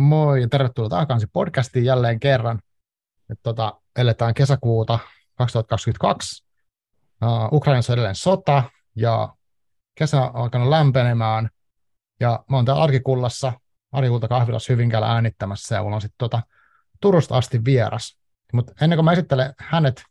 Moi 0.00 0.40
ja 0.40 0.48
tervetuloa 0.48 0.88
takaisin 0.88 1.28
podcastiin 1.32 1.84
jälleen 1.84 2.20
kerran. 2.20 2.60
Et 3.30 3.38
tota, 3.42 3.80
eletään 3.96 4.34
kesäkuuta 4.34 4.98
2022. 5.34 6.44
Uh, 7.24 7.52
Ukrainassa 7.52 7.92
edelleen 7.92 8.14
sota 8.14 8.62
ja 8.96 9.34
kesä 9.94 10.22
on 10.22 10.36
alkanut 10.36 10.68
lämpenemään. 10.68 11.48
Ja 12.20 12.44
mä 12.50 12.56
oon 12.56 12.64
täällä 12.64 12.82
Arkikullassa, 12.82 13.52
Arkikulta 13.92 14.28
kahvilassa 14.28 14.72
Hyvinkäällä 14.72 15.12
äänittämässä 15.12 15.74
ja 15.74 15.82
mulla 15.82 15.96
on 15.96 16.00
sitten 16.00 16.18
tota, 16.18 16.42
Turusta 17.00 17.36
asti 17.36 17.64
vieras. 17.64 18.18
Mutta 18.52 18.72
ennen 18.80 18.96
kuin 18.96 19.04
mä 19.04 19.12
esittelen 19.12 19.54
hänet, 19.58 20.02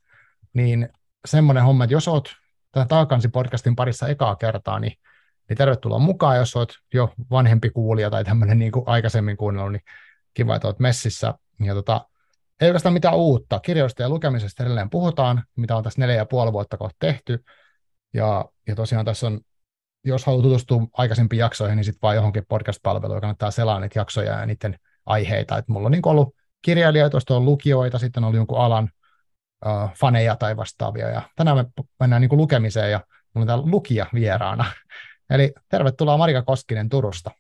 niin 0.54 0.90
semmoinen 1.28 1.64
homma, 1.64 1.84
että 1.84 1.94
jos 1.94 2.08
oot 2.08 2.36
tämän 2.72 2.88
Taakansi 2.88 3.28
podcastin 3.28 3.76
parissa 3.76 4.08
ekaa 4.08 4.36
kertaa, 4.36 4.80
niin 4.80 4.94
niin 5.50 5.58
tervetuloa 5.58 6.00
mukaan, 6.00 6.38
jos 6.38 6.56
olet 6.56 6.70
jo 6.94 7.14
vanhempi 7.32 7.70
kuulija 7.70 8.10
tai 8.10 8.24
tämmöinen 8.24 8.60
niin 8.60 8.72
kuin 8.72 8.84
aikaisemmin 8.88 9.38
kuunnellut, 9.38 9.72
niin 9.72 9.84
kiva, 10.34 10.56
että 10.56 10.68
olet 10.68 10.80
messissä. 10.80 11.34
Ja 11.64 11.74
tota, 11.74 12.06
ei 12.62 12.70
oikeastaan 12.70 12.94
mitään 12.94 13.16
uutta. 13.16 13.60
Kirjoista 13.60 14.02
ja 14.02 14.10
lukemisesta 14.10 14.64
edelleen 14.64 14.90
puhutaan, 14.90 15.44
mitä 15.56 15.76
on 15.76 15.84
tässä 15.84 16.02
neljä 16.02 16.16
ja 16.16 16.26
puoli 16.26 16.54
vuotta 16.54 16.78
kohta 16.78 16.96
tehty. 17.00 17.44
Ja, 18.14 18.46
ja 18.68 18.76
tosiaan 18.76 19.06
tässä 19.06 19.28
on, 19.28 19.40
jos 20.06 20.26
haluaa 20.26 20.44
tutustua 20.44 20.88
aikaisempiin 20.94 21.40
jaksoihin, 21.40 21.76
niin 21.76 21.84
sitten 21.84 22.02
vaan 22.02 22.16
johonkin 22.16 22.44
podcast-palveluun, 22.50 23.22
kannattaa 23.22 23.52
selaa 23.52 23.80
niitä 23.80 24.00
jaksoja 24.00 24.40
ja 24.40 24.46
niiden 24.46 24.80
aiheita. 25.06 25.58
Et 25.58 25.68
mulla 25.68 25.86
on 25.86 25.92
niin 25.92 26.08
ollut 26.08 26.36
kirjailijoita, 26.62 27.12
tuosta 27.12 27.36
on 27.36 27.46
lukijoita, 27.46 28.00
sitten 28.00 28.24
on 28.24 28.36
jonkun 28.36 28.60
alan 28.60 28.90
uh, 29.66 29.90
faneja 30.00 30.36
tai 30.36 30.58
vastaavia. 30.58 31.10
Ja 31.10 31.22
tänään 31.36 31.58
me 31.58 31.66
mennään 32.00 32.22
niin 32.22 32.38
lukemiseen 32.38 32.92
ja 32.92 33.02
mulla 33.34 33.44
on 33.44 33.48
täällä 33.48 33.72
lukija 33.72 34.06
vieraana. 34.14 34.66
Eli 35.30 35.54
tervetuloa 35.70 36.18
Marika 36.18 36.42
Koskinen 36.42 36.90
Turusta. 36.90 37.32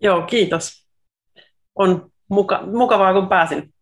Joo, 0.00 0.22
kiitos. 0.22 0.86
On 1.74 2.10
muka, 2.28 2.62
mukavaa, 2.66 3.12
kun 3.12 3.28
pääsin 3.28 3.74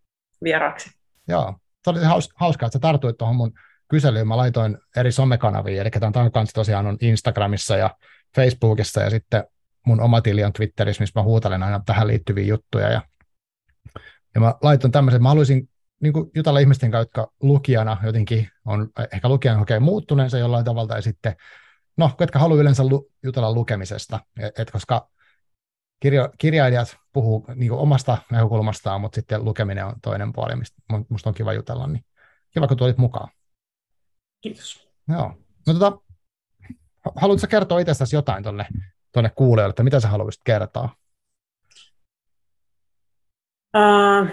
vieraaksi. 0.44 0.90
Joo, 1.28 1.54
se 1.84 1.90
oli 1.90 2.00
hauskaa, 2.34 2.66
että 2.66 2.76
sä 2.76 2.78
tartuit 2.78 3.18
tuohon 3.18 3.36
mun 3.36 3.52
kyselyyn. 3.88 4.28
Mä 4.28 4.36
laitoin 4.36 4.78
eri 4.96 5.12
somekanaviin, 5.12 5.80
eli 5.80 5.90
tämän 5.90 6.32
kanssa 6.32 6.54
tosiaan 6.54 6.86
on 6.86 6.96
Instagramissa 7.00 7.76
ja 7.76 7.90
Facebookissa 8.36 9.00
ja 9.00 9.10
sitten 9.10 9.44
mun 9.86 10.00
oma 10.00 10.20
tili 10.20 10.44
on 10.44 10.52
Twitterissä, 10.52 11.02
missä 11.02 11.20
mä 11.20 11.24
huutelen 11.24 11.62
aina 11.62 11.80
tähän 11.86 12.06
liittyviä 12.06 12.44
juttuja. 12.44 12.90
Ja, 12.90 13.02
ja 14.34 14.40
mä 14.40 14.54
laitoin 14.62 14.92
tämmöisen, 14.92 15.22
mä 15.22 15.28
haluaisin 15.28 15.68
niin 16.02 16.12
kuin 16.12 16.30
jutella 16.34 16.58
ihmisten 16.58 16.90
kanssa, 16.90 17.02
jotka 17.02 17.32
lukijana 17.42 17.96
jotenkin 18.04 18.48
on 18.64 18.88
ehkä 19.12 19.28
lukijan 19.28 19.58
kokee 19.58 19.80
muuttuneensa 19.80 20.38
jollain 20.38 20.64
tavalla, 20.64 20.96
ja 20.96 21.02
sitten 21.02 21.36
no, 21.96 22.10
ketkä 22.18 22.38
haluaa 22.38 22.60
yleensä 22.60 22.84
lu- 22.84 23.10
jutella 23.22 23.52
lukemisesta, 23.52 24.20
et, 24.40 24.58
et 24.58 24.70
koska 24.70 25.08
kirjo- 26.00 26.32
kirjailijat 26.38 26.96
puhuu 27.12 27.46
niin 27.54 27.72
omasta 27.72 28.18
näkökulmastaan, 28.30 29.00
mutta 29.00 29.16
sitten 29.16 29.44
lukeminen 29.44 29.86
on 29.86 29.94
toinen 30.02 30.32
puoli, 30.32 30.56
mistä 30.56 30.82
musta 31.08 31.30
on 31.30 31.34
kiva 31.34 31.52
jutella, 31.52 31.86
niin 31.86 32.04
kiva, 32.50 32.68
kun 32.68 32.76
tulit 32.76 32.98
mukaan. 32.98 33.28
Kiitos. 34.40 34.88
Joo. 35.08 35.36
No 35.66 35.74
tota, 35.74 35.98
haluatko 37.16 37.46
kertoa 37.50 37.78
itsestäsi 37.80 38.16
jotain 38.16 38.42
tuonne 38.42 38.66
tonne 39.12 39.30
kuulijoille, 39.30 39.70
että 39.70 39.82
mitä 39.82 40.00
sä 40.00 40.08
haluaisit 40.08 40.42
kertoa? 40.44 40.88
Uh, 43.76 44.28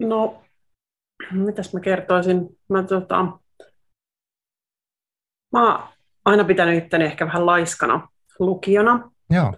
no, 0.00 0.42
mitäs 1.32 1.74
mä 1.74 1.80
kertoisin? 1.80 2.58
Mä 2.68 2.82
tota, 2.82 3.39
Mä 5.52 5.76
oon 5.76 5.88
aina 6.24 6.44
pitänyt 6.44 6.84
itteni 6.84 7.04
ehkä 7.04 7.26
vähän 7.26 7.46
laiskana 7.46 8.08
lukijana. 8.38 9.10
Joo. 9.30 9.54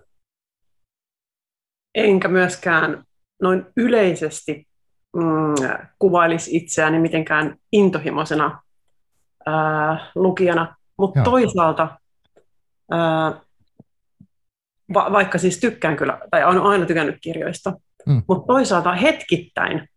Enkä 1.95 2.29
myöskään 2.29 3.05
noin 3.43 3.67
yleisesti 3.77 4.69
mm, 5.17 5.55
kuvailisi 5.99 6.57
itseäni 6.57 6.99
mitenkään 6.99 7.57
intohimoisena 7.73 8.63
ää, 9.47 10.11
lukijana. 10.15 10.77
Mutta 10.99 11.23
toisaalta, 11.23 11.99
ää, 12.91 13.33
va- 14.95 15.13
vaikka 15.13 15.39
siis 15.39 15.61
tykkään 15.61 15.97
kyllä, 15.97 16.19
tai 16.31 16.45
olen 16.45 16.63
aina 16.63 16.87
tykännyt 16.87 17.17
kirjoista, 17.21 17.73
mm. 18.07 18.23
mutta 18.29 18.47
toisaalta 18.47 18.93
hetkittäin 18.93 19.89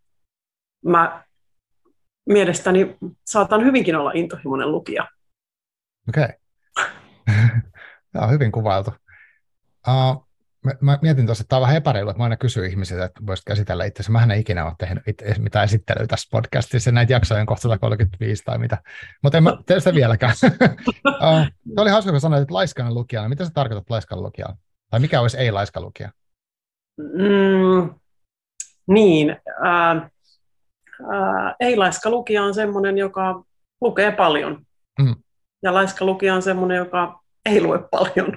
mä 0.86 1.24
mielestäni 2.30 2.98
saatan 3.26 3.66
hyvinkin 3.66 3.96
olla 3.96 4.12
intohimoinen 4.14 4.72
lukija. 4.72 5.08
Okei. 6.10 6.28
Okay. 7.28 7.62
Tämä 8.12 8.26
on 8.26 8.32
hyvin 8.32 8.52
kuvailtu. 8.52 8.92
Uh, 9.88 10.28
mä, 10.66 10.72
mä 10.82 11.00
mietin 11.02 11.26
tuossa, 11.26 11.42
että 11.42 11.50
tämä 11.50 11.58
on 11.58 11.62
vähän 11.62 11.76
epäreilu, 11.76 12.10
että 12.10 12.18
mä 12.18 12.24
aina 12.24 12.38
kysyn 12.38 12.70
ihmisiltä, 12.70 13.06
että 13.06 13.22
voisit 13.28 13.46
käsitellä 13.46 13.86
itse 13.86 14.12
Mä 14.12 14.24
en 14.24 14.32
ikinä 14.32 14.66
ole 14.66 14.74
tehnyt 14.78 15.08
itse, 15.08 15.36
mitään 15.40 15.66
esittelyä 15.66 16.08
tässä 16.08 16.28
podcastissa, 16.32 16.92
näitä 16.92 17.14
jaksoja 17.14 17.40
on 17.42 17.46
kohta 17.46 17.62
135 17.62 18.44
tai 18.44 18.58
mitä. 18.58 18.78
Mutta 19.24 19.38
en 19.38 19.44
mä 19.44 19.58
tee 19.66 19.80
sitä 19.80 19.94
vieläkään. 19.94 20.34
uh, 21.08 21.48
oli 21.78 21.90
hauska, 21.90 22.12
kun 22.12 22.22
sanoit, 22.22 22.42
että 22.42 22.54
laiskainen 22.54 22.94
lukijana. 22.94 23.30
Mitä 23.30 23.46
sä 23.46 23.52
tarkoitat 23.54 23.90
laiskainen 23.90 24.24
lukijana? 24.24 24.58
Tai 24.90 25.00
mikä 25.00 25.22
olisi 25.22 25.38
ei-laiska 25.38 25.82
lukija? 25.82 26.12
Mm, 26.98 28.00
niin. 28.88 29.30
Äh, 29.66 29.98
äh, 29.98 31.56
ei-laiska 31.60 32.10
lukija 32.10 32.44
on 32.44 32.54
sellainen, 32.54 32.98
joka 32.98 33.44
lukee 33.82 34.12
paljon. 34.12 34.66
Mm. 35.00 35.16
Ja 35.64 35.74
laiska 35.74 36.06
lukija 36.06 36.36
on 36.36 36.42
semmoinen, 36.42 36.78
joka 36.78 37.20
ei 37.46 37.62
lue 37.62 37.80
paljon. 37.92 38.34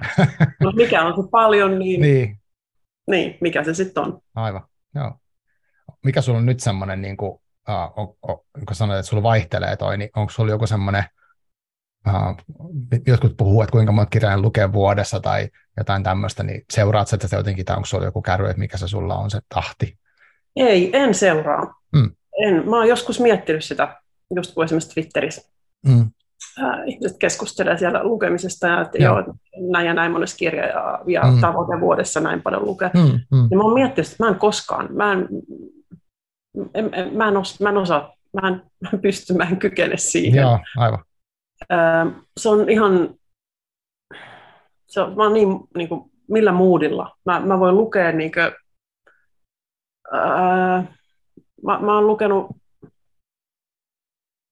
Mutta 0.63 0.75
mikä 0.83 1.03
on 1.03 1.23
se 1.23 1.29
paljon, 1.31 1.79
niin, 1.79 2.01
niin. 2.01 2.39
niin 3.07 3.37
mikä 3.41 3.63
se 3.63 3.73
sitten 3.73 4.03
on. 4.03 4.21
Aivan, 4.35 4.61
joo. 4.95 5.13
Mikä 6.05 6.21
sulla 6.21 6.37
on 6.37 6.45
nyt 6.45 6.59
semmoinen, 6.59 7.01
niin 7.01 7.17
kuin, 7.17 7.31
uh, 7.69 7.93
on, 7.95 8.15
on, 8.21 8.39
kun 8.67 8.75
sanoit, 8.75 8.99
että 8.99 9.09
sulla 9.09 9.23
vaihtelee 9.23 9.75
toi, 9.75 9.97
niin 9.97 10.09
onko 10.15 10.31
sulla 10.31 10.51
joku 10.51 10.67
semmoinen, 10.67 11.03
uh, 12.07 12.61
jotkut 13.07 13.37
puhuu, 13.37 13.61
että 13.61 13.71
kuinka 13.71 13.91
monta 13.91 14.09
kirjaa 14.09 14.41
lukee 14.41 14.73
vuodessa 14.73 15.19
tai 15.19 15.49
jotain 15.77 16.03
tämmöistä, 16.03 16.43
niin 16.43 16.65
seuraat 16.73 17.07
sä 17.07 17.17
tätä 17.17 17.35
jotenkin, 17.35 17.65
tai 17.65 17.75
onko 17.75 17.85
sulla 17.85 18.05
joku 18.05 18.21
kärry, 18.21 18.49
että 18.49 18.59
mikä 18.59 18.77
se 18.77 18.87
sulla 18.87 19.15
on 19.15 19.29
se 19.29 19.39
tahti? 19.53 19.97
Ei, 20.55 20.97
en 20.97 21.13
seuraa. 21.13 21.81
Mm. 21.93 22.11
En. 22.43 22.69
Mä 22.69 22.77
oon 22.77 22.87
joskus 22.87 23.19
miettinyt 23.19 23.63
sitä, 23.63 24.01
just 24.35 24.53
kuin 24.53 24.65
esimerkiksi 24.65 24.93
Twitterissä. 24.93 25.51
Mm 25.85 26.11
ihmiset 26.85 27.17
keskustelee 27.19 27.77
siellä 27.77 28.03
lukemisesta 28.03 28.67
ja 28.67 28.81
että 28.81 28.97
joo. 28.97 29.19
joo 29.19 29.33
näin 29.71 29.87
ja 29.87 29.93
näin 29.93 30.11
monessa 30.11 30.37
kirja 30.37 30.65
ja, 30.65 30.99
ja 31.07 31.21
mm. 31.21 31.41
tavoite 31.41 31.79
vuodessa 31.79 32.19
näin 32.19 32.41
paljon 32.41 32.65
lukea. 32.65 32.91
Mm, 32.93 33.19
mm. 33.37 33.47
Ja 33.51 33.57
mä 33.57 33.63
oon 33.63 33.73
miettinyt, 33.73 34.11
että 34.11 34.23
mä 34.23 34.29
en 34.29 34.39
koskaan, 34.39 34.93
mä 34.93 35.13
en, 35.13 35.27
en, 36.73 36.89
en, 36.93 37.13
mä 37.13 37.27
en, 37.27 37.37
os, 37.37 37.59
mä 37.59 37.69
en 37.69 37.77
osaa, 37.77 38.13
mä 38.41 38.47
en, 38.47 38.53
mä 38.53 38.89
en 38.93 39.01
pysty, 39.01 39.33
mä 39.33 39.43
en 39.43 39.57
kykene 39.57 39.97
siihen. 39.97 40.41
Joo, 40.41 40.59
aivan. 40.77 41.03
se 42.37 42.49
on 42.49 42.69
ihan, 42.69 43.15
se 44.87 45.01
on, 45.01 45.15
mä 45.15 45.23
oon 45.23 45.33
niin, 45.33 45.47
niin 45.75 45.89
kuin, 45.89 46.11
millä 46.29 46.51
moodilla. 46.51 47.15
Mä, 47.25 47.39
mä 47.39 47.59
voin 47.59 47.75
lukea 47.75 48.11
niin 48.11 48.31
kuin, 48.31 48.51
ää, 50.11 50.83
mä, 51.63 51.79
mä 51.79 51.95
oon 51.95 52.07
lukenut 52.07 52.59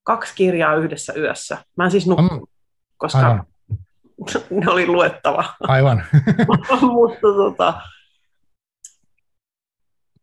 kaksi 0.07 0.33
kirjaa 0.35 0.75
yhdessä 0.75 1.13
yössä. 1.17 1.57
Mä 1.77 1.85
en 1.85 1.91
siis 1.91 2.07
nukkunut, 2.07 2.49
mm. 2.49 2.57
koska 2.97 3.19
Aivan. 3.19 3.43
ne 4.61 4.71
oli 4.71 4.87
luettava. 4.87 5.43
Aivan. 5.67 6.03
mutta 6.93 7.27
tota, 7.37 7.81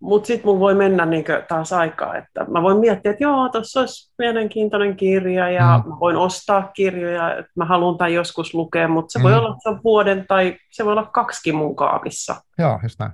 mut 0.00 0.25
sitten 0.25 0.47
mun 0.47 0.61
voi 0.61 0.75
mennä 0.75 1.06
niin 1.06 1.25
taas 1.49 1.72
aikaa, 1.72 2.17
että 2.17 2.45
mä 2.45 2.62
voin 2.62 2.78
miettiä, 2.78 3.11
että 3.11 3.25
joo, 3.25 3.49
tuossa 3.49 3.81
olisi 3.81 4.12
mielenkiintoinen 4.19 4.97
kirja 4.97 5.50
ja 5.50 5.83
mm. 5.84 5.91
mä 5.91 6.01
voin 6.01 6.16
ostaa 6.16 6.71
kirjoja, 6.75 7.39
että 7.39 7.53
mä 7.57 7.65
haluan 7.65 7.98
tämän 7.98 8.15
joskus 8.15 8.54
lukea, 8.54 8.89
mutta 8.89 9.13
se 9.13 9.19
mm. 9.19 9.22
voi 9.22 9.34
olla 9.34 9.57
se 9.59 9.83
vuoden 9.84 10.25
tai 10.28 10.57
se 10.71 10.84
voi 10.84 10.92
olla 10.92 11.07
kaksikin 11.13 11.54
mun 11.54 11.77
kaapissa. 11.77 12.36
Joo, 12.59 12.81
just 12.83 12.98
näin. 12.98 13.13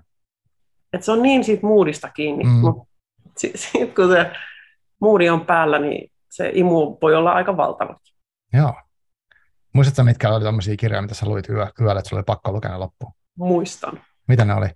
Et 0.93 1.03
se 1.03 1.13
on 1.13 1.23
niin 1.23 1.45
siitä 1.45 1.67
moodista 1.67 2.09
kiinni, 2.09 2.45
mm. 2.45 2.51
mutta 2.51 2.85
sitten 3.37 3.61
sit, 3.61 3.95
kun 3.95 4.09
se 4.09 4.31
moodi 5.01 5.29
on 5.29 5.47
päällä, 5.47 5.79
niin 5.79 6.11
se 6.31 6.51
imu 6.55 6.99
voi 7.03 7.15
olla 7.15 7.33
aika 7.33 7.57
valtava. 7.57 7.97
Joo. 8.53 8.75
Muistatko, 9.73 10.03
mitkä 10.03 10.29
oli 10.29 10.45
tämmöisiä 10.45 10.77
kirjoja, 10.77 11.03
mitä 11.03 11.15
sä 11.15 11.27
luit 11.27 11.49
yö, 11.49 11.67
yöllä, 11.81 11.99
että 11.99 12.09
sulla 12.09 12.21
oli 12.21 12.25
pakko 12.25 12.53
lukea 12.53 12.81
loppuun? 12.81 13.13
Muistan. 13.39 14.01
Mitä 14.29 14.45
ne 14.45 14.55
oli? 14.55 14.69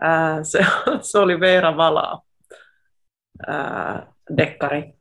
Ää, 0.00 0.44
se, 0.44 0.66
se 1.10 1.18
oli 1.18 1.40
Veera 1.40 1.76
Valaa, 1.76 2.22
ää, 3.46 4.12
dekkari. 4.36 4.94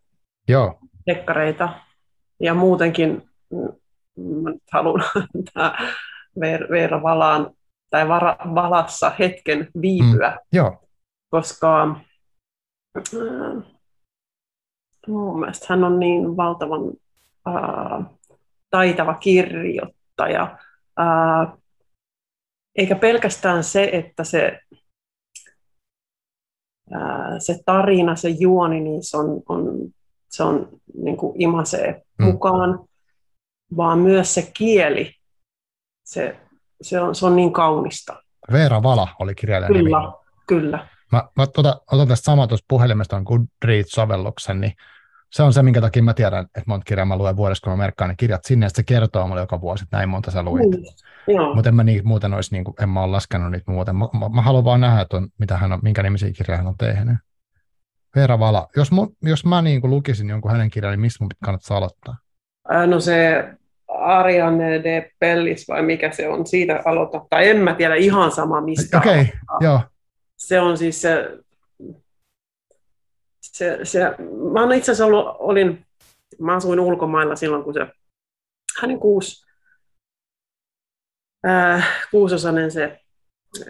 Joo. 0.48 0.80
Dekkareita. 1.06 1.74
Ja 2.39 2.54
muutenkin 2.54 3.30
mm, 4.16 4.60
haluan 4.72 5.04
Veera 6.72 7.04
Valaan 7.04 7.51
tai 7.89 8.07
vara, 8.07 8.38
Valassa 8.56 9.12
hetken 9.19 9.68
viipyä. 9.81 10.30
Mm, 10.30 10.38
joo. 10.51 10.88
Koska 11.30 11.95
mun 15.07 15.39
mielestä 15.39 15.65
hän 15.69 15.83
on 15.83 15.99
niin 15.99 16.37
valtavan 16.37 16.81
äh, 17.47 18.05
taitava 18.69 19.13
kirjoittaja. 19.13 20.57
Äh, 20.99 21.57
eikä 22.75 22.95
pelkästään 22.95 23.63
se, 23.63 23.89
että 23.93 24.23
se, 24.23 24.59
ää, 26.91 27.39
se 27.39 27.59
tarina, 27.65 28.15
se 28.15 28.29
juoni, 28.29 28.81
niin 28.81 29.03
se 29.03 29.17
on, 29.17 29.43
on, 29.49 29.93
se 30.29 30.43
on 30.43 30.69
niin 31.03 31.17
kuin 31.17 31.41
imasee 31.41 32.01
mm. 32.19 32.25
mukaan, 32.25 32.79
vaan 33.77 33.99
myös 33.99 34.33
se 34.33 34.51
kieli, 34.57 35.11
se, 36.05 36.39
se, 36.81 37.01
on, 37.01 37.15
se 37.15 37.25
on 37.25 37.35
niin 37.35 37.53
kaunista. 37.53 38.23
Veera 38.51 38.83
Vala 38.83 39.07
oli 39.19 39.35
kirjailija 39.35 39.67
Kyllä, 39.67 39.99
nimi. 39.99 40.13
kyllä. 40.47 40.87
Mä, 41.11 41.23
mä 41.35 41.47
tota, 41.47 41.81
otan 41.91 42.07
tästä 42.07 42.25
samaa 42.25 42.47
tuosta 42.47 42.65
puhelimesta 42.67 43.21
Goodreads-sovelluksen, 43.21 44.61
niin 44.61 44.73
se 45.31 45.43
on 45.43 45.53
se, 45.53 45.63
minkä 45.63 45.81
takia 45.81 46.03
mä 46.03 46.13
tiedän, 46.13 46.43
että 46.43 46.63
monta 46.65 46.83
kirjaa 46.83 47.05
mä 47.05 47.17
luen 47.17 47.35
vuodessa, 47.35 47.63
kun 47.63 47.73
mä 47.73 47.83
merkkaan 47.83 48.09
ne 48.09 48.15
kirjat 48.17 48.45
sinne, 48.45 48.65
ja 48.65 48.69
se 48.69 48.83
kertoo 48.83 49.27
mulle 49.27 49.41
joka 49.41 49.61
vuosi, 49.61 49.83
että 49.83 49.97
näin 49.97 50.09
monta 50.09 50.31
sä 50.31 50.43
luit. 50.43 50.69
Mm, 51.27 51.55
Mutta 51.55 51.69
en 51.69 51.75
mä 51.75 51.83
niin, 51.83 52.07
muuten 52.07 52.33
olisi, 52.33 52.51
niin 52.51 52.63
kuin, 52.63 52.75
en 52.81 52.89
mä 52.89 53.03
ole 53.03 53.11
laskenut 53.11 53.51
niitä 53.51 53.71
muuten. 53.71 53.95
Mä, 53.95 54.05
mä, 54.19 54.29
mä 54.29 54.41
haluan 54.41 54.65
vaan 54.65 54.81
nähdä, 54.81 55.01
että 55.01 55.17
on, 55.17 55.27
mitä 55.39 55.57
hän 55.57 55.71
on, 55.71 55.79
minkä 55.81 56.03
nimisiä 56.03 56.31
kirjoja 56.31 56.57
hän 56.57 56.67
on 56.67 56.77
tehnyt. 56.77 57.17
Veera 58.15 58.39
Vala, 58.39 58.67
jos, 58.75 58.91
mu, 58.91 59.07
jos 59.21 59.45
mä 59.45 59.61
niin 59.61 59.81
kuin 59.81 59.91
lukisin 59.91 60.29
jonkun 60.29 60.51
hänen 60.51 60.69
kirjan, 60.69 60.91
niin 60.91 60.99
mistä 60.99 61.23
mun 61.23 61.31
kannattaa 61.45 61.77
aloittaa? 61.77 62.17
No 62.87 62.99
se 62.99 63.49
Ariane 63.87 64.83
de 64.83 65.11
Pellis 65.19 65.67
vai 65.67 65.81
mikä 65.81 66.11
se 66.11 66.29
on, 66.29 66.47
siitä 66.47 66.81
aloittaa. 66.85 67.25
Tai 67.29 67.49
en 67.49 67.57
mä 67.57 67.73
tiedä 67.73 67.95
ihan 67.95 68.31
sama 68.31 68.61
mistä. 68.61 68.97
Okei, 68.97 69.21
okay, 69.21 69.25
joo. 69.59 69.81
Se 70.37 70.59
on 70.59 70.77
siis 70.77 71.01
se 71.01 71.39
se, 73.55 73.79
se, 73.83 73.99
mä 74.53 74.63
olen 74.63 74.77
itse 74.77 74.91
asiassa 74.91 75.05
ollut, 75.05 75.35
olin, 75.39 75.85
mä 76.39 76.55
asuin 76.55 76.79
ulkomailla 76.79 77.35
silloin, 77.35 77.63
kun 77.63 77.73
se 77.73 77.87
hänen 78.81 78.99
kuusi, 78.99 79.45
äh, 81.47 81.87
kuusosainen 82.11 82.71
se 82.71 82.99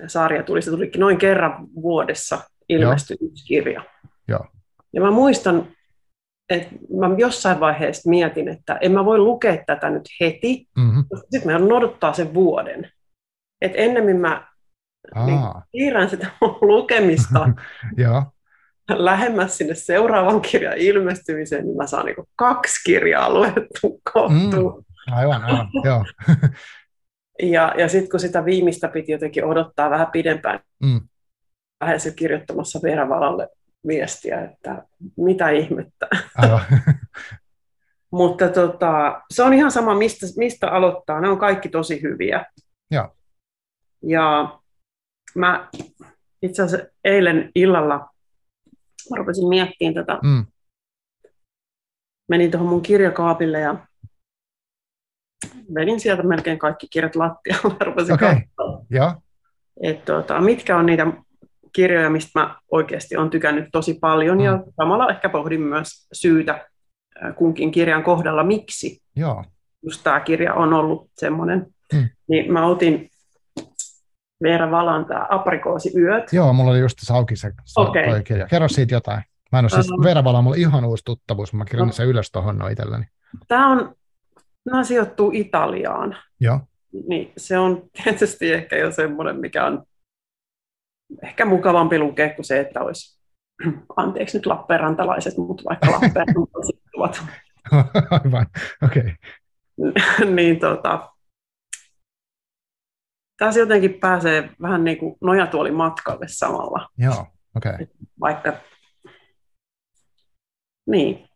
sarja 0.07 0.43
tuli, 0.43 0.61
se 0.61 0.71
tulikin 0.71 0.99
noin 0.99 1.17
kerran 1.17 1.67
vuodessa 1.75 2.39
ilmestyi 2.69 3.17
yksi 3.21 3.45
kirja. 3.45 3.83
Joo. 4.27 4.45
Ja 4.93 5.01
mä 5.01 5.11
muistan, 5.11 5.67
että 6.49 6.75
mä 6.99 7.15
jossain 7.17 7.59
vaiheessa 7.59 8.09
mietin, 8.09 8.47
että 8.47 8.77
en 8.81 8.91
mä 8.91 9.05
voi 9.05 9.17
lukea 9.17 9.63
tätä 9.65 9.89
nyt 9.89 10.03
heti, 10.21 10.67
mm-hmm. 10.77 11.05
sitten 11.31 11.61
mä 11.61 11.75
odottaa 11.75 12.13
sen 12.13 12.33
vuoden. 12.33 12.91
Että 13.61 13.77
ennemmin 13.77 14.17
mä 14.17 14.54
niin, 15.25 15.39
siirrän 15.71 16.09
sitä 16.09 16.27
lukemista 16.61 17.49
Joo 17.97 18.23
lähemmäs 18.89 19.57
sinne 19.57 19.75
seuraavan 19.75 20.41
kirjan 20.41 20.77
ilmestymiseen, 20.77 21.65
niin 21.65 21.77
mä 21.77 21.87
saan 21.87 22.05
niin 22.05 22.15
kaksi 22.35 22.83
kirjaa 22.85 23.33
luettu 23.33 24.01
kohtuun. 24.13 24.85
Mm, 25.07 25.13
aivan, 25.13 25.43
aivan, 25.43 25.67
joo. 25.85 26.05
ja 27.53 27.73
ja 27.77 27.89
sitten 27.89 28.09
kun 28.09 28.19
sitä 28.19 28.45
viimeistä 28.45 28.87
piti 28.87 29.11
jotenkin 29.11 29.45
odottaa 29.45 29.89
vähän 29.89 30.07
pidempään, 30.11 30.59
mm. 30.83 31.01
lähes 31.81 32.13
kirjoittamassa 32.15 32.79
Veera 32.83 33.09
Valalle 33.09 33.49
viestiä, 33.87 34.41
että 34.41 34.83
mitä 35.17 35.49
ihmettä. 35.49 36.07
Aivan. 36.35 36.61
Mutta 38.11 38.49
tota, 38.49 39.21
se 39.31 39.43
on 39.43 39.53
ihan 39.53 39.71
sama, 39.71 39.95
mistä, 39.95 40.25
mistä 40.37 40.69
aloittaa. 40.69 41.21
Ne 41.21 41.29
on 41.29 41.39
kaikki 41.39 41.69
tosi 41.69 42.01
hyviä. 42.01 42.45
Ja, 42.91 43.11
ja 44.03 44.59
mä 45.35 45.69
itse 46.41 46.63
asiassa 46.63 46.87
eilen 47.03 47.51
illalla 47.55 48.09
mä 49.09 49.17
rupesin 49.17 49.47
miettimään 49.47 49.93
tätä. 49.93 50.19
Mm. 50.23 50.45
Menin 52.27 52.51
tuohon 52.51 52.69
mun 52.69 52.81
kirjakaapille 52.81 53.59
ja 53.59 53.75
menin 55.69 55.99
sieltä 55.99 56.23
melkein 56.23 56.59
kaikki 56.59 56.87
kirjat 56.89 57.15
lattialle 57.15 57.75
ja 57.79 57.85
rupesin 57.85 58.13
okay. 58.13 58.35
ja. 58.89 59.21
Et, 59.83 60.05
tota, 60.05 60.41
mitkä 60.41 60.77
on 60.77 60.85
niitä 60.85 61.07
kirjoja, 61.73 62.09
mistä 62.09 62.39
mä 62.39 62.55
oikeasti 62.71 63.17
olen 63.17 63.29
tykännyt 63.29 63.69
tosi 63.71 63.93
paljon, 63.93 64.37
mm. 64.37 64.43
ja 64.43 64.63
samalla 64.75 65.09
ehkä 65.09 65.29
pohdin 65.29 65.61
myös 65.61 66.07
syytä 66.13 66.69
kunkin 67.35 67.71
kirjan 67.71 68.03
kohdalla, 68.03 68.43
miksi 68.43 69.01
Joo. 69.15 69.43
just 69.81 70.03
tämä 70.03 70.19
kirja 70.19 70.53
on 70.53 70.73
ollut 70.73 71.09
semmoinen. 71.17 71.65
Mm. 71.93 72.09
Niin 72.27 72.53
mä 72.53 72.65
otin 72.65 73.09
Veera 74.43 74.71
Valan 74.71 75.05
tämä 75.05 75.27
Aprikoosiyöt. 75.29 76.33
Joo, 76.33 76.53
mulla 76.53 76.71
oli 76.71 76.79
just 76.79 76.97
auki 77.11 77.35
se, 77.35 77.51
se 77.65 77.81
okay. 77.81 78.23
kirja. 78.23 78.47
Kerro 78.47 78.67
siitä 78.67 78.95
jotain. 78.95 79.23
Mä 79.51 79.59
en 79.59 79.65
ole 79.65 79.69
siis, 79.69 79.91
um, 79.91 80.03
Veera 80.03 80.23
Vala 80.23 80.37
on 80.37 80.43
mulla 80.43 80.57
ihan 80.57 80.85
uusi 80.85 81.03
tuttavuus, 81.05 81.53
mä 81.53 81.65
kirjoitin 81.65 81.87
no. 81.87 81.93
sen 81.93 82.07
ylös 82.07 82.31
tuohon 82.31 82.57
no 82.57 82.67
itselleni. 82.67 83.05
Tämä 83.47 83.71
on, 83.71 83.95
nämä 84.65 84.83
sijoittuu 84.83 85.31
Italiaan. 85.33 86.17
Joo. 86.39 86.59
Niin 87.07 87.33
se 87.37 87.57
on 87.57 87.83
tietysti 88.03 88.53
ehkä 88.53 88.77
jo 88.77 88.91
semmoinen, 88.91 89.39
mikä 89.39 89.65
on 89.65 89.83
ehkä 91.23 91.45
mukavampi 91.45 91.99
lukea 91.99 92.29
kuin 92.29 92.45
se, 92.45 92.59
että 92.59 92.81
olisi, 92.81 93.19
anteeksi 93.95 94.37
nyt 94.37 94.45
Lappeenrantalaiset, 94.45 95.37
mutta 95.37 95.63
vaikka 95.69 95.91
Lappeenrantalaiset 95.91 96.81
ovat. 96.97 97.23
Aivan, 98.23 98.45
okei. 98.83 99.13
Okay. 99.77 100.33
niin 100.35 100.59
tota, 100.59 101.14
tässä 103.37 103.59
jotenkin 103.59 103.93
pääsee 103.93 104.49
vähän 104.61 104.83
niin 104.83 104.97
kuin 104.97 105.15
nojatuoli 105.21 105.71
matkalle 105.71 106.25
samalla. 106.29 106.89
Joo, 106.97 107.27
okei. 107.55 107.71
Okay. 107.73 107.87
Vaikka, 108.19 108.53
niin. 110.87 111.29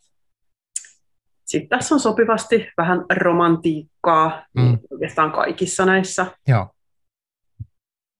Sitten 1.46 1.70
tässä 1.70 1.96
on 1.96 2.00
sopivasti 2.00 2.68
vähän 2.78 3.06
romantiikkaa 3.16 4.46
mm. 4.56 4.78
oikeastaan 4.92 5.32
kaikissa 5.32 5.86
näissä. 5.86 6.26
Joo. 6.48 6.70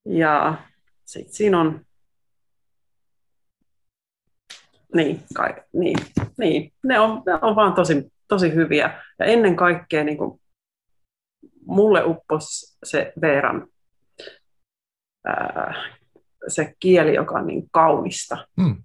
Ja 0.04 0.58
sitten 1.04 1.34
siinä 1.34 1.60
on, 1.60 1.84
niin, 4.94 5.22
kai, 5.34 5.54
niin, 5.72 5.98
niin. 6.38 6.72
Ne, 6.84 7.00
on, 7.00 7.22
ne 7.26 7.34
on 7.42 7.56
vaan 7.56 7.74
tosi, 7.74 8.12
tosi 8.28 8.54
hyviä. 8.54 9.02
Ja 9.18 9.26
ennen 9.26 9.56
kaikkea 9.56 10.04
niin 10.04 10.18
kuin, 10.18 10.40
mulle 11.70 12.04
uppos 12.04 12.78
se 12.84 13.12
Veeran 13.20 13.66
ää, 15.26 15.74
se 16.48 16.74
kieli, 16.80 17.14
joka 17.14 17.34
on 17.34 17.46
niin 17.46 17.68
kaunista. 17.70 18.46
Mm. 18.56 18.82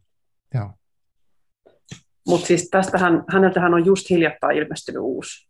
Mutta 2.28 2.48
siis 2.48 2.70
tästähän, 2.72 3.24
häneltähän 3.34 3.74
on 3.74 3.86
just 3.86 4.10
hiljattain 4.10 4.58
ilmestynyt 4.58 5.02
uusi. 5.02 5.50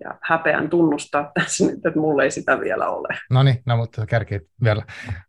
Ja 0.00 0.18
häpeän 0.22 0.70
tunnustaa 0.70 1.30
tässä 1.34 1.66
nyt, 1.66 1.86
että 1.86 2.00
mulla 2.00 2.22
ei 2.22 2.30
sitä 2.30 2.60
vielä 2.60 2.88
ole. 2.88 3.08
No 3.30 3.42
niin, 3.42 3.62
no, 3.66 3.76
mutta 3.76 4.06
kärki 4.06 4.40
vielä 4.62 4.82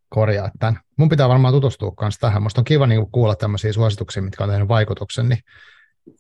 korjaa 0.10 0.52
tämän. 0.60 0.80
Mun 0.98 1.10
pitää 1.10 1.30
varmaan 1.30 1.54
tutustua 1.54 1.94
myös 2.02 2.18
tähän. 2.18 2.44
Musta 2.44 2.62
on 2.62 2.66
kiva 2.66 2.88
niin 2.88 3.12
kuulla 3.12 3.36
tämmöisiä 3.36 3.74
suosituksia, 3.74 4.24
mitkä 4.24 4.44
on 4.44 4.50
tehnyt 4.50 4.68
vaikutuksen. 4.68 5.30
Niin 5.30 5.40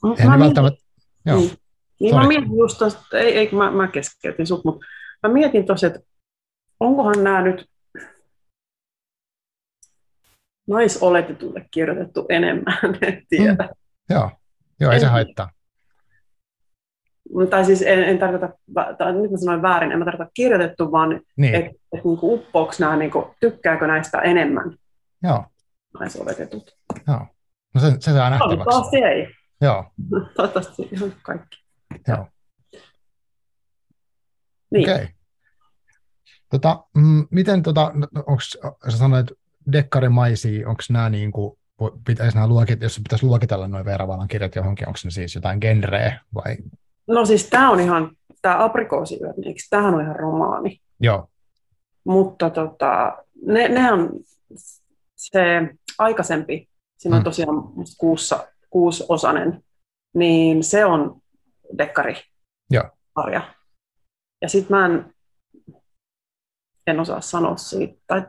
mä, 0.03 0.29
mä 0.29 0.39
välttämättä... 0.39 0.83
Joo. 1.25 1.37
Niin, 1.37 1.51
niin 1.99 2.15
mä 2.15 2.27
mietin 2.27 2.57
just 2.57 2.77
tosta, 2.77 3.19
ei, 3.19 3.37
ei 3.37 3.49
mä, 3.51 3.71
mä 3.71 3.87
keskeytin 3.87 4.47
sut, 4.47 4.65
mutta 4.65 4.85
mä 5.27 5.33
mietin 5.33 5.65
tosiaan, 5.65 5.95
että 5.95 6.07
onkohan 6.79 7.23
nämä 7.23 7.41
nyt 7.41 7.69
naisoletetulle 10.67 11.65
kirjoitettu 11.71 12.25
enemmän, 12.29 12.77
en 13.01 13.23
tiedä. 13.29 13.63
Mm, 13.63 14.15
joo. 14.15 14.31
joo, 14.79 14.91
ei 14.91 14.95
en, 14.95 15.01
se 15.01 15.07
haittaa. 15.07 15.49
Tai 17.49 17.65
siis 17.65 17.81
en, 17.81 18.03
en 18.03 18.19
tarkoita, 18.19 18.49
tai 18.97 19.13
nyt 19.13 19.31
mä 19.31 19.37
sanoin 19.37 19.61
väärin, 19.61 19.91
en 19.91 19.99
mä 19.99 20.05
tarkoita 20.05 20.31
kirjoitettu, 20.33 20.91
vaan 20.91 21.21
niin. 21.37 21.55
että 21.55 21.71
et 21.93 22.03
niinku 22.03 22.33
uppoako 22.33 22.71
nämä, 22.79 22.95
niinku, 22.95 23.35
tykkääkö 23.39 23.87
näistä 23.87 24.21
enemmän 24.21 24.77
joo. 25.23 25.45
naisoletetut. 25.99 26.77
Joo. 27.07 27.27
No 27.75 27.81
se, 27.81 27.91
se 27.99 28.11
saa 28.11 28.29
nähtäväksi. 28.29 28.55
Toivottavasti 28.57 28.97
ei. 28.97 29.27
Joo. 29.61 29.85
Toivottavasti 30.35 30.89
ihan 30.91 31.13
kaikki. 31.21 31.63
Joo. 32.07 32.27
Niin. 34.71 34.89
Okei. 34.89 34.95
Okay. 34.95 35.16
Tota, 36.49 36.83
mm, 36.93 37.27
miten, 37.31 37.63
tota, 37.63 37.91
onko, 38.15 38.41
sä 38.89 38.97
sanoit, 38.97 39.27
dekkarimaisia, 39.71 40.69
onko 40.69 40.81
nämä 40.89 41.09
niin 41.09 41.31
kuin, 41.31 41.57
pitäisi 42.05 42.37
nämä 42.37 42.47
luokit, 42.47 42.81
jos 42.81 42.99
pitäisi 43.03 43.25
luokitella 43.25 43.67
noin 43.67 43.85
Veeravalan 43.85 44.27
kirjat 44.27 44.55
johonkin, 44.55 44.87
onko 44.87 44.99
ne 45.03 45.11
siis 45.11 45.35
jotain 45.35 45.59
genreä 45.61 46.19
vai? 46.33 46.57
No 47.07 47.25
siis 47.25 47.49
tämä 47.49 47.69
on 47.69 47.79
ihan, 47.79 48.11
tämä 48.41 48.63
aprikoosiyöt, 48.63 49.37
niin 49.37 49.55
tämähän 49.69 49.95
on 49.95 50.01
ihan 50.01 50.15
romaani. 50.15 50.81
Joo. 50.99 51.29
Mutta 52.03 52.49
tota, 52.49 53.17
ne, 53.45 53.67
ne 53.67 53.91
on 53.91 54.09
se 55.15 55.39
aikaisempi, 55.97 56.69
siinä 56.97 57.15
on 57.15 57.21
mm. 57.21 57.23
tosiaan 57.23 57.63
kuussa, 57.97 58.47
kuusosainen, 58.69 59.63
niin 60.13 60.63
se 60.63 60.85
on 60.85 61.21
dekkari. 61.77 62.15
Joo. 62.69 62.83
Arja. 63.15 63.53
Ja 64.41 64.49
sitten 64.49 64.77
mä 64.77 64.85
en, 64.85 65.13
en 66.91 66.99
osaa 66.99 67.21
sanoa 67.21 67.57
siitä, 67.57 68.01
tai 68.07 68.25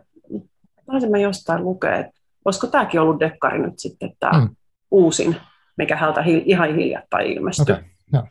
taisin 0.86 1.10
mä 1.10 1.18
jostain 1.18 1.64
lukea, 1.64 1.96
että 1.96 2.20
olisiko 2.44 2.66
tämäkin 2.66 3.00
ollut 3.00 3.20
dekkari 3.20 3.58
nyt 3.58 3.78
sitten 3.78 4.12
tämä 4.20 4.40
mm. 4.40 4.56
uusin, 4.90 5.36
mikä 5.78 5.96
häntä 5.96 6.22
hi- 6.22 6.42
ihan 6.46 6.74
hiljattain 6.74 7.26
ilmestyi. 7.26 7.72
Okay. 7.72 7.84
No. 8.12 8.26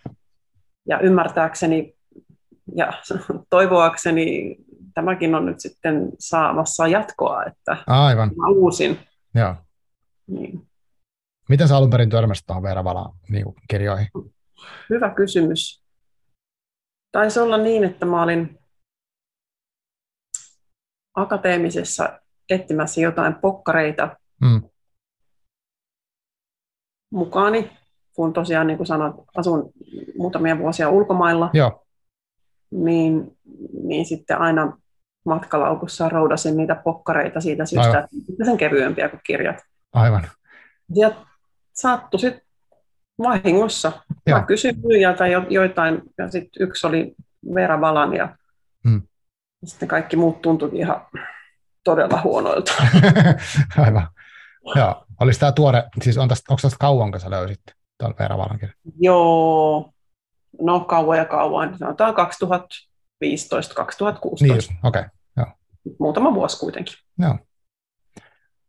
Ja 0.85 0.99
ymmärtääkseni 0.99 1.95
ja 2.75 2.93
toivoakseni 3.49 4.57
tämäkin 4.93 5.35
on 5.35 5.45
nyt 5.45 5.59
sitten 5.59 6.09
saamassa 6.19 6.87
jatkoa, 6.87 7.43
että 7.43 7.77
Aivan. 7.87 8.29
mä 8.29 8.47
uusin. 8.47 8.99
Joo. 9.35 9.55
Niin. 10.27 10.67
Miten 11.49 11.67
sä 11.67 11.77
alun 11.77 11.89
perin 11.89 12.09
törmäsit 12.09 12.45
tuohon 12.45 12.63
Veera 12.63 12.83
Valaan 12.83 13.13
niin 13.29 13.45
kirjoihin? 13.69 14.07
Hyvä 14.89 15.09
kysymys. 15.09 15.83
Taisi 17.11 17.39
olla 17.39 17.57
niin, 17.57 17.83
että 17.83 18.05
mä 18.05 18.23
olin 18.23 18.56
akateemisessa 21.17 22.19
etsimässä 22.49 23.01
jotain 23.01 23.35
pokkareita 23.35 24.17
Mm. 24.41 24.61
mukaani, 27.11 27.71
kun 28.13 28.33
tosiaan 28.33 28.67
niin 28.67 28.77
kuin 28.77 28.87
sanoit, 28.87 29.15
asun 29.37 29.71
muutamia 30.17 30.57
vuosia 30.57 30.89
ulkomailla, 30.89 31.49
Joo, 31.53 31.85
niin, 32.71 33.37
niin 33.83 34.05
sitten 34.05 34.37
aina 34.37 34.77
matkalaukussa 35.25 36.09
roudasin 36.09 36.57
niitä 36.57 36.75
pokkareita 36.75 37.41
siitä 37.41 37.65
syystä, 37.65 37.87
Aivan. 37.87 38.03
että 38.29 38.45
sen 38.45 38.57
kevyempiä 38.57 39.09
kuin 39.09 39.21
kirjat. 39.23 39.57
aivan. 39.93 40.27
Ja 40.95 41.11
sattui 41.73 42.19
sitten 42.19 42.41
vahingossa. 43.19 43.91
Joo. 44.27 44.39
Mä 44.39 44.45
kysyin 44.45 44.75
myyjältä 44.87 45.27
jo, 45.27 45.45
joitain, 45.49 46.01
ja 46.17 46.31
sitten 46.31 46.67
yksi 46.67 46.87
oli 46.87 47.15
Veera 47.55 47.81
Valan, 47.81 48.13
ja 48.13 48.35
Mm. 48.83 49.01
Sitten 49.65 49.87
kaikki 49.87 50.15
muut 50.15 50.41
tuntuivat 50.41 50.75
ihan 50.75 51.05
todella 51.83 52.21
huonoilta. 52.21 52.73
aivan. 53.85 54.07
Joo. 54.75 55.05
Olisi 55.19 55.39
tämä 55.39 55.51
tuore, 55.51 55.83
siis 56.01 56.17
on 56.17 56.27
tästä, 56.27 56.53
onko 56.53 56.61
tästä 56.61 56.77
kauan, 56.79 57.11
kun 57.11 57.19
sä 57.19 57.29
löysit 57.29 57.59
tuon 57.99 58.15
Veera 58.19 58.37
Valan 58.37 58.59
kirjan? 58.59 58.77
Joo, 58.99 59.93
no 60.61 60.79
kauan 60.79 61.17
ja 61.17 61.25
kauan, 61.25 61.77
sanotaan 61.77 62.13
2015-2016, 62.13 62.17
Niin 64.41 64.53
okei. 64.83 65.01
Okay. 65.37 65.53
muutama 65.99 66.33
vuosi 66.33 66.59
kuitenkin. 66.59 66.95
Joo. 67.19 67.37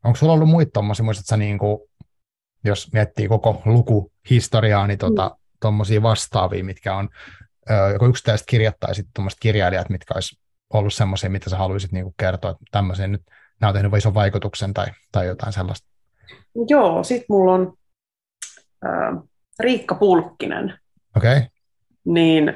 Onko 0.05 0.17
sulla 0.17 0.33
ollut 0.33 0.49
muita 0.49 0.71
tuommoisia, 0.73 1.05
muistatko 1.05 1.37
niin 1.37 1.59
kuin, 1.59 1.79
jos 2.65 2.93
miettii 2.93 3.29
koko 3.29 3.63
lukuhistoriaa, 3.65 4.87
niin 4.87 4.99
tota, 4.99 5.37
tuommoisia 5.61 6.03
vastaavia, 6.03 6.65
mitkä 6.65 6.95
on 6.95 7.09
joko 7.93 8.07
yksittäiset 8.07 8.47
kirjat 8.47 8.77
tai 8.81 8.95
sitten 8.95 9.13
tuommoiset 9.15 9.41
kirjailijat, 9.41 9.91
mitkä 9.91 10.15
olisi 10.15 10.37
ollut 10.73 10.95
semmoisia, 10.95 11.31
mitä 11.31 11.51
sä 11.51 11.57
haluaisit 11.57 11.93
niin 11.93 12.05
kuin 12.05 12.15
kertoa, 12.19 12.51
että 12.51 12.65
tämmöisiä 12.71 13.07
nyt, 13.07 13.23
nämä 13.61 13.69
on 13.69 13.75
tehnyt 13.75 13.93
ison 13.95 14.15
vaikutuksen 14.15 14.75
tai, 14.75 14.87
tai 15.13 15.27
jotain 15.27 15.53
sellaista. 15.53 15.89
Joo, 16.69 17.05
sitten 17.05 17.27
mulla 17.29 17.55
on 17.55 17.75
ää, 18.85 19.13
Riikka 19.61 19.95
Pulkkinen, 19.95 20.79
Okei, 21.17 21.37
okay. 21.37 21.49
niin 22.05 22.55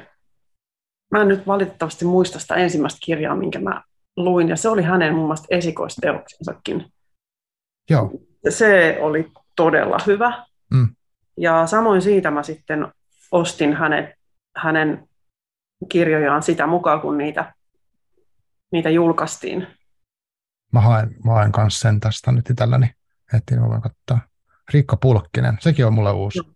mä 1.11 1.21
en 1.21 1.27
nyt 1.27 1.47
valitettavasti 1.47 2.05
muista 2.05 2.39
sitä 2.39 2.55
ensimmäistä 2.55 2.99
kirjaa, 3.03 3.35
minkä 3.35 3.59
mä 3.59 3.81
luin, 4.17 4.49
ja 4.49 4.55
se 4.55 4.69
oli 4.69 4.81
hänen 4.81 5.15
mun 5.15 5.25
mielestä 5.25 5.47
esikoisteoksensakin. 5.49 6.93
joo, 7.89 8.11
Se 8.49 8.97
oli 9.01 9.31
todella 9.55 9.97
hyvä. 10.07 10.45
Mm. 10.73 10.95
Ja 11.37 11.67
samoin 11.67 12.01
siitä 12.01 12.31
mä 12.31 12.43
sitten 12.43 12.87
ostin 13.31 13.73
hänet, 13.73 14.05
hänen 14.55 15.07
kirjojaan 15.89 16.43
sitä 16.43 16.67
mukaan, 16.67 17.01
kun 17.01 17.17
niitä, 17.17 17.53
niitä 18.73 18.89
julkaistiin. 18.89 19.67
mä 20.73 20.81
haen, 20.81 21.15
mä 21.25 21.31
haen 21.31 21.51
kanssa 21.51 21.79
sen 21.79 21.99
tästä 21.99 22.31
nyt 22.31 22.49
itselläni, 22.49 22.89
että 23.33 23.55
mä 23.55 23.69
voin 23.69 23.81
katsoa. 23.81 24.19
Riikka 24.73 24.97
Pulkkinen, 24.97 25.57
sekin 25.61 25.85
on 25.85 25.93
mulle 25.93 26.11
uusi. 26.11 26.37
Joo. 26.39 26.53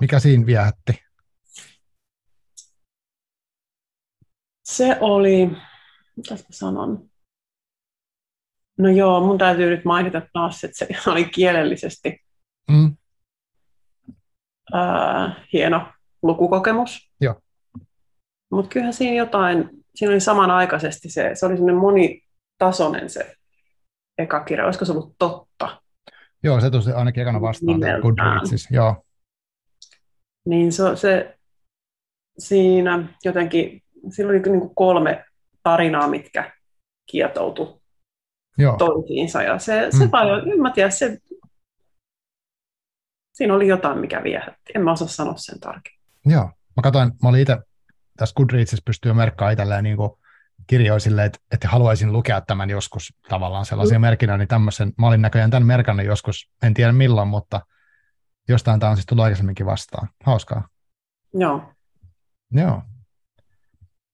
Mikä 0.00 0.18
siinä 0.18 0.46
viehätti? 0.46 1.02
Se 4.64 4.96
oli, 5.00 5.46
mitä 6.16 6.34
mä 6.34 6.40
sanon? 6.50 7.10
No 8.78 8.88
joo, 8.88 9.26
mun 9.26 9.38
täytyy 9.38 9.70
nyt 9.70 9.84
mainita 9.84 10.22
taas, 10.32 10.64
että 10.64 10.78
se 10.78 10.88
oli 11.10 11.24
kielellisesti 11.24 12.22
Mm, 12.70 12.96
ää, 14.72 15.44
hieno 15.52 15.92
lukukokemus. 16.22 17.12
Mutta 18.50 18.68
kyllähän 18.68 18.94
siinä 18.94 19.16
jotain, 19.16 19.81
siinä 19.94 20.12
oli 20.12 20.20
samanaikaisesti 20.20 21.08
se, 21.10 21.30
se 21.34 21.46
oli 21.46 21.54
semmoinen 21.56 21.80
monitasoinen 21.80 23.10
se 23.10 23.36
eka 24.18 24.44
kirja, 24.44 24.64
olisiko 24.64 24.84
se 24.84 24.92
ollut 24.92 25.14
totta? 25.18 25.82
joo, 26.42 26.60
se 26.60 26.70
tuli 26.70 26.92
ainakin 26.94 27.22
ekana 27.22 27.40
vastaan. 27.40 27.80
Goodreadsissa. 28.02 28.68
Joo, 28.74 29.04
Niin 30.46 30.72
se, 30.72 30.96
se 30.96 31.38
siinä 32.38 33.08
jotenkin, 33.24 33.82
sillä 34.10 34.30
oli 34.30 34.40
niin 34.40 34.60
kuin 34.60 34.74
kolme 34.74 35.24
tarinaa, 35.62 36.08
mitkä 36.08 36.52
kietoutu 37.10 37.82
joo. 38.58 38.76
toisiinsa. 38.76 39.42
Ja 39.42 39.58
se, 39.58 39.88
se 39.98 40.04
Mm. 40.04 40.10
vaan, 40.12 40.52
en 40.52 40.60
mä 40.60 40.70
tiedä, 40.70 40.90
se, 40.90 41.18
siinä 43.32 43.54
oli 43.54 43.68
jotain, 43.68 43.98
mikä 43.98 44.22
viehätti. 44.22 44.72
En 44.74 44.84
mä 44.84 44.92
osaa 44.92 45.08
sanoa 45.08 45.34
sen 45.36 45.60
tarkemmin. 45.60 46.00
Joo, 46.26 46.44
mä 46.76 46.82
katsoin, 46.82 47.12
mä 47.22 47.28
olin 47.28 47.40
itse 47.40 47.56
tässä 48.22 48.34
Goodreadsissa 48.34 48.82
pystyy 48.84 49.12
merkkaamaan 49.12 49.52
itselleen 49.52 49.84
niin 49.84 49.96
kirjoja 50.66 51.00
silleen, 51.00 51.26
että, 51.26 51.38
että 51.50 51.68
haluaisin 51.68 52.12
lukea 52.12 52.40
tämän 52.40 52.70
joskus 52.70 53.14
tavallaan 53.28 53.64
sellaisia 53.66 53.98
mm. 53.98 54.00
merkinä, 54.00 54.36
niin 54.38 54.48
tämmöisen, 54.48 54.92
mä 54.98 55.08
olin 55.08 55.22
näköjään 55.22 55.50
tämän 55.50 55.66
merkannut 55.66 56.06
joskus, 56.06 56.50
en 56.62 56.74
tiedä 56.74 56.92
milloin, 56.92 57.28
mutta 57.28 57.60
jostain 58.48 58.80
tämä 58.80 58.90
on 58.90 58.96
siis 58.96 59.06
tullut 59.06 59.24
aikaisemminkin 59.24 59.66
vastaan. 59.66 60.08
Hauskaa. 60.24 60.68
Joo. 61.34 61.72
Joo. 62.52 62.82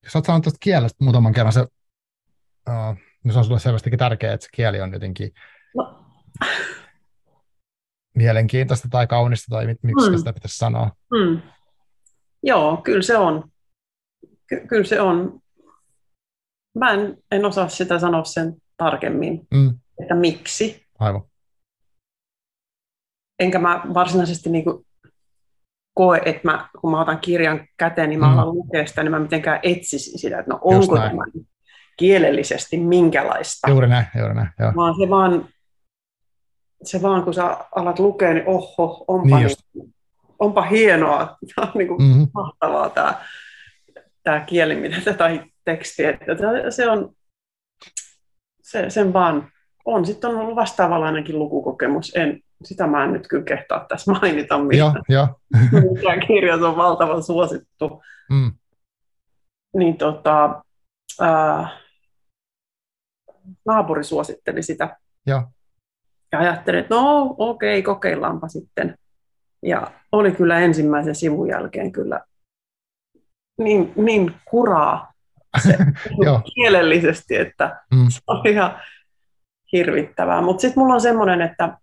Jos 0.04 0.16
olet 0.16 0.24
saanut 0.26 0.42
tuosta 0.44 0.58
kielestä 0.60 1.04
muutaman 1.04 1.32
kerran, 1.32 1.52
se, 1.52 1.60
uh, 1.60 2.96
no 3.24 3.32
se 3.32 3.38
on 3.38 3.44
sulle 3.44 3.60
selvästikin 3.60 3.98
tärkeää, 3.98 4.34
että 4.34 4.44
se 4.44 4.50
kieli 4.54 4.80
on 4.80 4.92
jotenkin 4.92 5.30
No, 5.76 6.04
mielenkiintoista 8.14 8.88
tai 8.90 9.06
kaunista 9.06 9.46
tai 9.50 9.66
miksi 9.66 10.10
Mm. 10.10 10.18
sitä 10.18 10.32
pitäisi 10.32 10.56
sanoa. 10.56 10.90
mm. 11.10 11.42
Joo, 12.42 12.76
kyllä 12.76 13.02
se 13.02 13.16
on. 13.16 13.50
Ky- 14.48 14.66
kyllä 14.68 14.84
se 14.84 15.00
on. 15.00 15.40
Mä 16.78 16.90
en, 16.92 17.16
en 17.32 17.44
osaa 17.44 17.68
sitä 17.68 17.98
sanoa 17.98 18.24
sen 18.24 18.56
tarkemmin, 18.76 19.46
Mm, 19.54 19.78
että 20.02 20.14
miksi. 20.14 20.86
aivan. 20.98 21.22
Enkä 23.40 23.58
mä 23.58 23.82
varsinaisesti 23.94 24.50
niin 24.50 24.64
kuin 24.64 24.86
koe, 25.94 26.20
että 26.24 26.40
mä, 26.44 26.68
kun 26.80 26.90
mä 26.90 27.00
otan 27.00 27.18
kirjan 27.20 27.66
käteen, 27.76 28.08
niin 28.08 28.20
mä 28.20 28.26
Mm. 28.26 28.32
alan 28.32 28.54
lukea 28.54 28.86
sitä, 28.86 29.02
niin 29.02 29.10
mä 29.10 29.18
mitenkään 29.18 29.60
etsisin 29.62 30.18
sitä, 30.18 30.38
että 30.38 30.50
no 30.52 30.58
onko 30.62 30.96
tämä 30.96 31.22
kielellisesti 31.96 32.76
minkälaista. 32.76 33.70
Juuri 33.70 33.88
näin, 33.88 34.06
juuri 34.18 34.34
näin. 34.34 34.48
Joo. 34.58 34.72
Vaan 34.76 34.94
se 35.00 35.10
vaan, 35.10 35.48
se 36.84 37.02
vaan, 37.02 37.22
kun 37.24 37.34
sä 37.34 37.58
alat 37.76 37.98
lukea, 37.98 38.34
niin 38.34 38.46
oho, 38.46 39.04
onpa, 39.08 39.26
Niin 39.26 39.34
niin 39.36 39.42
just. 39.42 39.92
onpa 40.44 40.62
hienoa, 40.62 41.36
tämä 41.56 41.66
on 41.66 41.78
niin 41.78 41.88
kuin 41.88 42.02
Mm-hmm. 42.02 42.28
mahtavaa 42.34 42.90
tämä, 42.90 43.14
tämä 44.22 44.40
kieli 44.40 44.74
mitä, 44.76 45.14
tai 45.14 45.44
teksti, 45.64 46.04
että 46.04 46.34
se 46.70 46.88
on, 46.88 47.14
se, 48.62 48.90
sen 48.90 49.12
vaan 49.12 49.52
on. 49.84 50.06
Sitten 50.06 50.30
on 50.30 50.36
ollut 50.36 50.56
vastaavanlainenkin 50.56 51.38
lukukokemus. 51.38 52.12
En, 52.16 52.40
sitä 52.64 52.86
mä 52.86 53.04
en 53.04 53.12
nyt 53.12 53.28
kyllä 53.28 53.44
kehtaa 53.44 53.86
tässä 53.88 54.12
mainita, 54.12 54.58
mistä 54.58 54.92
joo. 55.08 55.40
mikään 55.94 56.20
kirjat 56.28 56.62
on 56.62 56.76
valtavan 56.76 57.22
suosittu. 57.22 58.02
Mm, 58.30 58.52
Niin 59.76 59.96
tota, 59.96 60.62
ää, 61.20 61.68
naapuri 63.66 64.04
suositteli 64.04 64.62
sitä 64.62 64.96
joo. 65.26 65.42
ja 66.32 66.38
ajattelin, 66.38 66.80
että 66.80 66.94
no 66.94 67.34
okei, 67.38 67.82
kokeillaanpa 67.82 68.48
sitten. 68.48 68.98
Ja 69.62 69.90
oli 70.12 70.32
kyllä 70.32 70.58
ensimmäisen 70.58 71.14
sivun 71.14 71.48
jälkeen 71.48 71.92
kyllä 71.92 72.20
niin, 73.58 73.92
niin 73.96 74.34
kuraa 74.50 75.12
se 75.64 75.76
kielellisesti, 76.54 77.36
että 77.36 77.80
Mm, 77.94 78.08
se 78.08 78.20
oli 78.26 78.52
ihan 78.52 78.80
hirvittävää. 79.72 80.42
Mutta 80.42 80.60
sitten 80.60 80.80
mulla 80.82 80.94
on 80.94 81.00
semmoinen, 81.00 81.42
että 81.42 81.78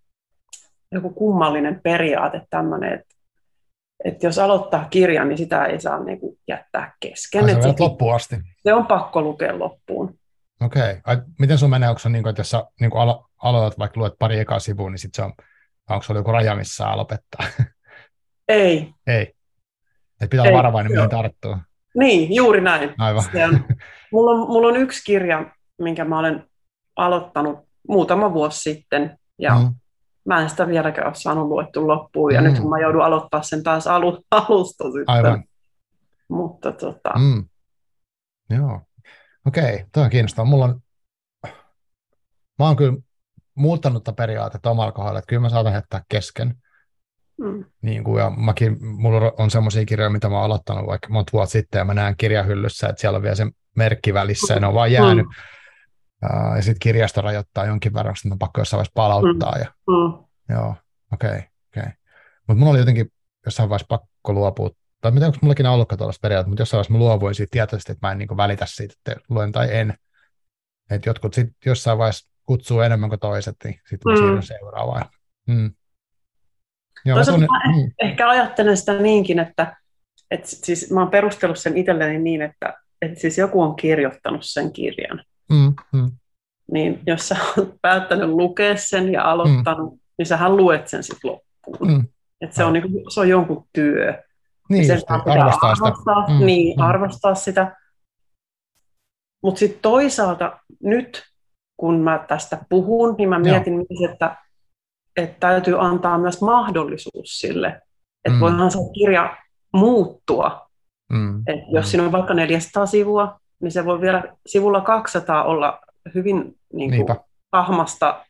joku 0.92 1.10
kummallinen 1.10 1.80
periaate 1.84 2.42
tämmöinen, 2.50 2.94
että, 2.94 3.16
että 4.06 4.26
jos 4.28 4.40
aloittaa 4.40 4.86
kirjan, 4.90 5.30
niin 5.30 5.38
sitä 5.38 5.66
ei 5.66 5.82
saa 5.82 6.04
niinku 6.04 6.38
jättää 6.48 6.94
kesken. 7.00 7.44
ai 7.46 7.62
se, 7.64 7.74
loppuun 7.80 8.16
asti. 8.16 8.36
se 8.64 8.74
on 8.74 8.88
pakko 8.88 9.22
lukea 9.22 9.60
loppuun. 9.60 10.20
Okei. 10.62 10.98
Ai, 11.06 11.18
miten 11.40 11.58
sun 11.58 11.70
menee, 11.70 11.90
onko 11.90 12.00
se 12.00 12.10
niin 12.10 12.24
kuin, 12.24 12.30
että 12.30 12.40
jos 12.40 12.50
sä 12.50 12.64
niin 12.80 12.92
kuin 12.92 13.02
alo- 13.02 13.26
aloitat 13.44 13.80
vaikka 13.80 14.00
luet 14.00 14.14
pari 14.20 14.40
ekaa 14.40 14.60
sivua, 14.60 14.90
niin 14.90 15.00
sit 15.00 15.14
se 15.16 15.22
on, 15.24 15.34
onko 15.90 16.04
se 16.04 16.14
joku 16.14 16.32
raja, 16.32 16.56
missä 16.56 16.76
saa 16.76 16.98
lopettaa? 16.98 17.46
Ei. 18.48 18.94
Ei. 19.08 19.35
Et 20.22 20.30
pitää 20.30 20.44
olla 20.46 20.58
varovainen, 20.58 20.92
mihin 20.92 21.10
tarttuu. 21.10 21.58
Niin, 21.96 22.36
juuri 22.36 22.62
näin. 22.62 22.94
Aivan. 22.98 23.24
Se 23.32 23.46
on, 23.46 23.66
mulla, 24.12 24.32
on, 24.32 24.48
mulla 24.50 24.68
on 24.68 24.78
yksi 24.78 25.04
kirja, 25.06 25.46
minkä 25.82 26.06
mä 26.06 26.20
olen 26.20 26.46
aloittanut 26.96 27.60
muutama 27.88 28.34
vuosi 28.34 28.60
sitten, 28.60 29.20
ja 29.40 29.56
mm. 29.56 29.76
Mä 30.26 30.42
en 30.42 30.50
sitä 30.50 30.68
vieläkään 30.68 31.08
ole 31.08 31.16
saanut 31.16 31.48
luettu 31.48 31.88
loppuun, 31.88 32.34
ja 32.34 32.42
Mm. 32.42 32.48
nyt 32.48 32.60
kun 32.60 32.70
mä 32.70 32.80
joudun 32.80 33.02
aloittaa 33.06 33.42
sen 33.44 33.64
taas 33.64 33.88
alu, 33.88 34.24
alusta 34.32 34.84
sitten. 34.84 35.04
aivan. 35.08 35.44
Mutta 36.28 36.72
tota, 36.72 37.10
Mm. 37.20 37.46
Joo. 38.50 38.82
Okei, 39.48 39.86
toi 39.94 40.04
on 40.04 40.10
kiinnostavaa. 40.10 40.50
Mulla 40.50 40.66
on, 40.66 40.80
mä 42.60 42.66
oon 42.66 42.76
kyllä 42.76 42.98
muuttanut 43.56 44.04
tätä 44.04 44.16
periaatetta 44.16 44.70
omalla 44.70 44.92
kohdalla, 44.92 45.20
että 45.20 45.30
kyllä 45.30 45.42
mä 45.42 45.50
saatan 45.50 45.74
jättää 45.74 46.04
kesken. 46.10 46.56
Mm. 47.38 47.66
Niin 47.82 48.04
kuin, 48.04 48.20
ja 48.22 48.30
mäkin, 48.30 48.86
mulla 48.86 49.34
on 49.38 49.52
semmoisia 49.52 49.86
kirjoja, 49.86 50.10
mitä 50.10 50.30
mä 50.30 50.36
oon 50.36 50.46
aloittanut 50.46 50.88
vaikka 50.88 51.10
monta 51.10 51.32
vuotta 51.34 51.52
sitten, 51.52 51.80
ja 51.80 51.86
mä 51.86 51.94
näen 51.94 52.16
kirjahyllyssä, 52.18 52.88
että 52.88 53.02
siellä 53.02 53.18
on 53.18 53.24
vielä 53.24 53.36
se 53.36 53.46
merkki 53.76 54.14
välissä, 54.14 54.54
ja 54.54 54.60
ne 54.60 54.68
on 54.68 54.74
vaan 54.74 54.92
jäänyt. 54.92 55.26
Mm. 55.26 55.32
Uh, 56.26 56.56
ja 56.56 56.62
sitten 56.62 56.80
kirjasto 56.80 57.22
rajoittaa 57.22 57.66
jonkin 57.66 57.94
verran, 57.94 58.16
että 58.18 58.34
on 58.34 58.40
pakko 58.40 58.62
jossain 58.62 58.78
vaiheessa 58.78 58.92
palauttaa. 58.96 59.52
Mm. 59.56 59.62
Ja, 59.62 59.74
mm. 59.88 60.26
Joo, 60.56 60.76
okei, 61.14 61.30
okay, 61.30 61.40
okei. 61.40 61.82
Okay. 61.82 61.92
Mutta 62.48 62.60
mulla 62.60 62.72
oli 62.72 62.80
jotenkin 62.80 63.12
jossain 63.46 63.70
vaiheessa 63.70 63.88
pakko 63.90 64.34
luopua, 64.34 64.70
tai 65.02 65.12
mitä 65.12 65.26
onko 65.26 65.38
mullakin 65.42 65.66
ollutkaan 65.66 65.98
tuollaista 65.98 66.22
periaatteessa, 66.22 66.50
mutta 66.50 66.62
jossain 66.62 66.78
vaiheessa 66.78 66.94
mä 66.94 67.00
luovuin 67.00 67.36
siitä 67.36 67.52
tietoisesti, 67.52 67.92
että 67.92 68.08
mä 68.08 68.12
en 68.12 68.18
niin 68.18 68.38
välitä 68.38 68.66
siitä, 68.66 68.94
että 69.08 69.26
luen 69.30 69.52
tai 69.52 69.76
en. 69.76 69.94
Että 70.90 71.10
jotkut 71.10 71.34
sit 71.34 71.48
jossain 71.66 71.98
vaiheessa 71.98 72.30
kutsuu 72.46 72.82
enemmän 72.82 73.10
kuin 73.10 73.20
toiset, 73.20 73.56
niin 73.64 73.80
sitten 73.90 74.12
mä 74.12 74.14
mm. 74.14 74.18
siirryn 74.18 74.44
seuraavaan. 74.44 75.06
Mm. 75.48 75.74
Joo, 77.06 77.16
Toisaalta 77.16 77.42
mä 77.42 77.74
mm. 77.76 77.92
ehkä 78.04 78.30
ajattelen 78.30 78.78
sitä 78.78 78.94
niinkin, 78.94 79.40
että, 79.40 79.78
että 80.32 80.48
siis 80.48 80.92
mä 80.92 81.00
oon 81.00 81.10
perustellut 81.10 81.60
sen 81.60 81.78
itselleni 81.78 82.18
niin, 82.18 82.42
että, 82.42 82.74
että 83.02 83.20
siis 83.20 83.38
joku 83.38 83.62
on 83.62 83.76
kirjoittanut 83.76 84.42
sen 84.44 84.74
kirjan. 84.74 85.24
Mm, 85.50 85.74
mm. 85.94 86.12
Niin 86.72 87.00
jos 87.08 87.28
sä 87.28 87.38
oot 87.58 87.76
päättänyt 87.82 88.30
lukea 88.30 88.78
sen 88.78 89.14
ja 89.14 89.32
aloittanut, 89.32 89.94
mm. 89.94 90.00
niin 90.18 90.26
sähän 90.26 90.58
luet 90.58 90.88
sen 90.88 91.04
sitten 91.04 91.32
loppuun. 91.32 91.92
Mm. 91.92 92.08
Että 92.42 92.56
se, 92.56 92.64
on 92.64 92.74
niinku, 92.74 93.10
se 93.10 93.20
on 93.20 93.30
jonkun 93.30 93.68
työ. 93.74 94.24
Niin, 94.70 94.86
sen 94.86 94.96
just, 94.96 95.12
arvostaa, 95.12 95.70
arvostaa 95.70 96.22
sitä. 96.22 96.40
Mm, 96.40 96.46
niin, 96.46 96.78
mm. 96.78 96.84
arvostaa 96.84 97.36
sitä. 97.36 97.76
Mutta 99.44 99.60
sitten 99.60 99.82
toisaalta 99.82 100.60
nyt, 100.84 101.24
kun 101.78 102.00
mä 102.00 102.26
tästä 102.28 102.58
puhun, 102.70 103.16
niin 103.18 103.30
mä 103.30 103.40
mietin 103.40 103.74
Joo. 103.74 103.86
myös, 103.90 104.12
että 104.12 104.38
että 105.18 105.36
täytyy 105.40 105.86
antaa 105.86 106.18
myös 106.18 106.42
mahdollisuus 106.42 107.40
sille, 107.40 107.68
että 108.26 108.36
mm. 108.36 108.40
voihan 108.40 108.72
se 108.72 108.78
kirja 108.94 109.38
muuttua. 109.74 110.70
Mm. 111.14 111.44
Et 111.48 111.60
jos 111.72 111.86
mm. 111.86 111.90
siinä 111.90 112.04
on 112.04 112.12
vaikka 112.12 112.34
400 112.34 112.86
sivua, 112.86 113.40
niin 113.62 113.72
se 113.72 113.86
voi 113.86 114.02
vielä 114.02 114.24
sivulla 114.46 114.82
200 114.82 115.44
olla 115.44 115.80
hyvin 116.16 116.58
niin 116.74 117.06
kuin, 117.06 117.20
ahmasta 117.52 118.26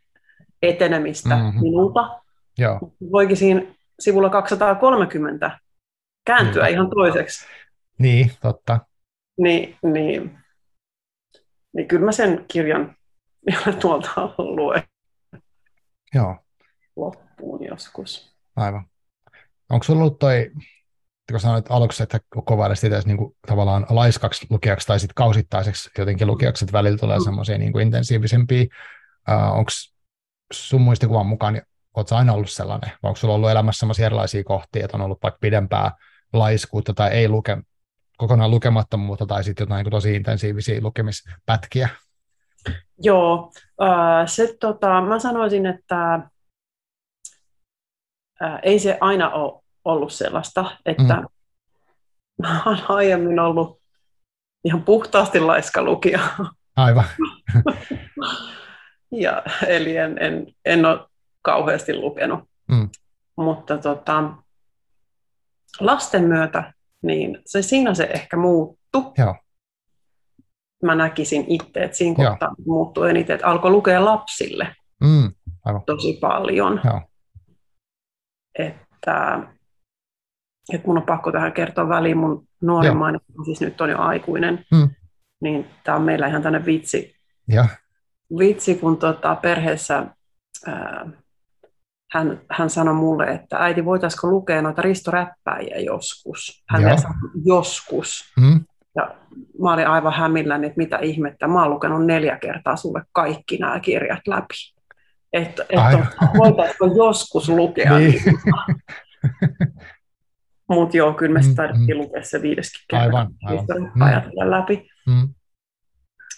etenemistä 0.62 1.36
mm-hmm. 1.36 1.62
minulta. 1.62 2.22
Joo. 2.58 2.80
Voikin 3.12 3.38
siinä 3.38 3.62
sivulla 4.00 4.30
230 4.30 5.60
kääntyä 6.26 6.64
niin. 6.64 6.74
ihan 6.74 6.90
toiseksi. 6.90 7.46
Niin, 7.98 8.32
totta. 8.42 8.80
Niin, 9.38 9.76
niin, 9.84 10.38
niin 11.74 11.88
kyllä 11.88 12.06
mä 12.06 12.12
sen 12.12 12.46
kirjan 12.48 12.96
vielä 13.46 13.78
tuolta 13.80 14.34
luen. 14.38 14.84
Joo 16.14 16.45
loppuun 16.96 17.64
joskus. 17.64 18.36
Aivan. 18.56 18.86
Onko 19.70 19.84
sulla 19.84 20.02
ollut 20.02 20.20
toi, 20.20 20.52
kun 21.32 21.40
sanoit 21.40 21.66
aluksi, 21.70 22.04
että 22.04 22.20
kovailet 22.46 22.80
sitä 22.80 23.02
niin 23.06 23.18
kuin, 23.18 23.36
tavallaan 23.48 23.86
laiskaksi 23.90 24.48
lukijaksi 24.50 24.88
tai 24.88 25.00
sitten 25.00 25.16
kausittaiseksi 25.16 25.90
jotenkin 25.98 26.28
lukijaksi, 26.28 26.66
että 26.66 26.74
välillä 26.74 26.98
tulee 26.98 27.18
mm. 27.18 27.24
semmoisia 27.24 27.58
niin 27.58 27.80
intensiivisempiä. 27.80 28.66
Uh, 29.30 29.58
onko 29.58 29.72
sun 30.54 30.82
muistikuvan 30.82 31.26
mukaan, 31.26 31.54
niin 31.54 31.64
oletko 31.96 32.16
aina 32.16 32.34
ollut 32.34 32.50
sellainen, 32.50 32.92
vai 33.04 33.10
onko 33.10 33.16
sulla 33.16 33.34
ollut 33.34 33.50
elämässä 33.50 33.80
sellaisia 33.80 34.06
erilaisia 34.06 34.44
kohtia, 34.44 34.86
että 34.86 34.98
on 34.98 35.02
ollut 35.02 35.24
vaikka 35.24 35.38
pidempää 35.42 35.92
laiskuutta 36.34 36.94
tai 36.94 37.12
ei 37.12 37.30
luke, 37.30 37.58
kokonaan 38.18 38.52
lukemattomuutta 38.52 39.26
tai 39.26 39.44
sitten 39.44 39.64
jotain 39.64 39.84
niin 39.84 39.92
tosi 39.92 40.16
intensiivisiä 40.16 40.82
lukemispätkiä? 40.82 41.90
Joo, 42.98 43.52
uh, 43.82 43.88
se, 44.26 44.58
tota, 44.60 45.02
mä 45.02 45.20
sanoisin, 45.20 45.66
että 45.66 46.20
ää, 48.42 48.60
ei 48.64 48.80
se 48.80 48.98
aina 49.02 49.30
ole 49.30 49.62
ollut 49.86 50.14
sellaista, 50.14 50.78
että 50.86 51.16
mm. 51.16 51.28
mä 52.42 52.64
olen 52.66 52.82
aiemmin 52.90 53.40
ollut 53.40 53.82
ihan 54.64 54.84
puhtaasti 54.84 55.40
laiska 55.40 55.84
lukija. 55.84 56.20
Aivan. 56.76 57.06
ja, 59.12 59.44
eli 59.68 59.98
en, 59.98 60.18
en, 60.18 60.48
en 60.66 60.86
ole 60.86 61.00
kauheasti 61.42 61.96
lukenut. 61.96 62.40
Mm. 62.68 62.90
Mutta 63.36 63.78
tota, 63.78 64.32
lasten 65.80 66.24
myötä, 66.24 66.74
niin 67.02 67.42
se, 67.46 67.62
siinä 67.62 67.94
se 67.94 68.04
ehkä 68.04 68.38
muuttu. 68.38 69.14
Joo. 69.18 69.36
Mä 70.84 70.96
näkisin 70.96 71.46
itse, 71.48 71.84
että 71.84 71.98
siinä 71.98 72.16
kohtaa 72.16 72.56
muuttui 72.66 73.10
eniten, 73.10 73.34
että 73.34 73.48
alkoi 73.48 73.72
lukea 73.72 74.06
lapsille 74.06 74.76
mm, 75.02 75.34
aivan. 75.66 75.82
tosi 75.86 76.18
paljon. 76.22 76.82
Joo 76.84 77.02
että, 78.60 79.40
että 80.74 80.88
mun 80.88 80.98
on 80.98 81.04
pakko 81.04 81.32
tähän 81.32 81.54
kertoa 81.54 81.90
väliin 81.90 82.18
mun 82.18 82.48
nuorimmainen, 82.62 83.22
siis 83.46 83.62
nyt 83.62 83.82
on 83.82 83.90
jo 83.90 84.00
aikuinen, 84.00 84.66
hmm. 84.76 84.90
niin 85.42 85.68
tämä 85.84 85.98
on 85.98 86.04
meillä 86.04 86.28
ihan 86.28 86.42
tänne 86.42 86.66
vitsi. 86.66 87.16
Ja. 87.48 87.68
Vitsi, 88.40 88.76
kun 88.76 88.98
tota, 88.98 89.36
perheessä 89.36 90.06
ää, 90.68 91.10
hän, 92.12 92.42
hän 92.52 92.70
sanoi 92.70 92.94
mulle, 92.94 93.26
että 93.26 93.58
äiti, 93.58 93.86
voitaisiko 93.86 94.28
lukea 94.28 94.62
noita 94.62 94.82
Risto 94.82 95.12
Räppäjiä 95.12 95.80
joskus? 95.80 96.64
Hän 96.70 97.00
sanoi 97.00 97.18
joskus. 97.46 98.34
Hmm. 98.42 98.66
Ja 98.96 99.16
mä 99.62 99.74
olin 99.74 99.88
aivan 99.88 100.14
hämilläni, 100.14 100.68
että 100.68 100.78
mitä 100.78 100.98
ihmettä. 100.98 101.48
Mä 101.48 101.62
oon 101.62 101.72
lukenut 101.72 102.06
neljä 102.06 102.38
kertaa 102.38 102.76
sulle 102.76 103.04
kaikki 103.12 103.58
nämä 103.58 103.80
kirjat 103.80 104.28
läpi 104.28 104.75
että, 105.36 105.64
että 105.70 106.08
voitaisiinko 106.38 106.86
joskus 106.86 107.50
lukea. 107.50 108.00
Niin. 108.00 108.22
Mutta 110.70 110.98
joo, 110.98 111.14
kyllä 111.14 111.34
me 111.34 111.48
mm, 111.48 111.56
taidettiin 111.56 111.98
mm. 111.98 112.04
lukea 112.04 112.24
se 112.24 112.42
viideskin 112.42 112.86
kerran. 112.90 113.28
Aivan, 113.46 113.92
aivan. 113.96 114.32
Mm. 114.36 114.52
läpi. 114.52 114.88
Mm. 115.08 115.34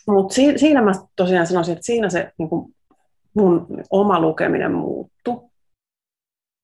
Mutta 0.07 0.33
si- 0.33 0.57
siinä 0.57 0.81
mä 0.81 0.91
tosiaan 1.15 1.47
sanoisin, 1.47 1.73
että 1.73 1.85
siinä 1.85 2.09
se 2.09 2.31
niin 2.37 2.49
kuin 2.49 2.75
mun 3.33 3.67
oma 3.89 4.19
lukeminen 4.19 4.71
muuttui, 4.71 5.49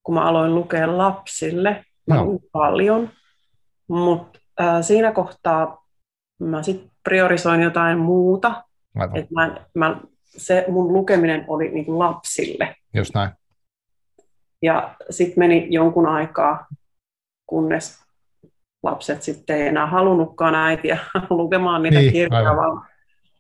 kun 0.04 0.16
mä 0.16 0.26
aloin 0.26 0.56
lukea 0.56 0.98
lapsille 0.98 1.86
no. 2.08 2.40
paljon. 2.52 3.10
Mutta 3.88 4.40
äh, 4.62 4.82
siinä 4.82 5.12
kohtaa 5.12 5.88
mä 6.40 6.64
sitten 6.64 6.92
priorisoin 7.04 7.62
jotain 7.62 7.98
muuta. 7.98 8.64
Et 9.14 9.32
mä, 9.32 9.56
mä 9.76 10.02
se 10.38 10.66
mun 10.68 10.94
lukeminen 10.94 11.46
oli 11.48 11.70
niin 11.70 11.86
kuin 11.86 12.00
lapsille. 12.00 12.76
Just 12.94 13.16
näin. 13.16 13.32
Ja 14.62 14.96
sitten 15.10 15.40
meni 15.40 15.68
jonkun 15.70 16.08
aikaa, 16.08 16.68
kunnes 17.46 18.04
lapset 18.84 19.24
sitten 19.24 19.56
ei 19.56 19.68
enää 19.68 19.88
halunnutkaan 19.88 20.56
äitiä 20.56 20.98
lukemaan 21.30 21.84
niitä 21.84 22.00
niin, 22.00 22.12
kirjoja, 22.12 22.56
vaan 22.56 22.88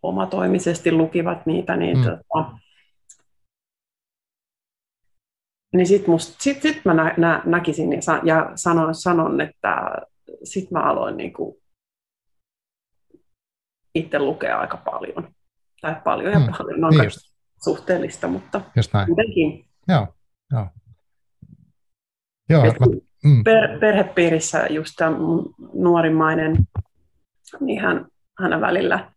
omatoimisesti 0.03 0.91
lukivat 0.91 1.45
niitä, 1.45 1.75
niin, 1.75 1.97
mm. 1.97 2.03
tota, 2.03 2.51
niin 5.73 5.88
sitten 5.88 6.19
sit, 6.19 6.62
sit 6.62 6.86
mä 6.86 6.93
nä, 6.93 7.13
nä, 7.17 7.41
näkisin 7.45 7.93
ja, 7.93 8.01
sa, 8.01 8.19
ja 8.23 8.51
sanon, 8.56 8.95
sanon, 8.95 9.41
että 9.41 9.95
sitten 10.43 10.73
mä 10.77 10.84
aloin 10.84 11.17
niinku 11.17 11.62
itse 13.95 14.19
lukea 14.19 14.60
aika 14.60 14.77
paljon 14.77 15.34
tai 15.84 15.96
paljon 16.04 16.34
ja 16.34 16.39
mm. 16.39 16.46
paljon, 16.58 16.84
on 16.84 16.91
niin 16.91 17.12
suhteellista, 17.63 18.28
mutta 18.28 18.62
just 18.76 18.93
näin. 18.93 19.08
kuitenkin. 19.08 19.65
Joo, 19.88 20.08
joo. 20.52 20.67
joo 22.50 22.63
mä, 22.63 22.86
mm. 23.24 23.43
per, 23.43 23.80
perhepiirissä 23.80 24.67
just 24.69 24.93
tämä 24.98 25.17
nuorimmainen, 25.74 26.58
niin 27.60 27.82
hän, 27.82 28.06
hän 28.39 28.62
välillä 28.62 29.12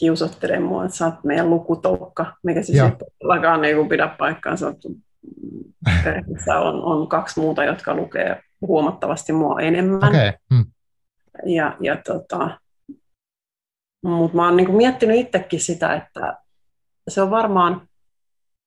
kiusottelee 0.00 0.60
mua, 0.60 0.84
että 0.84 0.96
sä 0.96 1.06
oot 1.06 1.24
meidän 1.24 1.50
lukutoukka, 1.50 2.36
mikä 2.42 2.62
siis 2.62 2.78
ei 2.78 2.90
todellakaan 2.90 3.60
niin 3.60 3.88
pidä 3.88 4.08
paikkaansa. 4.18 4.74
Perheessä 6.04 6.58
on, 6.58 6.84
on 6.84 7.08
kaksi 7.08 7.40
muuta, 7.40 7.64
jotka 7.64 7.94
lukee 7.94 8.40
huomattavasti 8.60 9.32
mua 9.32 9.60
enemmän. 9.60 10.08
Okay. 10.08 10.32
Mm. 10.50 10.64
Ja, 11.46 11.76
ja 11.80 11.96
tota, 11.96 12.60
mutta 14.08 14.36
mä 14.36 14.44
oon 14.44 14.56
niinku 14.56 14.72
miettinyt 14.72 15.16
itsekin 15.16 15.60
sitä, 15.60 15.94
että 15.94 16.38
se 17.08 17.22
on 17.22 17.30
varmaan, 17.30 17.88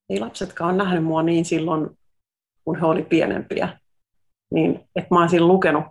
ei 0.10 0.20
lapsetkaan 0.20 0.70
ole 0.70 0.84
nähnyt 0.84 1.04
mua 1.04 1.24
niin 1.24 1.46
silloin, 1.46 1.90
kun 2.66 2.80
he 2.80 2.86
oli 2.86 3.04
pienempiä, 3.04 3.80
niin 4.54 4.90
että 4.96 5.16
mä 5.16 5.22
olisin 5.22 5.48
lukenut, 5.48 5.84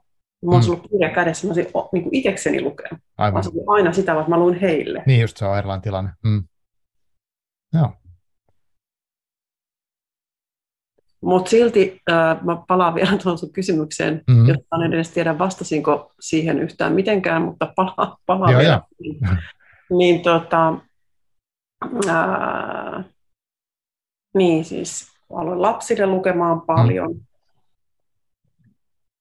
mä 0.47 0.55
olisin 0.55 0.73
mm. 0.73 0.77
ollut 0.77 0.91
kirja 0.91 1.15
kädessä, 1.15 1.47
mä 1.47 1.51
olisin 1.53 1.73
niin 1.93 2.09
itsekseni 2.13 2.63
lukenut. 2.63 3.01
Aivan. 3.19 3.45
Mä 3.45 3.75
aina 3.75 3.93
sitä, 3.93 4.13
että 4.13 4.31
mä 4.31 4.39
luin 4.39 4.61
heille. 4.61 5.03
Niin 5.07 5.21
just 5.21 5.37
se 5.37 5.45
on 5.45 5.59
erilainen 5.59 5.83
tilanne. 5.83 6.11
Mm. 6.25 6.45
Joo. 7.73 7.93
Mutta 11.21 11.51
silti 11.51 12.01
äh, 12.11 12.45
mä 12.45 12.63
palaan 12.69 12.95
vielä 12.95 13.19
tuohon 13.23 13.39
sun 13.39 13.53
kysymykseen, 13.53 14.23
mm-hmm. 14.27 14.49
jotta 14.49 14.85
en 14.85 14.93
edes 14.93 15.11
tiedä 15.11 15.39
vastasinko 15.39 16.13
siihen 16.21 16.59
yhtään 16.59 16.93
mitenkään, 16.93 17.43
mutta 17.43 17.73
palaan, 17.77 18.17
palaan 18.27 18.53
Joo, 18.53 18.61
vielä. 18.61 18.83
Niin, 19.91 20.23
tota, 20.23 20.75
ää, 22.09 23.05
niin 24.35 24.65
siis 24.65 25.07
aloin 25.35 25.63
lapsille 25.63 26.07
lukemaan 26.07 26.61
paljon. 26.61 27.13
Mm. 27.13 27.21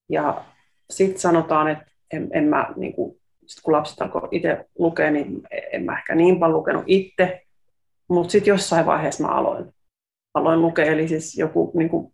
Ja 0.09 0.43
sitten 0.89 1.19
sanotaan, 1.19 1.67
että 1.67 1.85
en, 2.13 2.29
en 2.33 2.43
mä, 2.43 2.67
niin 2.75 2.93
kuin, 2.93 3.19
sit 3.45 3.63
kun 3.63 3.73
lapset 3.73 4.01
alkoi 4.01 4.27
itse 4.31 4.65
lukea, 4.79 5.11
niin 5.11 5.41
en 5.71 5.85
mä 5.85 5.97
ehkä 5.97 6.15
niin 6.15 6.39
paljon 6.39 6.57
lukenut 6.57 6.83
itse. 6.87 7.41
Mutta 8.09 8.31
sitten 8.31 8.51
jossain 8.51 8.85
vaiheessa 8.85 9.23
mä 9.23 9.29
aloin, 9.33 9.73
aloin 10.37 10.61
lukea, 10.61 10.85
eli 10.85 11.07
siis 11.07 11.37
joku 11.37 11.71
niin 11.75 11.89
kuin, 11.89 12.13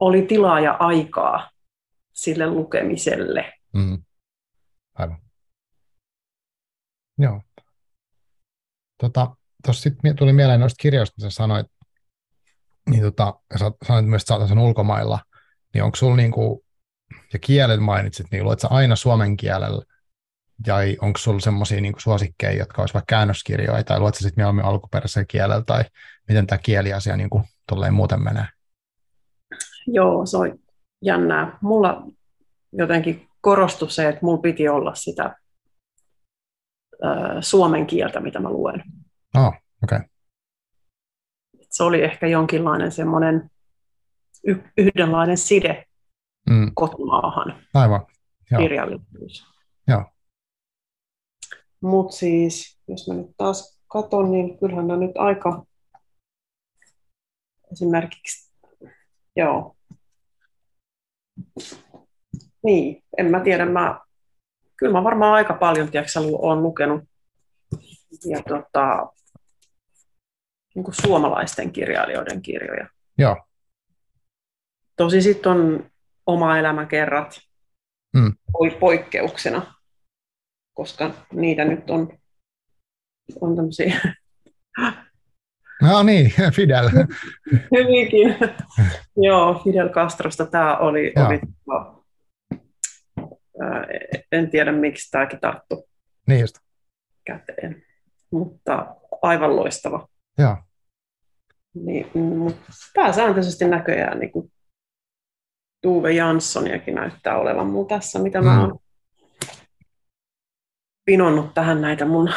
oli 0.00 0.22
tilaa 0.22 0.60
ja 0.60 0.72
aikaa 0.72 1.50
sille 2.12 2.46
lukemiselle. 2.46 3.52
Mm. 3.72 4.02
Aivan. 4.94 5.18
Joo. 7.18 7.42
Tota, 9.00 9.36
tuossa 9.64 9.82
sitten 9.82 10.16
tuli 10.16 10.32
mieleen 10.32 10.60
noista 10.60 10.82
kirjoista, 10.82 11.14
mitä 11.18 11.30
sanoit, 11.30 11.66
niin 12.90 13.02
tota, 13.02 13.34
sanoit 13.86 14.06
myös, 14.06 14.22
että 14.22 14.46
sen 14.46 14.58
ulkomailla, 14.58 15.18
niin 15.74 15.84
onko 15.84 15.96
sulla 15.96 16.16
niinku, 16.16 16.64
ja 17.32 17.38
kielet 17.38 17.80
mainitsit, 17.80 18.26
niin 18.30 18.44
luet 18.44 18.60
sä 18.60 18.68
aina 18.68 18.96
suomen 18.96 19.36
kielellä, 19.36 19.82
ja 20.66 20.76
onko 21.00 21.18
sulla 21.18 21.40
semmoisia 21.40 21.80
niinku 21.80 22.00
suosikkeja, 22.00 22.58
jotka 22.58 22.82
olisi 22.82 22.94
vaikka 22.94 23.10
käännöskirjoja, 23.14 23.84
tai 23.84 24.00
luet 24.00 24.14
sä 24.14 24.20
sitten 24.20 24.42
mieluummin 24.42 24.64
alkuperäisellä 24.64 25.26
kielellä, 25.28 25.64
tai 25.66 25.84
miten 26.28 26.46
tämä 26.46 26.58
kieliasia 26.58 27.16
niinku 27.16 27.42
muuten 27.90 28.22
menee? 28.22 28.46
Joo, 29.86 30.26
se 30.26 30.36
on 30.36 30.58
jännää. 31.02 31.58
Mulla 31.60 32.06
jotenkin 32.72 33.28
korostui 33.40 33.90
se, 33.90 34.08
että 34.08 34.20
mulla 34.22 34.40
piti 34.40 34.68
olla 34.68 34.94
sitä 34.94 35.36
suomen 37.40 37.86
kieltä, 37.86 38.20
mitä 38.20 38.40
mä 38.40 38.50
luen. 38.50 38.82
Oh, 39.36 39.46
okei. 39.46 39.96
Okay. 39.96 40.00
Se 41.70 41.82
oli 41.82 42.02
ehkä 42.02 42.26
jonkinlainen 42.26 42.92
semmoinen 42.92 43.50
y- 44.46 44.62
yhdenlainen 44.76 45.38
side 45.38 45.84
mm. 46.50 46.70
kotimaahan. 46.74 47.62
Aivan. 47.74 48.06
Kirjallisuus. 48.58 49.46
Joo. 49.88 50.04
Mutta 51.82 52.16
siis, 52.16 52.78
jos 52.88 53.08
mä 53.08 53.14
nyt 53.14 53.30
taas 53.36 53.80
katson, 53.88 54.30
niin 54.30 54.58
kyllähän 54.58 54.90
on 54.90 55.00
nyt 55.00 55.16
aika 55.18 55.66
esimerkiksi, 57.72 58.52
joo, 59.36 59.76
niin, 62.64 63.02
en 63.18 63.26
mä 63.26 63.40
tiedä, 63.40 63.66
mä, 63.66 64.00
kyllä 64.76 64.92
mä 64.92 65.04
varmaan 65.04 65.34
aika 65.34 65.54
paljon, 65.54 65.90
tiedätkö, 65.90 66.20
olen 66.32 66.62
lukenut 66.62 67.04
ja 68.24 68.42
tota, 68.48 69.12
niin 70.74 70.84
kuin 70.84 70.94
suomalaisten 70.94 71.72
kirjailijoiden 71.72 72.42
kirjoja. 72.42 72.88
Joo. 73.18 73.46
Tosi 74.96 75.22
sitten 75.22 75.52
on 75.52 75.90
oma 76.26 76.58
elämäkerrat 76.58 77.40
mm. 78.12 78.36
poikkeuksena, 78.80 79.74
koska 80.72 81.10
niitä 81.32 81.64
nyt 81.64 81.90
on, 81.90 82.18
on 83.40 83.56
tämmöisiä... 83.56 84.00
No 85.82 86.02
niin, 86.02 86.32
Fidel. 86.54 86.90
Hyvinkin. 87.52 88.36
Joo, 89.16 89.60
Fidel 89.64 89.88
Castrosta 89.88 90.46
tämä 90.46 90.76
oli, 90.76 91.12
oli 91.26 91.40
en 94.32 94.50
tiedä 94.50 94.72
miksi 94.72 95.10
tämäkin 95.10 95.40
tarttu 95.40 95.88
niin 96.26 96.40
just. 96.40 96.54
käteen, 97.24 97.82
mutta 98.30 98.96
aivan 99.22 99.56
loistava. 99.56 100.08
Joo. 100.38 100.56
Niin, 101.74 102.10
mutta 102.14 102.72
pääsääntöisesti 102.94 103.68
näköjään 103.68 104.18
niin 104.18 104.32
kuin 104.32 104.52
Tuve 105.82 106.12
Janssoniakin 106.12 106.94
näyttää 106.94 107.38
olevan 107.38 107.66
mun 107.66 107.88
tässä, 107.88 108.18
mitä 108.18 108.40
mm. 108.40 108.46
mä 108.46 108.60
oon 108.60 108.78
pinonnut 111.04 111.54
tähän 111.54 111.80
näitä 111.80 112.04
mun 112.04 112.32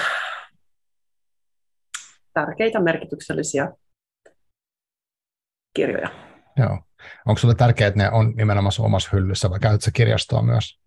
tärkeitä 2.33 2.79
merkityksellisiä 2.79 3.71
kirjoja. 5.73 6.09
Joo. 6.57 6.79
Onko 7.25 7.39
sulle 7.39 7.55
tärkeää, 7.55 7.87
että 7.87 8.03
ne 8.03 8.11
on 8.11 8.33
nimenomaan 8.35 8.73
omassa 8.79 9.09
hyllyssä 9.13 9.49
vai 9.49 9.59
käytätkö 9.59 9.91
kirjastoa 9.93 10.41
myös? 10.41 10.79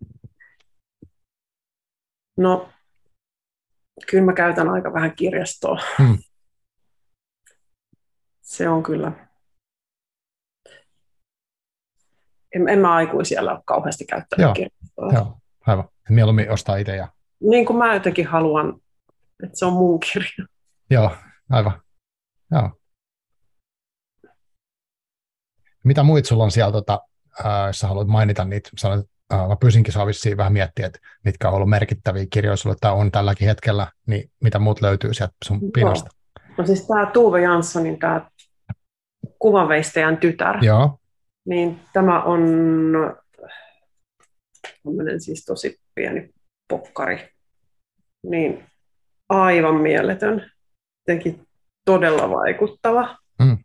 No, 2.37 2.69
kyllä 4.09 4.25
mä 4.25 4.33
käytän 4.33 4.69
aika 4.69 4.93
vähän 4.93 5.15
kirjastoa. 5.15 5.79
Hmm. 5.97 6.17
Se 8.41 8.69
on 8.69 8.83
kyllä. 8.83 9.11
En, 12.55 12.69
en 12.69 12.79
mä 12.79 12.93
aikuisiellä 12.93 13.51
ole 13.51 13.61
kauheasti 13.65 14.05
käyttänyt 14.05 14.43
Joo. 14.43 14.53
kirjastoa. 14.53 15.13
Joo, 15.13 15.39
aivan. 15.67 15.89
Mieluummin 16.09 16.51
ostaa 16.51 16.77
itse. 16.77 16.95
Ja... 16.95 17.07
Niin 17.39 17.65
kuin 17.65 17.77
mä 17.77 17.93
jotenkin 17.93 18.27
haluan, 18.27 18.81
että 19.43 19.57
se 19.57 19.65
on 19.65 19.73
mun 19.73 19.99
kirja. 19.99 20.45
Joo, 20.89 21.11
aivan. 21.49 21.81
Joo. 22.51 22.71
Mitä 25.83 26.03
muut 26.03 26.25
sulla 26.25 26.43
on 26.43 26.51
siellä, 26.51 26.71
tota, 26.71 26.99
äh, 27.39 27.67
jos 27.67 27.79
sä 27.79 27.87
haluat 27.87 28.07
mainita 28.07 28.45
niitä, 28.45 28.69
sanoit, 28.77 29.05
äh, 29.33 29.47
mä 29.47 29.55
pyysinkin 29.55 29.93
saa 29.93 30.05
vähän 30.37 30.53
miettiä, 30.53 30.85
että 30.85 30.99
mitkä 31.25 31.47
on 31.49 31.53
ollut 31.55 31.69
merkittäviä 31.69 32.25
kirjoja 32.29 32.55
sulle, 32.55 32.75
tai 32.81 32.91
on 32.91 33.11
tälläkin 33.11 33.47
hetkellä, 33.47 33.87
niin 34.07 34.31
mitä 34.43 34.59
muut 34.59 34.81
löytyy 34.81 35.13
sieltä 35.13 35.33
sun 35.45 35.71
pinosta? 35.71 36.09
No, 36.39 36.53
no 36.57 36.65
siis 36.65 36.87
tämä 36.87 37.05
Tuve 37.05 37.41
Janssonin 37.41 37.99
tämä 37.99 38.29
kuvanveistäjän 39.39 40.17
tytär, 40.17 40.65
Joo. 40.65 40.99
niin 41.45 41.79
tämä 41.93 42.23
on 42.23 42.41
tämmöinen 44.83 45.21
siis 45.21 45.45
tosi 45.45 45.79
pieni 45.95 46.29
pokkari, 46.69 47.29
niin 48.23 48.65
aivan 49.29 49.75
mieletön, 49.75 50.51
jotenkin 51.07 51.47
todella 51.85 52.29
vaikuttava. 52.29 53.17
Mm. 53.39 53.57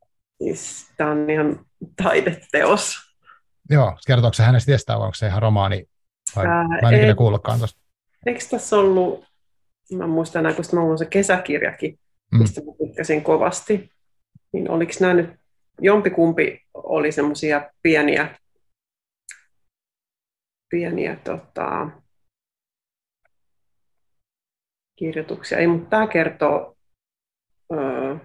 Siis 0.43 0.93
tämä 0.97 1.11
on 1.11 1.31
ihan 1.31 1.67
taideteos. 2.03 2.97
Joo, 3.71 3.99
kertooko 4.07 4.35
se 4.35 4.43
hänestä 4.43 4.67
tietää, 4.67 4.97
vai 4.99 5.05
onko 5.05 5.15
se 5.15 5.27
ihan 5.27 5.43
romaani? 5.43 5.85
Vai, 6.37 6.47
Ää, 6.47 6.69
mä 6.83 6.89
en 6.89 6.95
ikinä 6.95 7.15
kuullutkaan 7.15 7.59
tuosta. 7.59 7.81
Eikö 8.27 8.45
tässä 8.51 8.77
ollut, 8.77 9.25
mä 9.93 10.07
muistan 10.07 10.41
enää, 10.41 10.57
kun 10.57 10.65
mä 10.73 10.81
on 10.81 10.99
se 10.99 11.07
kesäkirjakin, 11.07 11.99
mm. 12.33 12.39
mistä 12.39 12.61
mä 12.61 12.73
tykkäsin 12.87 13.23
kovasti, 13.23 13.91
niin 14.53 14.71
oliko 14.71 14.93
nämä 15.01 15.15
nyt, 15.15 15.31
jompikumpi 15.81 16.63
oli 16.75 17.13
semmoisia 17.13 17.71
pieniä, 17.83 18.39
pieniä 20.71 21.17
tota, 21.25 21.91
kirjoituksia. 24.97 25.59
Ei, 25.59 25.67
mutta 25.67 25.91
tämä 25.91 26.07
kertoo, 26.07 26.77
öö, 27.73 28.17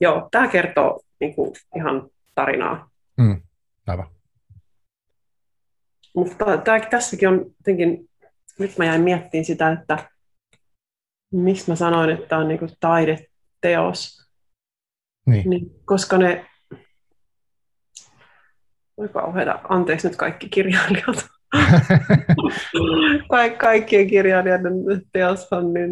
joo, 0.00 0.28
tämä 0.30 0.48
kertoo 0.48 1.00
niin 1.20 1.34
kuin, 1.34 1.52
ihan 1.76 2.10
tarinaa. 2.34 2.90
Mm, 3.16 3.42
aivan. 3.86 4.06
Mutta 6.14 6.58
tämä, 6.64 6.80
tässäkin 6.80 7.28
on 7.28 7.46
jotenkin, 7.58 8.10
nyt 8.58 8.78
mä 8.78 8.84
jäin 8.84 9.00
miettimään 9.00 9.44
sitä, 9.44 9.72
että 9.72 10.10
miksi 11.32 11.70
mä 11.70 11.76
sanoin, 11.76 12.10
että 12.10 12.26
tämä 12.26 12.40
on 12.40 12.48
niin 12.48 12.60
taideteos. 12.80 14.30
Niin. 15.26 15.50
niin. 15.50 15.70
koska 15.84 16.18
ne, 16.18 16.46
voi 18.96 19.08
kauheita, 19.08 19.60
anteeksi 19.68 20.08
nyt 20.08 20.16
kaikki 20.16 20.48
kirjailijat. 20.48 21.30
Kaik, 23.30 23.58
kaikkien 23.58 24.06
kirjailijoiden 24.06 24.72
teoshan, 25.12 25.72
niin, 25.72 25.90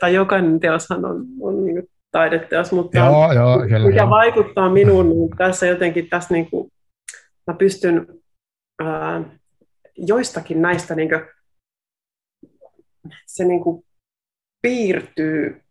tai 0.00 0.14
jokainen 0.14 0.60
teoshan 0.60 1.04
on, 1.04 1.26
on 1.40 1.66
niin 1.66 1.88
taideteos, 2.10 2.72
mutta 2.72 2.98
joo, 2.98 3.32
joo, 3.32 3.58
kyllä, 3.68 3.86
mikä 3.88 4.00
joo. 4.00 4.10
vaikuttaa 4.10 4.70
minuun, 4.70 5.08
niin 5.08 5.30
tässä 5.38 5.66
jotenkin 5.66 6.08
tässä 6.08 6.34
niin 6.34 6.50
kuin, 6.50 6.72
mä 7.46 7.54
pystyn 7.54 8.06
ää, 8.82 9.22
joistakin 9.96 10.62
näistä 10.62 10.94
niin 10.94 11.08
kuin, 11.08 11.20
se 13.26 13.44
niin 13.44 13.60
kuin, 13.60 13.84
piirtyy 14.62 15.62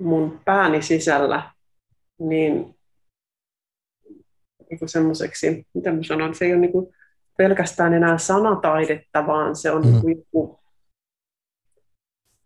mun 0.00 0.40
pääni 0.44 0.82
sisällä 0.82 1.50
niin, 2.18 2.74
niin 4.70 4.88
semmoiseksi, 4.88 5.66
mitä 5.74 5.92
mä 5.92 6.02
sanon, 6.02 6.34
se 6.34 6.44
ei 6.44 6.52
ole 6.52 6.60
niin 6.60 6.72
kuin 6.72 6.94
pelkästään 7.36 7.94
enää 7.94 8.18
sanataidetta, 8.18 9.26
vaan 9.26 9.56
se 9.56 9.70
on 9.70 9.82
mm. 9.82 9.88
niin 9.90 10.00
kuin 10.00 10.16
joku 10.18 10.64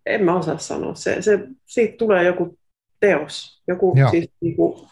en 0.06 0.24
mä 0.24 0.36
osaa 0.36 0.58
sanoa. 0.58 0.94
Se, 0.94 1.22
se, 1.22 1.38
siitä 1.66 1.96
tulee 1.96 2.24
joku 2.24 2.58
teos. 3.00 3.62
Joku 3.68 3.94
Joo. 3.96 4.10
siis 4.10 4.30
niinku, 4.40 4.88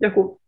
joku 0.00 0.40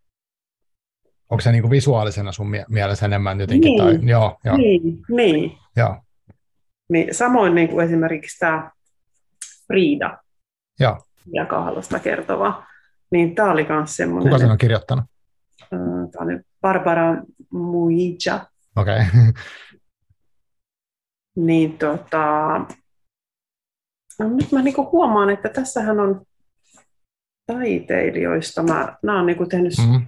onko 1.30 1.40
se 1.40 1.52
niin 1.52 1.62
kuin 1.62 1.70
visuaalisena 1.70 2.32
sun 2.32 2.50
mie- 2.50 2.64
mielessä 2.68 3.06
enemmän 3.06 3.40
jotenkin? 3.40 3.70
Niin. 3.70 3.78
Tai, 3.78 4.10
joo, 4.10 4.38
joo, 4.44 4.56
Niin, 4.56 4.82
niin. 5.08 5.58
joo, 5.76 5.96
niin. 6.88 7.14
Samoin 7.14 7.54
niin 7.54 7.68
kuin 7.68 7.84
esimerkiksi 7.86 8.38
tämä 8.38 8.70
Frida, 9.66 10.18
joo. 10.80 10.98
ja 11.32 11.46
Kahlosta 11.46 11.98
kertova, 11.98 12.66
niin 13.10 13.34
tämä 13.34 13.52
oli 13.52 13.66
myös 13.68 13.96
semmoinen, 13.96 14.30
Kuka 14.30 14.38
sen 14.38 14.50
on 14.50 14.58
kirjoittanut? 14.58 15.04
tämä 15.70 16.24
oli 16.24 16.40
Barbara 16.60 17.22
Muija, 17.52 18.46
Okei, 18.76 18.94
okay. 18.98 19.32
niin 21.46 21.78
tota, 21.78 22.26
no 24.18 24.28
nyt 24.28 24.52
mä 24.52 24.62
niinku 24.62 24.88
huomaan, 24.92 25.30
että 25.30 25.48
tässähän 25.48 26.00
on 26.00 26.22
taiteilijoista, 27.46 28.62
mä, 28.62 28.96
nämä 29.02 29.20
on 29.20 29.26
niinku 29.26 29.46
tehnyt, 29.46 29.72
mm. 29.88 29.92
mm, 29.92 30.06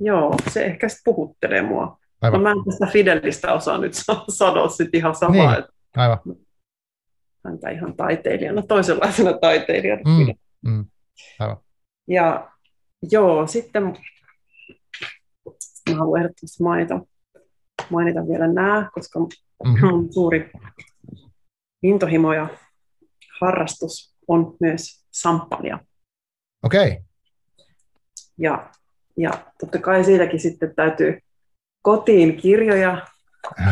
joo, 0.00 0.34
se 0.50 0.64
ehkä 0.64 0.88
sit 0.88 1.00
puhuttelee 1.04 1.62
mua. 1.62 1.84
No 1.86 1.96
aivan, 2.22 2.42
mä 2.42 2.50
en 2.50 2.56
tästä 2.70 2.86
Fidelistä 2.86 3.52
osaa 3.52 3.78
nyt 3.78 3.94
sa- 3.94 4.24
sanoa 4.38 4.68
sit 4.68 4.94
ihan 4.94 5.14
samaa, 5.14 5.52
Niin. 5.54 5.64
aivan. 5.96 6.18
häntä 7.44 7.70
ihan 7.70 7.96
taiteilijana, 7.96 8.62
toisenlaisena 8.62 9.32
taiteilijana. 9.32 10.02
Mm, 10.04 10.34
mm, 10.70 10.84
aivan. 11.38 11.56
Ja 12.08 12.50
joo, 13.10 13.46
sitten 13.46 13.82
mä 15.90 15.96
haluan 15.96 16.20
ehdottomasti 16.20 16.62
mainita, 16.62 17.00
mainita 17.90 18.28
vielä 18.28 18.46
nämä, 18.46 18.90
koska 18.94 19.18
Mhm. 19.64 19.84
on 19.84 20.12
suuri 20.12 20.50
intohimo 21.82 22.32
ja 22.32 22.48
harrastus 23.40 24.14
on 24.28 24.56
myös 24.60 25.06
samppania. 25.10 25.78
Okei, 26.62 26.98
Ja, 28.38 28.70
ja 29.16 29.30
totta 29.60 29.78
kai 29.78 30.04
siitäkin 30.04 30.40
sitten 30.40 30.74
täytyy 30.74 31.20
kotiin 31.82 32.36
kirjoja 32.36 33.06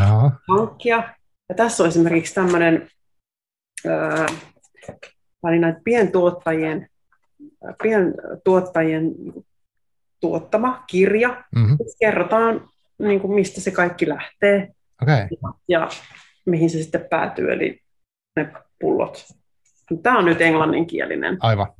joo, 0.00 0.30
hankkia. 0.48 1.14
Ja 1.48 1.54
tässä 1.54 1.82
on 1.82 1.88
esimerkiksi 1.88 2.34
tämmöinen 2.34 2.88
oli 5.42 5.58
näitä 5.58 5.80
pientuottajien, 5.84 6.88
pientuottajien 7.82 9.14
tuottama 10.20 10.84
kirja. 10.86 11.44
mhm, 11.56 11.70
Missä 11.78 11.98
kerrotaan, 12.00 12.68
niin 12.98 13.20
kuin 13.20 13.34
mistä 13.34 13.60
se 13.60 13.70
kaikki 13.70 14.08
lähtee 14.08 14.74
okei, 15.02 15.28
ja 15.68 15.88
mihin 16.46 16.70
se 16.70 16.82
sitten 16.82 17.06
päätyy, 17.10 17.52
eli 17.52 17.80
ne 18.36 18.52
pullot. 18.80 19.26
Tämä 20.02 20.18
on 20.18 20.24
nyt 20.24 20.40
englanninkielinen, 20.40 21.36
aivan. 21.40 21.72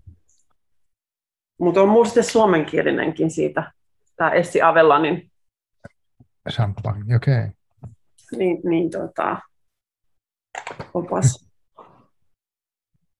mutta 1.60 1.82
on 1.82 1.88
mulla 1.88 2.04
sitten 2.04 2.24
suomenkielinenkin 2.24 3.30
siitä, 3.30 3.72
tämä 4.16 4.30
Essi 4.30 4.62
Avellanin, 4.62 5.30
Champagne, 6.50 7.16
okei. 7.16 7.46
niin, 8.36 8.60
niin 8.64 8.90
tota, 8.90 9.38
opas. 10.94 11.48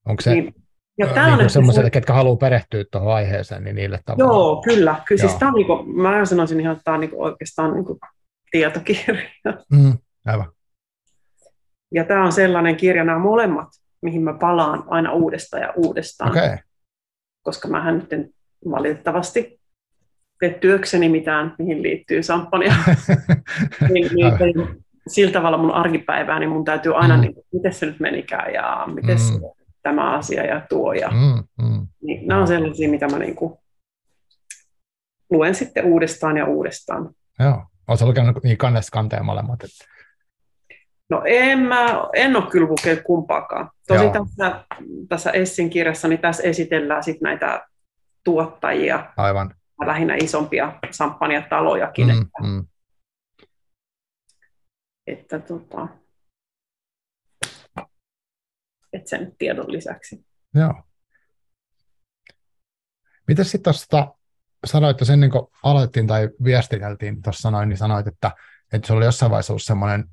Onko 0.06 0.22
se 0.22 0.34
Niin, 0.34 0.54
ja 0.98 1.06
niin 1.06 1.14
tämä 1.14 1.26
on 1.26 1.32
kuin 1.32 1.40
ehkä 1.40 1.52
semmoiselle, 1.52 1.86
se- 1.86 1.90
ketkä 1.90 2.12
haluaa 2.12 2.36
perehtyä 2.36 2.84
tuohon 2.92 3.14
aiheeseen, 3.14 3.64
niin 3.64 3.76
niille 3.76 4.00
tavallaan? 4.04 4.36
Joo, 4.38 4.62
kyllä. 4.64 4.96
kyllä 5.08 5.20
siis 5.20 5.32
Joo. 5.32 5.38
tämä 5.38 5.48
on 5.48 5.54
niinku, 5.54 5.82
mä 5.82 6.24
sanoisin 6.24 6.60
ihan, 6.60 6.72
että 6.72 6.84
tämä 6.84 6.94
on 6.94 7.00
niinku 7.00 7.22
oikeastaan 7.22 7.74
niinku 7.74 7.98
tietokirja. 8.50 9.14
Mm, 9.72 9.98
aivan, 10.26 10.52
Ja 11.94 12.04
tämä 12.04 12.24
on 12.24 12.32
sellainen 12.32 12.76
kirja, 12.76 13.04
nämä 13.04 13.18
molemmat, 13.18 13.68
mihin 14.02 14.22
mä 14.22 14.32
palaan 14.40 14.84
aina 14.86 15.12
uudestaan 15.12 15.62
ja 15.62 15.72
uudestaan. 15.76 16.30
okei, 16.30 16.56
koska 17.42 17.68
mä 17.68 17.92
nyt 17.92 18.12
en 18.12 18.30
valitettavasti 18.70 19.60
tee 20.40 20.50
työkseni 20.50 21.08
mitään, 21.08 21.54
mihin 21.58 21.82
liittyy 21.82 22.22
samppania. 22.22 22.74
niin, 23.92 24.10
niin, 24.14 24.34
niin, 24.38 24.84
sillä 25.08 25.32
tavalla 25.32 25.58
mun 25.58 25.70
arkipäivää, 25.74 26.38
niin 26.38 26.50
mun 26.50 26.64
täytyy 26.64 26.96
aina, 26.96 27.14
Mm. 27.16 27.20
niin, 27.20 27.34
miten 27.52 27.72
se 27.74 27.86
nyt 27.86 28.00
menikään 28.00 28.54
ja 28.54 28.84
miten 28.94 29.16
Mm. 29.16 29.34
mm. 29.34 29.40
Tämä 29.82 30.16
asia 30.16 30.44
ja 30.46 30.62
tuo. 30.68 30.92
Ja, 30.92 31.10
mm, 31.10 31.44
mm, 31.68 31.86
niin, 32.02 32.28
nämä 32.28 32.40
on 32.40 32.46
sellaisia, 32.48 32.88
mitä 32.90 33.08
mä 33.08 33.18
niin 33.18 33.34
kuin, 33.36 33.58
luen 35.30 35.54
sitten 35.54 35.84
uudestaan 35.84 36.36
ja 36.36 36.46
uudestaan. 36.46 37.10
joo. 37.38 37.64
Oletko 37.88 38.06
lukenut 38.06 38.44
niin 38.44 38.58
kannesta 38.58 38.90
kanteen 38.90 39.24
molemmat? 39.24 39.64
Että, 39.64 39.84
No 41.10 41.22
en, 41.24 41.58
mä, 41.58 41.86
en 42.14 42.36
ole 42.36 42.50
kyllä 42.50 42.68
lukenut 42.68 43.04
kumpaakaan. 43.04 43.70
Tosi 43.88 44.04
Joo. 44.04 44.12
tässä, 44.12 44.64
tässä 45.08 45.30
Essin 45.30 45.70
kirjassa, 45.70 46.08
niin 46.08 46.20
tässä 46.20 46.42
esitellään 46.42 47.04
sit 47.04 47.20
näitä 47.20 47.66
tuottajia, 48.24 49.12
aivan. 49.16 49.54
lähinnä 49.84 50.16
isompia 50.22 50.72
samppanjatalojakin, 50.90 52.06
Mm, 52.06 52.12
että, 52.22 52.42
mm, 52.42 52.66
että, 55.06 55.38
tota, 55.38 55.88
että 58.92 59.10
sen 59.10 59.34
tiedon 59.38 59.72
lisäksi. 59.72 60.24
joo. 60.54 60.74
Miten 63.28 63.44
sitten 63.44 63.62
tuosta 63.62 64.14
sanoit, 64.66 65.02
että 65.02 65.12
ennen 65.12 65.30
kuin 65.30 65.46
aloitettiin 65.62 66.06
tai 66.06 66.28
viestiteltiin, 66.44 67.22
tuossa 67.22 67.40
sanoin, 67.42 67.68
niin 67.68 67.76
sanoit, 67.76 68.06
että, 68.06 68.30
että 68.72 68.86
se 68.86 68.92
oli 68.92 69.04
jossain 69.04 69.30
vaiheessa 69.30 69.52
ollut 69.52 69.62
semmoinen, 69.62 70.04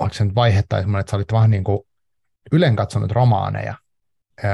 oliko 0.00 0.14
se 0.14 0.24
nyt 0.24 0.34
vaihe 0.34 0.62
tai 0.68 0.80
semmoinen, 0.80 1.00
että 1.00 1.10
sä 1.10 1.16
olit 1.16 1.32
vähän 1.32 1.50
niin 1.50 1.64
kuin 1.64 1.80
ylen 2.52 2.76
katsonut 2.76 3.12
romaaneja 3.12 3.74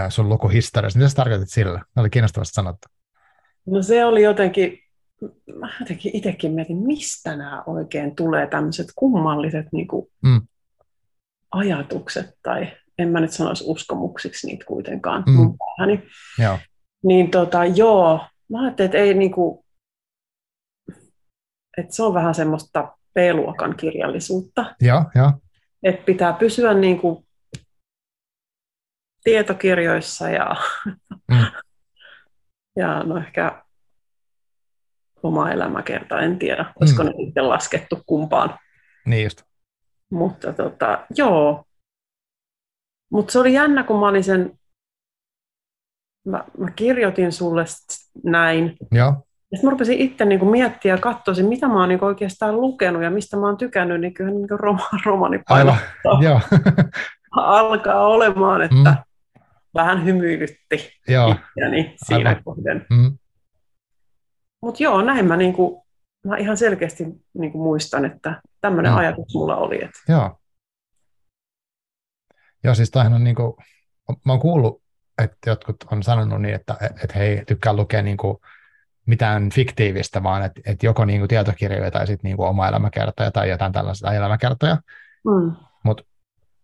sun 0.08 0.28
lukuhistoriassa. 0.28 0.98
Mitä 0.98 1.08
sä 1.08 1.16
tarkoitit 1.16 1.50
sillä? 1.50 1.78
Ne 1.96 2.00
oli 2.00 2.10
kiinnostavasti 2.10 2.54
sanottu. 2.54 2.88
No 3.66 3.82
se 3.82 4.04
oli 4.04 4.22
jotenkin, 4.22 4.78
mä 5.58 5.68
jotenkin 5.80 6.16
itsekin 6.16 6.52
mietin, 6.52 6.76
mistä 6.76 7.36
nämä 7.36 7.62
oikein 7.66 8.16
tulee 8.16 8.46
tämmöiset 8.46 8.86
kummalliset 8.96 9.66
niin 9.72 9.88
kuin, 9.88 10.06
Mm. 10.22 10.46
ajatukset, 11.50 12.38
tai 12.42 12.72
en 13.02 13.08
mä 13.08 13.20
nyt 13.20 13.32
sanoisi 13.32 13.64
uskomuksiksi 13.66 14.46
niitä 14.46 14.64
kuitenkaan 14.64 15.24
Mm. 15.26 15.32
mun 15.32 15.56
päähäni. 15.58 16.02
Joo, 16.38 16.58
Niin 17.04 17.30
tota, 17.30 17.64
joo, 17.64 18.26
mä 18.50 18.62
ajattelin, 18.62 18.86
että 18.86 18.98
ei 18.98 19.14
niinku, 19.14 19.64
että 21.78 21.94
se 21.94 22.02
on 22.02 22.14
vähän 22.14 22.34
semmoista 22.34 22.96
B-luokan 23.14 23.76
kirjallisuutta, 23.76 24.74
joo, 24.80 25.04
joo. 25.14 25.32
että 25.82 26.04
pitää 26.04 26.32
pysyä 26.32 26.74
niinku 26.74 27.24
tietokirjoissa 29.24 30.28
ja, 30.28 30.56
Mm. 31.30 31.36
ja 32.80 33.02
no 33.02 33.16
ehkä 33.18 33.62
oma 35.22 35.50
elämäkerta, 35.50 36.20
en 36.20 36.38
tiedä, 36.38 36.72
olisiko 36.80 37.02
Mm. 37.02 37.08
ne 37.08 37.14
sitten 37.26 37.48
laskettu 37.48 38.02
kumpaan, 38.06 38.58
Niin 39.06 39.24
just. 39.24 39.42
mutta 40.10 40.52
tota, 40.52 41.06
joo. 41.16 41.64
Mutta 43.12 43.32
se 43.32 43.38
oli 43.38 43.52
jännä, 43.52 43.82
kun 43.82 44.00
mä 44.00 44.08
olin 44.08 44.24
sen, 44.24 44.58
mä, 46.26 46.44
mä 46.58 46.70
kirjoitin 46.70 47.32
sulle 47.32 47.64
näin, 48.24 48.76
Joo, 48.92 49.06
Ja 49.06 49.56
sitten 49.58 49.66
mä 49.66 49.70
rupesin 49.70 49.98
itse 49.98 50.24
niin 50.24 50.46
miettiä 50.50 50.94
ja 50.94 51.00
katsoisin, 51.00 51.46
mitä 51.46 51.68
mä 51.68 51.80
oon 51.80 51.88
niin 51.88 52.04
oikeastaan 52.04 52.60
lukenut 52.60 53.02
ja 53.02 53.10
mistä 53.10 53.36
mä 53.36 53.46
oon 53.46 53.56
tykännyt, 53.56 54.00
niin 54.00 54.14
kyllä 54.14 54.30
niin 54.30 54.50
roma, 54.50 54.88
romanipaino 55.06 55.76
aivan. 56.04 56.22
Joo, 56.22 56.40
alkaa 57.36 58.06
olemaan, 58.06 58.62
että 58.62 58.76
Mm. 58.76 59.40
vähän 59.74 60.04
hymyilytti 60.04 60.90
joo. 61.08 61.28
itseäni 61.30 61.94
siinä 61.96 62.28
Aivan. 62.30 62.44
kohden. 62.44 62.86
Mm. 62.90 63.18
Mutta 64.62 64.82
joo, 64.82 65.02
näin 65.02 65.26
mä, 65.26 65.36
niin 65.36 65.52
kuin, 65.52 65.82
mä 66.26 66.36
ihan 66.36 66.56
selkeästi 66.56 67.04
niin 67.34 67.52
kuin 67.52 67.62
muistan, 67.62 68.04
että 68.04 68.42
tämmöinen 68.60 68.92
Mm. 68.92 68.98
ajatus 68.98 69.34
mulla 69.34 69.56
oli. 69.56 69.84
Että, 69.84 69.98
Joo. 70.12 70.38
Joo, 72.64 72.74
siis 72.74 72.90
tämähän 72.90 73.14
on 73.14 73.24
niin 73.24 73.36
kuin, 73.36 73.52
mä 74.24 74.32
oon 74.32 74.40
kuullut, 74.40 74.82
että 75.22 75.50
jotkut 75.50 75.76
on 75.92 76.02
sanonut 76.02 76.42
niin, 76.42 76.54
että, 76.54 76.76
että 76.82 77.18
he 77.18 77.24
ei 77.24 77.44
tykkää 77.44 77.72
lukea 77.72 78.02
niin 78.02 78.16
kuin 78.16 78.38
mitään 79.06 79.50
fiktiivistä, 79.50 80.22
vaan 80.22 80.42
että, 80.44 80.60
että 80.66 80.86
joko 80.86 81.04
niin 81.04 81.20
kuin 81.20 81.28
tietokirjoja 81.28 81.90
tai 81.90 82.06
sitten 82.06 82.28
niin 82.28 82.36
kuin 82.36 82.48
oma 82.48 82.68
elämäkertoja 82.68 83.30
tai 83.30 83.50
jotain 83.50 83.72
tällaisia 83.72 84.12
elämäkertoja. 84.12 84.74
mm, 85.24 85.52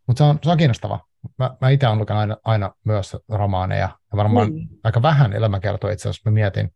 Mutta 0.06 0.18
se 0.18 0.24
on, 0.24 0.38
se 0.42 0.50
on 0.50 0.56
kiinnostava. 0.56 1.00
Mä, 1.38 1.56
mä 1.60 1.68
itse 1.68 1.86
olen 1.86 1.98
lukenut 1.98 2.20
aina, 2.20 2.36
aina 2.44 2.74
myös 2.84 3.16
romaaneja 3.28 3.88
ja 4.12 4.16
varmaan 4.16 4.54
niin. 4.54 4.68
aika 4.84 5.02
vähän 5.02 5.32
elämäkertoja 5.32 5.92
itse 5.92 6.08
asiassa, 6.08 6.30
mä 6.30 6.34
mietin. 6.34 6.72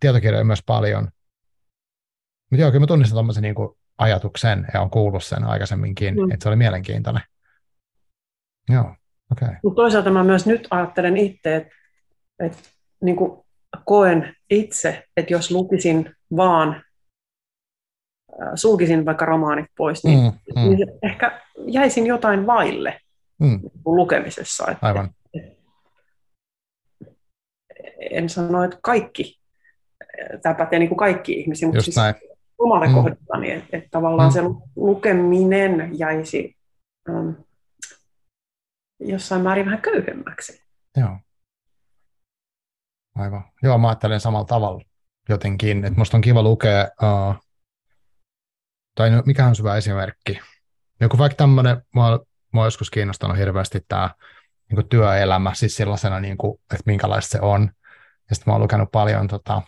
Tietokirjoja 0.00 0.44
myös 0.44 0.62
paljon. 0.66 1.08
Mutta 2.50 2.60
joo, 2.62 2.70
kyllä 2.70 2.82
mä 2.82 2.86
tunnistan 2.86 3.14
tuommoisen 3.14 3.42
niin 3.42 3.54
ajatuksen 3.98 4.66
ja 4.74 4.80
on 4.80 4.90
kuullut 4.90 5.24
sen 5.24 5.44
aikaisemminkin, 5.44 6.14
Mm. 6.14 6.30
että 6.30 6.42
se 6.42 6.48
oli 6.48 6.56
mielenkiintoinen. 6.56 7.22
Joo, 8.68 8.84
okei. 9.32 9.46
Okay. 9.46 9.56
Mutta 9.62 9.76
toisaalta 9.82 10.10
mä 10.10 10.24
myös 10.24 10.46
nyt 10.46 10.68
ajattelen 10.70 11.16
itse, 11.16 11.56
että, 11.56 11.70
että 12.40 12.58
niin 13.02 13.16
kuin 13.16 13.44
koen 13.84 14.36
itse, 14.50 15.04
että 15.16 15.32
jos 15.32 15.50
lukisin 15.50 16.14
vaan, 16.36 16.82
äh, 18.42 18.48
sulkisin 18.54 19.04
vaikka 19.06 19.24
romaanit 19.24 19.66
pois, 19.76 20.04
niin, 20.04 20.18
Mm, 20.18 20.60
mm, 20.62 20.68
niin 20.76 20.88
ehkä 21.02 21.40
jäisin 21.66 22.06
jotain 22.06 22.46
vaille 22.46 23.00
mm, 23.40 23.60
lukemisessa. 23.84 24.64
Että 24.70 24.86
aivan. 24.86 25.10
En 28.10 28.28
sano, 28.28 28.64
että 28.64 28.78
kaikki 28.82 29.40
tämä 30.42 30.54
pätee 30.54 30.78
niin 30.78 30.88
kuin 30.88 30.98
kaikki 30.98 31.32
ihmisiä, 31.40 31.68
mutta 31.68 31.76
Just 31.76 31.84
siis 31.84 31.96
näin. 31.96 32.14
omalta 32.58 32.86
Mm. 32.86 32.94
kohdaltani, 32.94 33.50
että, 33.50 33.76
että 33.76 33.88
tavallaan 33.90 34.30
Mm. 34.30 34.32
se 34.32 34.40
lukeminen 34.76 35.90
jäisi 35.98 36.56
um, 37.10 37.34
jossain 39.04 39.42
määrin 39.42 39.66
vähän 39.66 39.82
köyhemmäksi. 39.82 40.62
Joo. 40.96 41.18
Aivan. 43.14 43.44
Joo, 43.62 43.78
mä 43.78 43.88
ajattelen 43.88 44.20
samalla 44.20 44.44
tavalla 44.44 44.84
jotenkin, 45.28 45.84
että 45.84 45.98
musta 45.98 46.16
on 46.16 46.20
kiva 46.20 46.42
lukea, 46.42 46.88
uh, 47.02 47.34
tai 48.94 49.10
no, 49.10 49.22
mikä 49.26 49.46
on 49.46 49.54
hyvä 49.58 49.76
esimerkki. 49.76 50.40
Joku 51.00 51.18
vaikka 51.18 51.36
tämmöinen, 51.36 51.82
mua, 51.94 52.20
mua 52.52 52.62
on 52.62 52.66
joskus 52.66 52.90
kiinnostanut 52.90 53.38
hirveästi 53.38 53.80
tämä 53.88 54.10
niin 54.70 54.88
työelämä, 54.88 55.54
siis 55.54 55.76
sellaisena, 55.76 56.20
niin 56.20 56.36
kuin, 56.36 56.58
että 56.62 56.82
minkälaista 56.86 57.30
se 57.30 57.40
on. 57.40 57.70
Ja 58.30 58.36
sitten 58.36 58.50
mä 58.50 58.54
oon 58.54 58.62
lukenut 58.62 58.88
paljon 58.92 59.28
tota, 59.28 59.62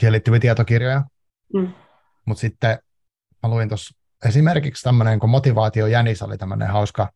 siihen 0.00 0.12
liittyviä 0.12 0.40
tietokirjoja, 0.40 1.02
Mm. 1.54 1.72
mutta 2.24 2.40
sitten 2.40 2.78
mä 3.42 3.50
luin 3.50 3.68
tuossa 3.68 3.94
esimerkiksi 4.24 4.82
tämmöinen, 4.82 5.18
kun 5.18 5.30
Motivaatio 5.30 5.86
Jänis 5.86 6.22
oli 6.22 6.38
tämmöinen 6.38 6.68
hauska, 6.68 7.12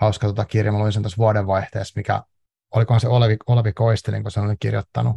hauska 0.00 0.26
tota 0.26 0.44
kirja, 0.44 0.72
mä 0.72 0.78
luin 0.78 0.92
sen 0.92 1.02
tuossa 1.02 1.18
vuodenvaihteessa, 1.18 1.92
mikä, 1.96 2.22
olikohan 2.74 3.00
se 3.00 3.08
Olevi, 3.08 3.36
Olevi 3.46 3.72
Koistelin, 3.72 4.22
kun 4.22 4.30
se 4.30 4.40
oli 4.40 4.54
kirjoittanut, 4.60 5.16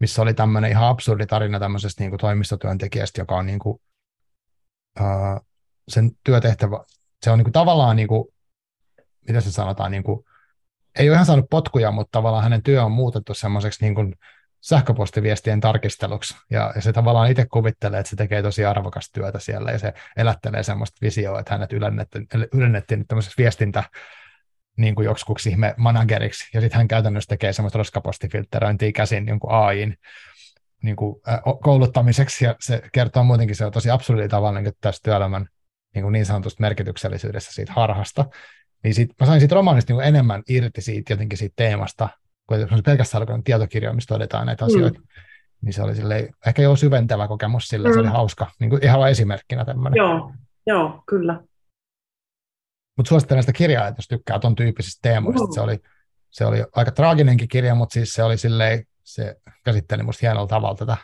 missä 0.00 0.22
oli 0.22 0.34
tämmöinen 0.34 0.70
ihan 0.70 0.88
absurdi 0.88 1.26
tarina 1.26 1.60
tämmöisestä 1.60 2.02
niin 2.02 2.10
kuin 2.10 2.20
toimistotyöntekijästä, 2.20 3.20
joka 3.20 3.36
on 3.36 3.46
niin 3.46 3.58
kuin, 3.58 3.80
uh, 5.00 5.46
sen 5.88 6.10
työtehtävä, 6.24 6.84
se 7.22 7.30
on 7.30 7.38
niin 7.38 7.44
kuin 7.44 7.52
tavallaan, 7.52 7.96
niin 7.96 8.08
kuin, 8.08 8.28
mitä 9.28 9.40
se 9.40 9.52
sanotaan, 9.52 9.90
niin 9.90 10.02
kuin, 10.02 10.24
ei 10.98 11.08
ole 11.08 11.14
ihan 11.14 11.26
saanut 11.26 11.50
potkuja, 11.50 11.90
mutta 11.90 12.18
tavallaan 12.18 12.42
hänen 12.42 12.62
työ 12.62 12.84
on 12.84 12.92
muutettu 12.92 13.34
semmoiseksi 13.34 13.84
niin 13.84 13.94
kuin 13.94 14.14
sähköpostiviestien 14.60 15.60
tarkisteluksi, 15.60 16.34
ja, 16.50 16.72
ja 16.74 16.82
se 16.82 16.92
tavallaan 16.92 17.30
itse 17.30 17.46
kuvittelee, 17.46 18.00
että 18.00 18.10
se 18.10 18.16
tekee 18.16 18.42
tosi 18.42 18.64
arvokasta 18.64 19.12
työtä 19.12 19.38
siellä, 19.38 19.70
ja 19.70 19.78
se 19.78 19.92
elättelee 20.16 20.62
semmoista 20.62 20.98
visioa, 21.02 21.40
että 21.40 21.54
hänet 21.54 21.72
ylennettiin, 21.72 22.26
ylennettiin 22.54 22.98
nyt 22.98 23.08
tämmöiseksi 23.08 23.38
viestintä 23.38 23.84
niin 24.76 24.94
kuin 24.94 25.04
joksikuksi 25.04 25.50
ihme 25.50 25.74
manageriksi, 25.76 26.48
ja 26.54 26.60
sitten 26.60 26.78
hän 26.78 26.88
käytännössä 26.88 27.28
tekee 27.28 27.52
semmoista 27.52 27.78
roskapostifiltteröintiä 27.78 28.92
käsin 28.92 29.28
jonkun 29.28 29.50
AIin 29.50 29.96
niin 30.82 30.96
kuin, 30.96 31.20
äh, 31.28 31.40
kouluttamiseksi, 31.62 32.44
ja 32.44 32.56
se 32.60 32.82
kertoo 32.92 33.24
muutenkin, 33.24 33.56
se 33.56 33.64
on 33.64 33.72
tosi 33.72 33.90
absurdi 33.90 34.28
tavalla 34.28 34.60
niin 34.60 34.72
tästä 34.80 35.04
työelämän 35.04 35.46
niin, 35.94 36.02
kuin 36.02 36.12
niin 36.12 36.26
sanotusta 36.26 36.60
merkityksellisyydestä 36.60 37.52
siitä 37.52 37.72
harhasta, 37.72 38.24
niin 38.84 38.94
sit, 38.94 39.10
mä 39.20 39.26
sain 39.26 39.40
siitä 39.40 39.54
romaanista 39.54 39.92
niin 39.92 40.02
enemmän 40.02 40.42
irti 40.48 40.80
siitä 40.80 41.12
jotenkin 41.12 41.38
siitä 41.38 41.54
teemasta, 41.56 42.08
kun 42.58 42.76
jos 42.76 42.82
pelkästään 42.84 43.22
lukenut 43.22 43.44
tietokirjoja, 43.44 43.94
missä 43.94 44.08
todetaan 44.14 44.46
näitä 44.46 44.64
Mm. 44.64 44.66
asioita, 44.66 45.00
niin 45.62 45.72
se 45.72 45.82
oli 45.82 45.96
silleen, 45.96 46.28
ehkä 46.46 46.62
jo 46.62 46.76
syventävä 46.76 47.28
kokemus 47.28 47.68
sille, 47.68 47.92
se 47.92 47.98
oli 47.98 48.06
Mm. 48.06 48.12
hauska, 48.12 48.50
niin 48.60 48.70
kuin 48.70 48.84
ihan 48.84 49.10
esimerkkinä 49.10 49.64
tämmöinen. 49.64 49.96
Joo, 49.96 50.32
joo, 50.66 51.02
kyllä. 51.06 51.40
Mutta 52.96 53.08
suosittelen 53.08 53.42
sitä 53.42 53.52
kirjaa, 53.52 53.86
että 53.88 53.98
jos 53.98 54.08
tykkää 54.08 54.38
ton 54.38 54.54
tyyppisistä 54.54 54.98
teemoista. 55.02 55.40
Joo. 55.42 55.52
Se 55.52 55.60
oli, 55.60 55.78
se 56.30 56.44
oli 56.46 56.64
aika 56.76 56.90
traaginenkin 56.90 57.48
kirja, 57.48 57.74
mutta 57.74 57.92
siis 57.92 58.12
se 58.12 58.22
oli 58.22 58.36
silleen, 58.38 58.84
se 59.04 59.36
käsitteli 59.64 60.02
musta 60.02 60.18
hienolla 60.22 60.46
tavalla 60.46 60.76
tätä 60.76 60.96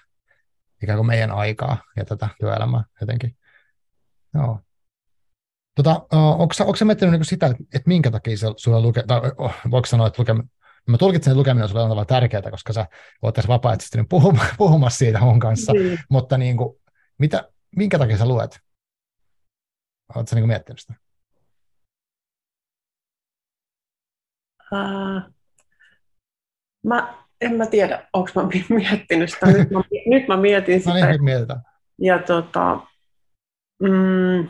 ikään 0.83 0.99
kuin 0.99 1.07
meidän 1.07 1.31
aikaa 1.31 1.77
ja 1.97 2.05
tätä 2.05 2.29
työelämää 2.41 2.85
jotenkin. 3.01 3.37
Joo. 4.35 4.61
Tota, 5.75 5.91
onko, 6.13 6.55
onko 6.61 6.77
sä 6.77 6.85
miettinyt 6.85 7.13
niinku 7.13 7.25
sitä, 7.25 7.47
että, 7.47 7.65
että 7.75 7.89
minkä 7.89 8.11
takia 8.11 8.37
se 8.37 8.47
sulla 8.57 8.81
luke, 8.81 9.03
tai 9.07 9.21
voiko 9.71 9.87
sanoa, 9.87 10.07
että 10.07 10.23
lukeminen, 10.23 10.51
mä 10.89 10.99
tulkitsen, 10.99 11.31
että 11.31 11.39
lukeminen 11.39 11.63
on 11.63 11.69
sulle 11.69 11.83
tavalla 11.83 12.05
tärkeää, 12.05 12.51
koska 12.51 12.73
sä 12.73 12.87
oot 13.23 13.35
tässä 13.35 13.49
vapaaehtoisesti 13.49 13.99
nyt 13.99 14.07
puhum- 14.15 14.47
puhumassa 14.59 14.99
siitä 14.99 15.21
mun 15.21 15.41
kanssa, 15.41 15.73
Niin. 15.73 15.99
mutta 16.11 16.39
niin 16.39 16.57
kuin, 16.57 16.77
mitä, 17.19 17.49
minkä 17.77 17.99
takia 17.99 18.17
sä 18.19 18.29
luet? 18.29 18.61
Oletko 20.15 20.31
sä 20.31 20.37
niin 20.37 20.47
miettinyt 20.49 20.79
sitä? 20.81 20.95
Ää, 24.73 25.31
mä 26.87 27.15
en 27.41 27.55
mä 27.57 27.67
tiedä, 27.67 28.09
onko 28.13 28.31
mä 28.35 28.49
miettinyt 28.69 29.31
sitä. 29.31 29.47
Nyt 29.47 29.71
mä, 29.71 29.83
nyt 30.07 30.29
mä 30.29 30.37
mietin 30.37 30.75
No 30.75 30.79
sitä. 30.81 30.95
niin, 30.95 31.09
nyt 31.09 31.21
mietitään. 31.21 31.61
Ja 32.01 32.19
tota, 32.19 32.81
mm, 33.83 34.49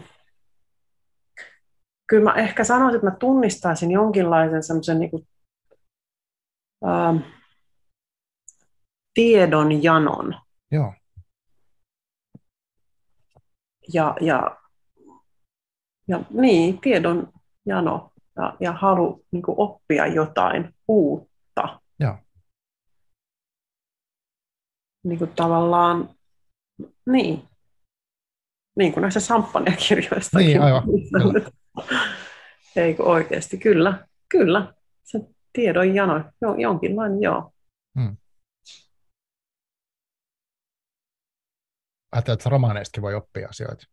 kyllä 2.06 2.24
mä 2.24 2.34
ehkä 2.34 2.64
sanoisin, 2.64 2.96
että 2.98 3.10
mä 3.10 3.16
tunnistaisin 3.16 3.90
jonkinlaisen 3.90 4.62
semmoisen 4.62 4.98
niin 4.98 5.10
ähm, 6.84 7.16
tiedon 9.14 9.82
janon 9.82 10.34
Joo, 10.72 10.92
ja, 13.92 14.16
ja, 14.20 14.56
ja 16.08 16.20
niin, 16.30 16.80
tiedon 16.80 17.32
jano 17.66 18.12
ja, 18.36 18.56
ja 18.60 18.72
halu 18.72 19.24
niin 19.30 19.42
kuin 19.42 19.54
oppia 19.58 20.06
jotain 20.06 20.74
uutta. 20.88 21.80
Joo. 22.00 22.18
Niin 25.04 25.18
kuin 25.18 25.30
tavallaan, 25.30 26.10
niin, 27.06 27.48
niin 28.76 28.92
kuin 28.92 29.02
näissä 29.02 29.20
samppanjakirjoista. 29.20 30.38
Niin, 30.38 30.62
aivan, 30.62 30.82
kyllä. 31.22 31.50
Ei 32.76 32.94
kun 32.94 33.06
oikeasti, 33.06 33.58
kyllä, 33.58 34.06
kyllä. 34.28 34.74
Se 35.04 35.20
tiedon 35.56 35.94
jano, 35.94 36.24
jo, 36.42 36.54
jonkinlainen, 36.54 37.22
joo. 37.22 37.52
ajattelet, 42.12 42.40
että 42.40 42.50
romaaneistakin 42.50 43.02
voi 43.02 43.14
oppia 43.14 43.48
asioita. 43.48 43.84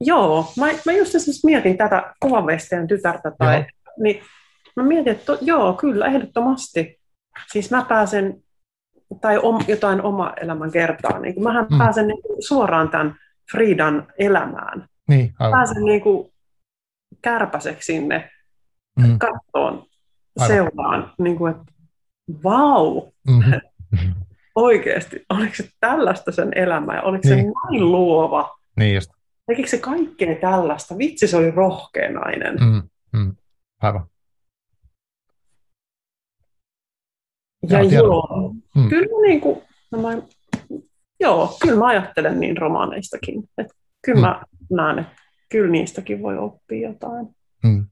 Joo, 0.00 0.52
mä, 0.60 0.66
mä 0.86 0.92
just 0.92 1.14
esimerkiksi 1.14 1.46
mietin 1.46 1.76
tätä 1.78 2.14
kuvanveistäjän 2.22 2.86
tytärtä, 2.88 3.32
tai, 3.38 3.54
Joo. 3.54 3.64
niin 4.02 4.22
mä 4.76 4.82
mietin, 4.82 5.12
että 5.12 5.24
to, 5.24 5.38
joo, 5.40 5.72
kyllä, 5.74 6.06
ehdottomasti. 6.06 7.00
Siis 7.52 7.70
mä 7.70 7.84
pääsen, 7.88 8.42
tai 9.20 9.38
om, 9.38 9.58
jotain 9.68 10.02
oma 10.02 10.32
elämän 10.40 10.70
kertaa, 10.70 11.18
niin 11.18 11.42
mähän 11.42 11.66
Mm. 11.70 11.78
pääsen 11.78 12.06
niin 12.06 12.22
kuin 12.22 12.42
suoraan 12.42 12.90
tämän 12.90 13.16
Friidan 13.52 14.12
elämään. 14.18 14.88
Niin, 15.08 15.34
aivan. 15.38 15.58
Pääsen 15.58 15.84
niin 15.84 16.00
kuin 16.00 16.32
kärpäseksi 17.22 17.86
sinne 17.92 18.30
Mm, 19.00 19.18
kattoon, 19.18 19.86
Aivan. 20.38 20.56
seuraan, 20.56 21.12
niin 21.18 21.36
kuin, 21.38 21.50
että 21.56 21.72
vau, 22.44 23.12
mm, 23.28 24.14
oikeasti, 24.54 25.24
oliko 25.30 25.54
se 25.54 25.68
tällaista 25.80 26.32
sen 26.32 26.52
elämä, 26.58 26.94
ja 26.94 27.02
oliko 27.02 27.28
se 27.28 27.36
Niin. 27.36 27.52
näin 27.70 27.92
luova, 27.92 28.58
niin 28.76 28.94
just. 28.94 29.10
tekikö 29.46 29.68
se 29.68 29.78
kaikkea 29.78 30.34
tällaista, 30.40 30.98
vitsi 30.98 31.26
se 31.26 31.36
oli 31.36 31.50
rohkea 31.50 32.10
nainen. 32.12 32.56
Mm, 32.60 32.82
mm, 33.20 33.36
aivan. 33.82 34.06
Ja 37.62 37.68
tiedän. 37.80 37.90
joo, 37.94 38.54
Mm. 38.76 38.88
kyllä 38.88 39.28
niin 39.28 39.40
kuin, 39.40 39.60
no 39.90 40.02
mä, 40.02 40.08
joo, 41.20 41.56
kyllä 41.62 41.78
mä 41.78 41.86
ajattelen 41.86 42.40
niin 42.40 42.56
romaaneistakin. 42.56 43.42
Että 43.58 43.74
kyllä 44.04 44.18
Mm. 44.18 44.20
mä 44.26 44.42
näen, 44.70 44.98
että 44.98 45.12
kyllä 45.48 45.70
niistäkin 45.70 46.22
voi 46.22 46.38
oppia 46.38 46.88
jotain. 46.88 47.26
Mm. 47.64 47.86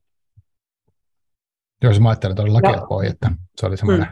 Joo, 1.82 1.92
siis 1.92 2.02
mä 2.02 2.08
ajattelin 2.08 2.36
todellakin, 2.36 2.70
Ja- 2.70 2.76
että 2.76 2.86
voi, 2.90 3.06
että 3.06 3.30
se 3.60 3.66
oli 3.66 3.76
semmoinen 3.76 4.06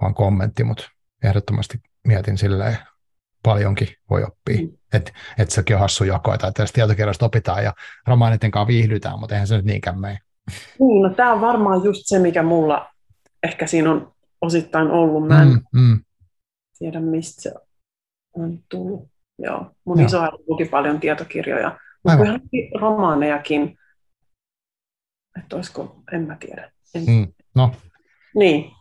vaan 0.00 0.14
kommentti, 0.14 0.64
mutta 0.64 0.88
ehdottomasti 1.24 1.78
mietin 2.06 2.38
silleen, 2.38 2.76
paljonkin 3.42 3.88
voi 4.10 4.22
oppia. 4.24 4.62
Mm. 4.66 4.72
Että 4.92 5.12
et 5.38 5.50
sekin 5.50 5.76
on 5.76 5.80
hassu 5.80 6.04
jako, 6.04 6.34
että 6.34 6.52
tässä 6.52 6.72
tietokirjasta 6.72 7.26
opitaan 7.26 7.64
ja 7.64 7.72
romaanitten 8.06 8.50
kanssa 8.50 8.66
viihdytään, 8.66 9.18
mutta 9.18 9.34
eihän 9.34 9.46
se 9.48 9.56
nyt 9.56 9.64
niinkään 9.64 10.00
mene. 10.00 10.18
Niin, 10.78 11.02
no 11.02 11.14
tämä 11.14 11.32
on 11.32 11.40
varmaan 11.40 11.84
just 11.84 12.00
se, 12.04 12.18
mikä 12.18 12.42
mulla 12.42 12.88
ehkä 13.42 13.66
siinä 13.66 13.90
on 13.90 14.12
osittain 14.40 14.90
ollut. 14.90 15.28
Mä 15.28 15.42
en 15.42 15.48
Mm, 15.48 15.60
mm, 15.80 16.00
tiedä, 16.78 17.00
mistä 17.00 17.42
se 17.42 17.52
on 18.36 18.58
tullut. 18.68 19.10
Joo, 19.38 19.70
mun 19.84 19.98
Joo. 19.98 20.06
Isoäiti 20.06 20.36
luki 20.48 20.64
paljon 20.64 21.00
tietokirjoja, 21.00 21.78
mutta 22.04 22.22
ihan 22.24 22.40
romaanejakin, 22.80 23.78
että 25.38 25.56
olisiko, 25.56 26.02
en 26.12 26.26
mä 26.26 26.36
tiedä. 26.36 26.72
En, 26.94 27.04
mm. 27.06 27.32
No, 27.54 27.72
Niin, 28.34 28.72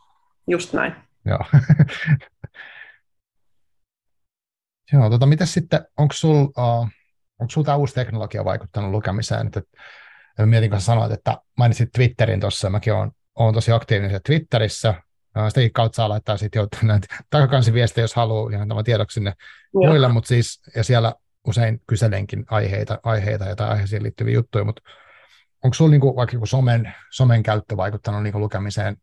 just 0.47 0.73
näin. 0.73 0.93
Joo. 1.25 1.39
Joo, 4.93 5.09
tota, 5.09 5.25
mitäs 5.25 5.53
sitten, 5.53 5.85
onko 5.97 6.13
sul, 6.13 6.35
uh, 6.35 6.87
onko 7.39 7.49
sul 7.49 7.63
tämä 7.63 7.77
uusi 7.77 7.93
teknologia 7.93 8.45
vaikuttanut 8.45 8.91
lukemiseen? 8.91 9.47
Että, 9.47 9.59
että 10.29 10.45
mietin, 10.45 10.69
kun 10.69 10.81
sanoit, 10.81 11.11
että 11.11 11.37
mainitsit 11.57 11.89
Twitterin 11.91 12.39
tuossa, 12.39 12.69
mäkin 12.69 12.93
olen, 12.93 13.11
olen 13.35 13.53
tosi 13.53 13.71
aktiivinen 13.71 14.21
Twitterissä, 14.25 14.93
Uh, 15.37 15.47
sitäkin 15.47 15.73
kautta 15.73 15.95
saa 15.95 16.09
laittaa 16.09 16.37
sitten 16.37 16.59
jo 16.59 16.67
näitä 16.83 17.07
takakansiviestejä, 17.29 18.03
jos 18.03 18.15
haluaa, 18.15 18.51
ihan 18.51 18.67
tämä 18.67 18.83
tiedoksi 18.83 19.13
sinne 19.13 19.33
Joo. 19.73 19.87
muille, 19.87 20.07
mutta 20.07 20.27
siis, 20.27 20.61
ja 20.75 20.83
siellä 20.83 21.13
usein 21.47 21.81
kyselenkin 21.87 22.45
aiheita, 22.49 22.99
aiheita 23.03 23.45
ja 23.45 23.55
tai 23.55 23.69
aiheisiin 23.69 24.03
liittyviä 24.03 24.33
juttuja, 24.33 24.63
mutta 24.63 24.81
onko 25.63 25.73
sinulla 25.73 25.91
niinku, 25.91 26.15
vaikka 26.15 26.35
joku 26.35 26.45
somen, 26.45 26.93
somen 27.11 27.43
käyttö 27.43 27.77
vaikuttanut 27.77 28.23
niinku 28.23 28.39
lukemiseen 28.39 28.97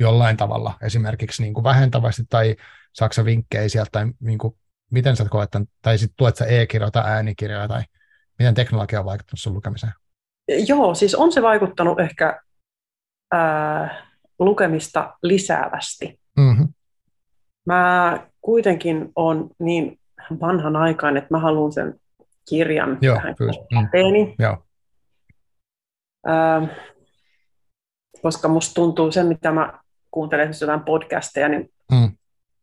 jollain 0.00 0.36
tavalla, 0.36 0.74
esimerkiksi 0.82 1.42
niin 1.42 1.54
kuin 1.54 1.64
vähentävästi 1.64 2.22
tai 2.28 2.56
saksa 2.92 3.24
vinkkejä 3.24 3.68
sieltä, 3.68 3.90
tai 3.92 4.06
niin 4.20 4.38
kuin, 4.38 4.54
miten 4.90 5.16
sä 5.16 5.26
koet 5.30 5.50
tämän, 5.50 5.66
tai 5.82 5.98
sitten 5.98 6.16
tuet 6.16 6.36
sä 6.36 6.44
e-kirjoja 6.44 6.90
tai 6.90 7.02
äänikirjoja, 7.06 7.68
tai 7.68 7.82
miten 8.38 8.54
teknologia 8.54 9.00
on 9.00 9.04
vaikuttanut 9.06 9.40
sun 9.40 9.54
lukemiseen? 9.54 9.92
Joo, 10.66 10.94
siis 10.94 11.14
on 11.14 11.32
se 11.32 11.42
vaikuttanut 11.42 12.00
ehkä 12.00 12.40
ää, 13.32 14.06
lukemista 14.38 15.14
lisäävästi. 15.22 16.20
Mm-hmm. 16.36 16.68
Mä 17.66 18.18
kuitenkin 18.40 19.12
on 19.16 19.50
niin 19.58 19.98
vanhan 20.40 20.76
aikaan, 20.76 21.16
että 21.16 21.28
mä 21.30 21.38
haluan 21.38 21.72
sen 21.72 22.00
kirjan 22.48 22.98
Joo, 23.00 23.16
tähän. 23.16 23.34
Mm. 23.72 24.34
Joo. 24.38 24.67
Ää, 26.26 26.68
koska 28.22 28.48
musta 28.48 28.74
tuntuu 28.74 29.12
se, 29.12 29.22
mitä 29.22 29.52
mä 29.52 29.78
kuuntelen 30.10 30.42
esimerkiksi 30.42 30.64
jotain 30.64 30.84
podcasteja, 30.84 31.48
niin 31.48 31.70
mm. 31.92 31.96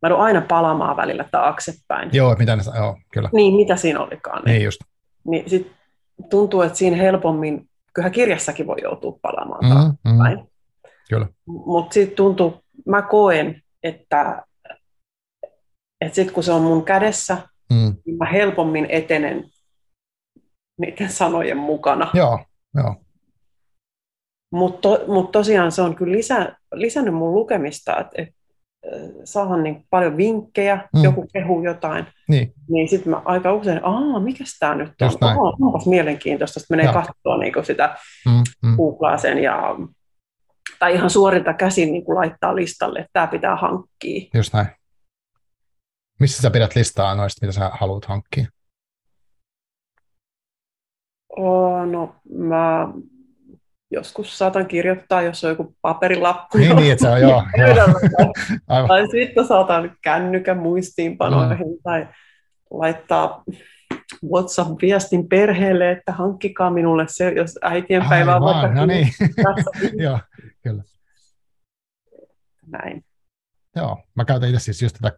mä 0.01 0.09
joudun 0.09 0.25
aina 0.25 0.41
palaamaan 0.41 0.97
välillä 0.97 1.25
taaksepäin. 1.31 2.09
Joo, 2.13 2.35
mitä 2.39 2.55
ne, 2.55 2.63
joo, 2.77 2.97
kyllä. 3.13 3.29
Niin, 3.33 3.53
mitä 3.55 3.75
siinä 3.75 3.99
olikaan. 3.99 4.43
Niin, 4.43 4.53
niin 4.53 4.65
just. 4.65 4.81
Niin 5.27 5.49
sit 5.49 5.71
tuntuu, 6.29 6.61
että 6.61 6.77
siinä 6.77 6.97
helpommin, 6.97 7.69
kyllähän 7.93 8.11
kirjassakin 8.11 8.67
voi 8.67 8.77
joutua 8.81 9.19
palaamaan 9.21 9.65
mm, 9.65 9.69
taaksepäin. 9.69 10.37
Mm. 10.37 10.47
Kyllä. 11.09 11.27
Mutta 11.45 11.93
sitten 11.93 12.15
tuntuu, 12.15 12.63
mä 12.85 13.01
koen, 13.01 13.61
että, 13.83 14.43
että 16.01 16.15
sitten 16.15 16.33
kun 16.33 16.43
se 16.43 16.51
on 16.51 16.61
mun 16.61 16.85
kädessä, 16.85 17.37
mm. 17.69 17.95
niin 18.05 18.17
mä 18.17 18.25
helpommin 18.25 18.85
etenen 18.89 19.45
niiden 20.79 21.09
sanojen 21.09 21.57
mukana. 21.57 22.11
Joo, 22.13 22.39
joo. 22.75 22.95
Mutta 24.51 24.81
to, 24.81 25.05
mut 25.07 25.31
tosiaan 25.31 25.71
se 25.71 25.81
on 25.81 25.95
kyllä 25.95 26.17
lisä, 26.17 26.55
lisännyt 26.73 27.13
mun 27.13 27.33
lukemista, 27.33 27.99
että 27.99 28.11
et, 28.15 28.29
saahan 29.23 29.63
niin 29.63 29.85
paljon 29.89 30.17
vinkkejä, 30.17 30.87
mm. 30.93 31.03
joku 31.03 31.27
kehuu 31.33 31.63
jotain, 31.63 32.05
niin, 32.27 32.53
niin 32.69 32.89
sitten 32.89 33.09
mä 33.09 33.21
aika 33.25 33.53
usein, 33.53 33.79
aa, 33.83 34.19
mikä 34.19 34.43
tämä 34.59 34.75
nyt 34.75 34.91
on? 35.01 35.37
Oh, 35.37 35.55
onpas 35.61 35.85
mielenkiintoista, 35.85 36.59
sitten 36.59 36.77
menee 36.77 36.93
katsoa 36.93 37.37
niin 37.37 37.53
sitä 37.63 37.97
mm, 38.25 38.69
mm. 38.69 38.75
Googlaaseen 38.75 39.43
ja 39.43 39.75
tai 40.79 40.93
ihan 40.93 41.09
suorilta 41.09 41.53
käsin 41.53 41.91
niin 41.91 42.03
laittaa 42.07 42.55
listalle, 42.55 42.99
että 42.99 43.09
tämä 43.13 43.27
pitää 43.27 43.55
hankkia. 43.55 44.29
Just 44.33 44.53
näin. 44.53 44.67
Missä 46.19 46.41
sä 46.41 46.51
pidät 46.51 46.75
listaa 46.75 47.15
noista, 47.15 47.45
mitä 47.45 47.53
sä 47.59 47.71
haluat 47.73 48.05
hankkia? 48.05 48.45
Oh, 51.37 51.87
no, 51.87 52.15
mä 52.29 52.87
joskus 53.91 54.37
saatan 54.37 54.67
kirjoittaa, 54.67 55.21
jos 55.21 55.43
on 55.43 55.49
joku 55.49 55.75
paperilappu. 55.81 56.57
Niin, 56.57 56.75
niin 56.75 56.91
että 56.91 57.05
se 57.05 57.09
on, 57.09 57.21
joo. 57.21 57.43
joo. 58.69 58.87
Tai 58.87 59.07
sitten 59.11 59.47
saatan 59.47 59.97
kännykän 60.01 60.57
muistiinpanoihin 60.57 61.67
mm. 61.67 61.77
tai 61.83 62.07
laittaa 62.71 63.43
WhatsApp-viestin 64.31 65.27
perheelle, 65.29 65.91
että 65.91 66.11
hankkikaa 66.11 66.71
minulle 66.71 67.05
se, 67.07 67.29
jos 67.29 67.59
äitien 67.61 68.05
päivä 68.09 68.35
on 68.35 68.41
vaikka... 68.41 68.73
No 68.73 68.85
niin, 68.85 69.07
joo, 70.03 70.19
kyllä. 70.63 70.83
Näin. 72.67 73.05
Joo, 73.75 74.03
mä 74.15 74.25
käytän 74.25 74.49
itse 74.49 74.59
siis 74.59 74.81
just 74.81 74.97
tätä, 75.01 75.17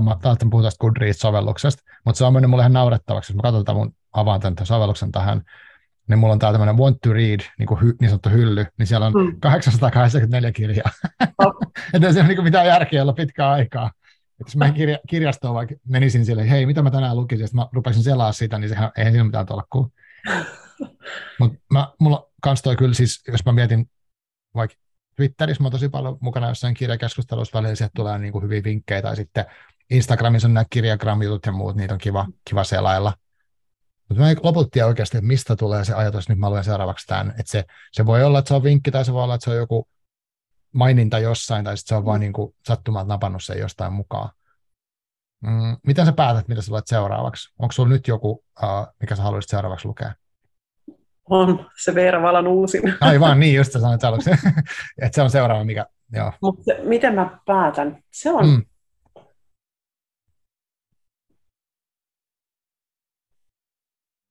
mä 0.00 0.16
taas 0.22 0.38
puhua 0.50 0.62
tästä 0.62 0.84
Goodreads-sovelluksesta, 0.84 1.82
mutta 2.04 2.18
se 2.18 2.24
on 2.24 2.32
mennyt 2.32 2.50
mulle 2.50 2.62
ihan 2.62 2.72
naurettavaksi, 2.72 3.32
jos 3.32 3.36
mä 3.36 3.42
katson 3.42 3.64
tämän 3.64 3.76
mun, 3.76 3.94
avaan 4.12 4.40
tämän 4.40 4.56
sovelluksen 4.62 5.12
tähän, 5.12 5.42
niin 6.08 6.18
mulla 6.18 6.32
on 6.32 6.38
täällä 6.38 6.58
tämmöinen 6.58 6.82
want 6.82 6.98
to 7.02 7.12
read, 7.12 7.40
niin, 7.58 7.66
kuin 7.66 7.80
hy, 7.80 7.94
niin 8.00 8.08
sanottu 8.08 8.28
hylly, 8.28 8.66
niin 8.78 8.86
siellä 8.86 9.06
on 9.06 9.12
hmm. 9.12 9.40
884 9.40 10.52
kirjaa. 10.52 10.90
Oh. 11.38 11.54
että 11.94 12.12
se 12.12 12.20
on 12.20 12.26
niin 12.26 12.44
mitään 12.44 12.66
järkeä 12.66 13.02
olla 13.02 13.12
pitkää 13.12 13.50
aikaa. 13.50 13.90
Että 14.40 14.48
jos 14.48 14.56
mä 14.56 14.70
kirja, 14.70 14.98
kirjastoon 15.08 15.54
vaikka 15.54 15.74
menisin 15.88 16.26
sille, 16.26 16.50
hei, 16.50 16.66
mitä 16.66 16.82
mä 16.82 16.90
tänään 16.90 17.16
lukisin, 17.16 17.44
ja 17.44 17.48
mä 17.52 17.68
rupesin 17.72 18.02
selaa 18.02 18.32
sitä, 18.32 18.58
niin 18.58 18.68
sehän 18.68 18.90
ei 18.96 19.10
siinä 19.10 19.24
mitään 19.24 19.46
tolkkuu. 19.46 19.92
Mutta 21.40 21.58
mulla 22.00 22.30
kans 22.42 22.62
toi 22.62 22.76
kyllä 22.76 22.94
siis, 22.94 23.22
jos 23.28 23.44
mä 23.44 23.52
mietin 23.52 23.90
vaikka 24.54 24.76
Twitterissä 25.16 25.62
mä 25.62 25.66
oon 25.66 25.72
tosi 25.72 25.88
paljon 25.88 26.18
mukana 26.20 26.48
jossain 26.48 26.74
kirjakeskustelussa 26.74 27.58
välillä, 27.58 27.74
sieltä 27.74 27.92
tulee 27.96 28.18
niin 28.18 28.32
kuin 28.32 28.44
hyviä 28.44 28.64
vinkkejä, 28.64 29.02
tai 29.02 29.16
sitten 29.16 29.44
Instagramissa 29.90 30.48
on 30.48 30.54
nämä 30.54 30.64
kirjagram-jutut 30.70 31.46
ja 31.46 31.52
muut, 31.52 31.76
niitä 31.76 31.94
on 31.94 32.00
kiva, 32.00 32.26
kiva 32.48 32.64
selailla. 32.64 33.12
Mutta 34.08 34.24
mä 34.24 34.34
lopulta 34.42 34.68
tiedä 34.72 34.86
oikeasti, 34.86 35.16
että 35.16 35.26
mistä 35.26 35.56
tulee 35.56 35.84
se 35.84 35.94
ajatus, 35.94 36.24
että 36.24 36.32
nyt 36.32 36.38
mä 36.38 36.50
luen 36.50 36.64
seuraavaksi 36.64 37.06
tämän. 37.06 37.30
Että 37.30 37.52
se, 37.52 37.64
se 37.92 38.06
voi 38.06 38.24
olla, 38.24 38.38
että 38.38 38.48
se 38.48 38.54
on 38.54 38.62
vinkki, 38.62 38.90
tai 38.90 39.04
se 39.04 39.12
voi 39.12 39.22
olla, 39.22 39.34
että 39.34 39.44
se 39.44 39.50
on 39.50 39.56
joku 39.56 39.88
maininta 40.72 41.18
jossain, 41.18 41.64
tai 41.64 41.76
sitten 41.76 41.88
se 41.88 41.98
on 41.98 42.04
vain 42.04 42.20
niin 42.20 42.32
kuin 42.32 42.54
sattumalta 42.66 43.08
napannut 43.08 43.44
sen 43.44 43.58
jostain 43.58 43.92
mukaan. 43.92 44.30
Mm, 45.42 45.76
miten 45.86 46.06
sä 46.06 46.12
päätät, 46.12 46.48
mitä 46.48 46.62
sä 46.62 46.72
luet 46.72 46.86
seuraavaksi? 46.86 47.54
Onko 47.58 47.72
sulla 47.72 47.88
nyt 47.88 48.08
joku, 48.08 48.30
uh, 48.62 48.86
mikä 49.00 49.16
sä 49.16 49.22
haluaisit 49.22 49.50
seuraavaksi 49.50 49.88
lukea? 49.88 50.12
On, 51.30 51.70
se 51.82 51.94
Veera 51.94 52.22
Valan 52.22 52.46
uusin. 52.46 52.82
Aivan, 53.00 53.40
niin 53.40 53.54
just 53.54 53.72
sä 53.72 53.80
sanoit 53.80 54.04
aluksi, 54.04 54.30
että 55.02 55.14
se 55.14 55.22
on 55.22 55.30
seuraava, 55.30 55.64
mikä, 55.64 55.86
joo. 56.12 56.32
Mutta 56.42 56.72
miten 56.82 57.14
mä 57.14 57.38
päätän? 57.46 58.02
Se 58.10 58.32
on, 58.32 58.48
mm. 58.48 58.62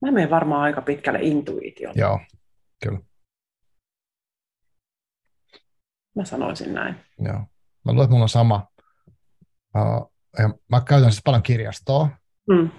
Mä 0.06 0.12
menen 0.12 0.30
varmaan 0.30 0.62
aika 0.62 0.82
pitkälle 0.82 1.20
intuitioon. 1.22 1.96
Joo, 1.98 2.20
kyllä. 2.84 3.00
Mä 6.16 6.26
sanoisin 6.26 6.74
näin. 6.74 6.96
Joo. 7.20 7.40
Mä 7.86 7.92
luulen, 7.92 8.04
että 8.04 8.12
mulla 8.12 8.24
on 8.24 8.30
sama. 8.30 8.68
Ja 10.40 10.50
mä 10.72 10.82
käytän 10.82 11.12
siis 11.12 11.24
paljon 11.24 11.44
kirjastoa. 11.44 12.10
Mm. 12.50 12.70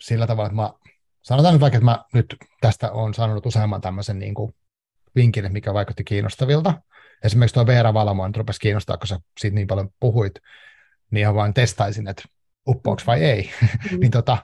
Sillä 0.00 0.26
tavalla, 0.26 0.46
että 0.46 0.62
mä 0.62 0.72
sanotaan 1.22 1.54
nyt 1.54 1.60
vaikka, 1.60 1.76
että 1.76 1.84
mä 1.84 2.04
nyt 2.14 2.36
tästä 2.60 2.92
on 2.92 3.14
sanonut 3.14 3.46
useamman 3.46 3.80
tämmöisen 3.80 4.18
niin 4.18 4.34
kuin 4.34 4.54
vinkin, 5.16 5.52
mikä 5.52 5.74
vaikutti 5.74 6.04
kiinnostavilta. 6.04 6.82
Esimerkiksi 7.24 7.54
tuo 7.54 7.66
Veera 7.66 7.94
Valamo 7.94 8.26
nyt 8.26 8.36
rupesi 8.36 8.60
kiinnostaa, 8.60 8.96
kun 8.96 9.06
sä 9.06 9.20
siitä 9.40 9.54
niin 9.54 9.66
paljon 9.66 9.90
puhuit, 10.00 10.34
niin 11.10 11.20
ihan 11.20 11.34
vain 11.34 11.54
testaisin, 11.54 12.08
että 12.08 12.22
uppoaks 12.68 13.06
vai 13.06 13.24
ei. 13.24 13.50
Mm. 13.62 14.00
niin 14.00 14.10
tota, 14.10 14.38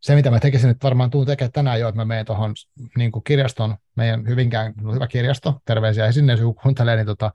se, 0.00 0.14
mitä 0.14 0.30
mä 0.30 0.40
tekisin, 0.40 0.70
että 0.70 0.84
varmaan 0.84 1.10
tuun 1.10 1.26
tekemään 1.26 1.52
tänään 1.52 1.80
jo, 1.80 1.88
että 1.88 1.96
mä 1.96 2.04
menen 2.04 2.26
tuohon 2.26 2.54
niin 2.96 3.12
kirjaston, 3.26 3.76
meidän 3.96 4.28
Hyvinkään 4.28 4.72
no 4.80 4.92
hyvä 4.94 5.06
kirjasto, 5.06 5.60
terveisiä 5.64 6.06
ja 6.06 6.12
sinne, 6.12 6.32
jos 6.32 6.40
joku 6.40 6.60
kuuntelee, 6.62 6.96
niin, 6.96 7.06
tota, 7.06 7.32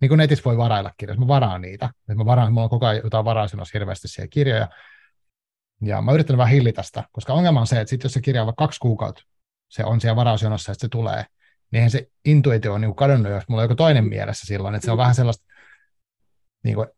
niin 0.00 0.08
kuin 0.08 0.18
netissä 0.18 0.44
voi 0.44 0.56
varailla 0.56 0.92
kirjoja, 0.96 1.20
mä 1.20 1.28
varaan 1.28 1.60
niitä, 1.60 1.90
että 2.00 2.14
mä 2.14 2.24
varaan, 2.24 2.52
mulla 2.52 2.64
on 2.64 2.70
koko 2.70 2.86
ajan 2.86 3.02
jotain 3.04 3.24
varaisinossa 3.24 3.78
hirveästi 3.78 4.08
siellä 4.08 4.28
kirjoja, 4.28 4.68
ja 5.82 6.02
mä 6.02 6.12
yritän 6.12 6.36
vähän 6.36 6.52
hillitä 6.52 6.82
sitä, 6.82 7.04
koska 7.12 7.32
ongelma 7.32 7.60
on 7.60 7.66
se, 7.66 7.80
että 7.80 7.90
sit 7.90 8.02
jos 8.02 8.12
se 8.12 8.20
kirja 8.20 8.42
on 8.42 8.46
vaikka 8.46 8.64
kaksi 8.64 8.80
kuukautta, 8.80 9.22
se 9.68 9.84
on 9.84 10.00
siellä 10.00 10.16
varausjonossa, 10.16 10.72
että 10.72 10.80
se 10.80 10.88
tulee, 10.88 11.16
niin 11.70 11.78
eihän 11.78 11.90
se 11.90 12.08
intuitio 12.24 12.74
on 12.74 12.80
niin 12.80 12.94
kadonnut, 12.94 13.32
jos 13.32 13.48
mulla 13.48 13.62
on 13.62 13.64
joku 13.64 13.74
toinen 13.74 14.08
mielessä 14.08 14.46
silloin, 14.46 14.74
että 14.74 14.84
se 14.84 14.92
on 14.92 14.98
vähän 14.98 15.14
sellaista, 15.14 15.44
niin 16.64 16.74
kuin, 16.74 16.88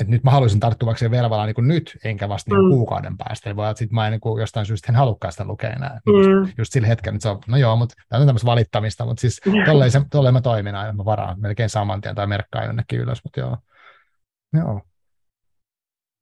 että 0.00 0.10
nyt 0.10 0.24
mä 0.24 0.30
haluaisin 0.30 0.60
tarttua 0.60 0.86
vaikka 0.86 1.10
Velvalaan 1.10 1.52
niin 1.56 1.68
nyt, 1.68 1.98
enkä 2.04 2.28
vasta 2.28 2.54
niin 2.54 2.64
mm. 2.64 2.70
kuukauden 2.70 3.16
päästä. 3.16 3.50
Eli 3.50 3.56
voi 3.56 3.62
olla, 3.62 3.70
että 3.70 3.78
sit 3.78 3.90
mä 3.90 4.06
en 4.06 4.12
niin 4.12 4.38
jostain 4.40 4.66
syystä 4.66 4.92
en 4.92 4.96
halukkaan 4.96 5.32
sitä 5.32 5.44
lukea 5.44 5.70
enää. 5.70 6.00
Niin 6.06 6.26
mm. 6.26 6.32
Just, 6.32 6.58
just 6.58 6.72
sillä 6.72 6.88
hetkellä, 6.88 7.16
että 7.16 7.22
se 7.22 7.28
on, 7.28 7.38
no 7.46 7.56
joo, 7.56 7.76
mutta 7.76 7.94
tämä 8.08 8.20
on 8.20 8.26
tämmöistä 8.26 8.46
valittamista, 8.46 9.04
mutta 9.04 9.20
siis 9.20 9.40
tolleen, 9.66 9.90
se, 9.90 10.00
tolleen 10.10 10.34
mä 10.34 10.40
toimin 10.40 10.74
aina, 10.74 10.92
mä 10.92 11.04
varaan 11.04 11.40
melkein 11.40 11.70
saman 11.70 12.00
tien 12.00 12.14
tai 12.14 12.26
merkkaan 12.26 12.66
jonnekin 12.66 13.00
ylös, 13.00 13.20
mutta 13.24 13.40
joo. 13.40 13.56
Joo. 14.52 14.80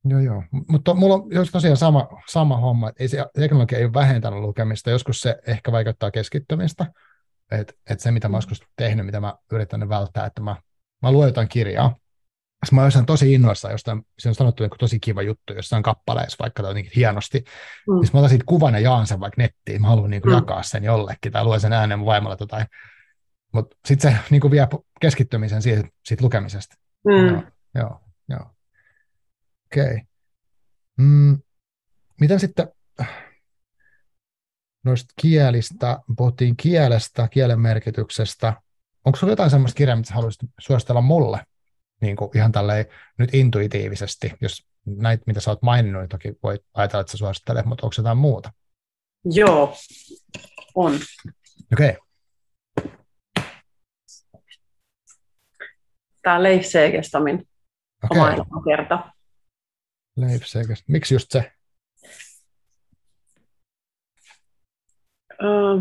Joo, 0.04 0.20
joo. 0.20 0.42
Mutta 0.68 0.94
mulla 0.94 1.14
on 1.14 1.22
jos 1.30 1.50
tosiaan 1.50 1.76
sama, 1.76 2.08
sama 2.28 2.56
homma, 2.56 2.88
että 2.88 3.04
ei 3.04 3.08
se 3.08 3.26
teknologia 3.34 3.78
ei 3.78 3.84
ole 3.84 3.94
vähentänyt 3.94 4.40
lukemista, 4.40 4.90
joskus 4.90 5.20
se 5.20 5.38
ehkä 5.46 5.72
vaikuttaa 5.72 6.10
keskittymistä, 6.10 6.86
että 7.50 7.72
et 7.90 8.00
se 8.00 8.10
mitä 8.10 8.28
mä 8.28 8.36
joskus 8.36 8.62
tehnyt, 8.76 9.06
mitä 9.06 9.20
mä 9.20 9.34
yritän 9.52 9.88
välttää, 9.88 10.26
että 10.26 10.42
mä, 10.42 10.56
mä 11.02 11.12
luen 11.12 11.28
jotain 11.28 11.48
kirjaa, 11.48 11.96
Mä 12.72 12.82
olen 12.82 13.06
tosi 13.06 13.32
innoissa, 13.32 13.70
jostain, 13.70 14.02
se 14.18 14.28
on 14.28 14.34
sanottu 14.34 14.62
niin 14.62 14.70
tosi 14.78 15.00
kiva 15.00 15.22
juttu 15.22 15.52
jossain 15.52 15.82
kappaleessa, 15.82 16.36
vaikka 16.40 16.62
tai 16.62 16.70
jotenkin 16.70 16.92
hienosti. 16.96 17.44
Mm. 17.88 17.94
Niin 17.94 18.10
mä 18.12 18.18
otan 18.18 18.30
siitä 18.30 18.44
kuvan 18.46 18.74
ja 18.74 18.80
jaan 18.80 19.06
sen 19.06 19.20
vaikka 19.20 19.42
nettiin. 19.42 19.80
Mä 19.80 19.88
haluan 19.88 20.10
niin 20.10 20.22
kuin 20.22 20.32
mm. 20.32 20.36
jakaa 20.36 20.62
sen 20.62 20.84
jollekin 20.84 21.32
tai 21.32 21.44
luen 21.44 21.60
sen 21.60 21.72
äänen 21.72 22.04
vaimolle 22.04 22.36
tai 22.36 22.64
Mutta 23.52 23.76
sitten 23.84 24.12
se 24.12 24.18
niin 24.30 24.40
kuin 24.40 24.50
vie 24.50 24.68
keskittymisen 25.00 25.62
siitä, 25.62 25.88
siitä 26.04 26.24
lukemisesta. 26.24 26.76
Mm. 27.04 27.26
Joo, 27.26 27.42
joo, 27.74 28.00
joo. 28.28 28.50
Okei. 29.66 29.84
Okay. 29.84 30.00
Mm, 30.96 31.38
miten 32.20 32.40
sitten 32.40 32.68
noista 34.84 35.14
kielistä, 35.20 35.98
puhuttiin 36.16 36.56
kielestä, 36.56 37.28
kielen 37.28 37.60
merkityksestä. 37.60 38.54
Onko 39.04 39.16
sinulla 39.16 39.32
jotain 39.32 39.50
sellaista 39.50 39.76
kirjaa, 39.76 39.96
mitä 39.96 40.14
haluaisit 40.14 40.40
suositella 40.60 41.00
mulle? 41.00 41.38
Niin 42.00 42.16
kuin 42.16 42.30
ihan 42.34 42.52
tälleen 42.52 42.86
nyt 43.18 43.34
intuitiivisesti, 43.34 44.32
jos 44.40 44.66
näitä, 44.86 45.24
mitä 45.26 45.40
sä 45.40 45.50
oot 45.50 45.62
maininnut, 45.62 46.02
niin 46.02 46.08
toki 46.08 46.32
voi 46.42 46.58
ajatella, 46.74 47.00
että 47.00 47.10
sä 47.10 47.18
suosittelet, 47.18 47.66
mutta 47.66 47.86
onko 47.86 47.94
jotain 47.98 48.18
muuta? 48.18 48.52
Joo, 49.24 49.74
on. 50.74 50.94
Okei. 51.72 51.88
Okay. 51.88 52.08
tämä 56.22 56.42
Leif 56.42 56.64
Segestamin 56.64 57.48
Okei, 58.04 58.20
oma 58.20 58.32
elämäkerta. 58.32 59.12
Leif 60.16 60.42
Segest. 60.44 60.84
Miksi 60.88 61.14
just 61.14 61.30
se? 61.30 61.52
Öö, 65.42 65.80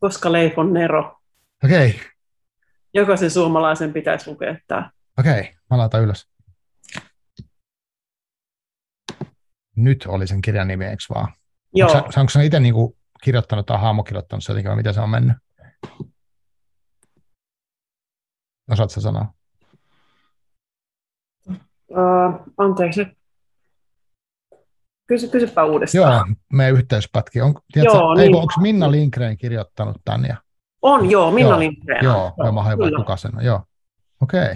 koska 0.00 0.32
Leif 0.32 0.58
on 0.58 0.72
Nero. 0.72 1.20
Okei, 1.64 2.00
Jokaisen 2.94 3.30
suomalaisen 3.30 3.92
pitäisi 3.92 4.30
lukea 4.30 4.56
tämä. 4.66 4.90
okei. 5.18 5.54
Mä 5.70 5.78
laitan 5.78 6.02
ylös. 6.02 6.28
Nyt 9.76 10.04
oli 10.08 10.26
sen 10.26 10.42
kirjan 10.42 10.68
nimi, 10.68 10.84
eikö 10.84 11.02
vaan? 11.14 11.32
Joo, 11.74 11.90
Onko 11.90 12.12
sä, 12.12 12.20
onko 12.20 12.30
sä 12.30 12.42
itse 12.42 12.60
niinku 12.60 12.96
kirjoittanut 13.24 13.66
tai 13.66 13.80
haamokirjoittanut 13.80 14.44
se 14.44 14.52
jotenkin, 14.52 14.68
vai 14.68 14.76
miten 14.76 14.94
se 14.94 15.00
on 15.00 15.10
mennyt? 15.10 15.36
Osaatko 18.70 19.00
sanoa? 19.00 19.34
öö, 21.90 22.44
anteeksi. 22.58 23.06
Kysy, 25.06 25.28
kysypä 25.28 25.64
uudestaan. 25.64 26.26
Joo, 26.28 26.36
meidän 26.52 26.76
yhteyspätki. 26.76 27.40
On, 27.40 27.54
tiedätkö, 27.72 27.98
Joo, 27.98 28.18
ei, 28.18 28.26
niin. 28.26 28.36
onko 28.36 28.52
Minna 28.60 28.90
Lindgren 28.90 29.36
kirjoittanut 29.36 29.96
tämän? 30.04 30.24
Ja, 30.24 30.36
On, 30.86 31.10
joo, 31.10 31.30
Minna 31.30 31.58
Lindgren. 31.58 32.04
joo, 32.04 32.32
joo, 32.38 32.52
mä 32.52 32.62
hain 32.62 32.78
kyllä. 32.78 32.96
kuka 32.96 33.16
sen 33.16 33.36
on. 33.36 33.44
Joo, 33.44 33.62
okei. 34.22 34.54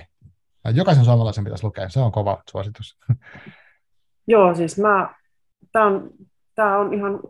Ja 0.64 0.70
Jokaisen 0.70 1.05
suomalaisen 1.05 1.45
pitäisi 1.45 1.64
lukea, 1.64 1.89
se 1.89 2.01
on 2.01 2.12
kova 2.12 2.43
suositus. 2.51 2.99
Joo, 4.26 4.55
siis 4.55 4.79
mä, 4.79 5.14
tää 5.72 5.85
on, 5.85 6.11
tää 6.55 6.79
on 6.79 6.95
ihan 6.95 7.20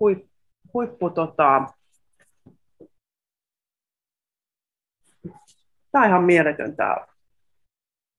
huip, 0.00 0.26
huippu 0.74 1.10
tota, 1.10 1.66
tää 5.92 6.02
on 6.02 6.08
ihan 6.08 6.24
mieletön 6.24 6.76
tää 6.76 7.06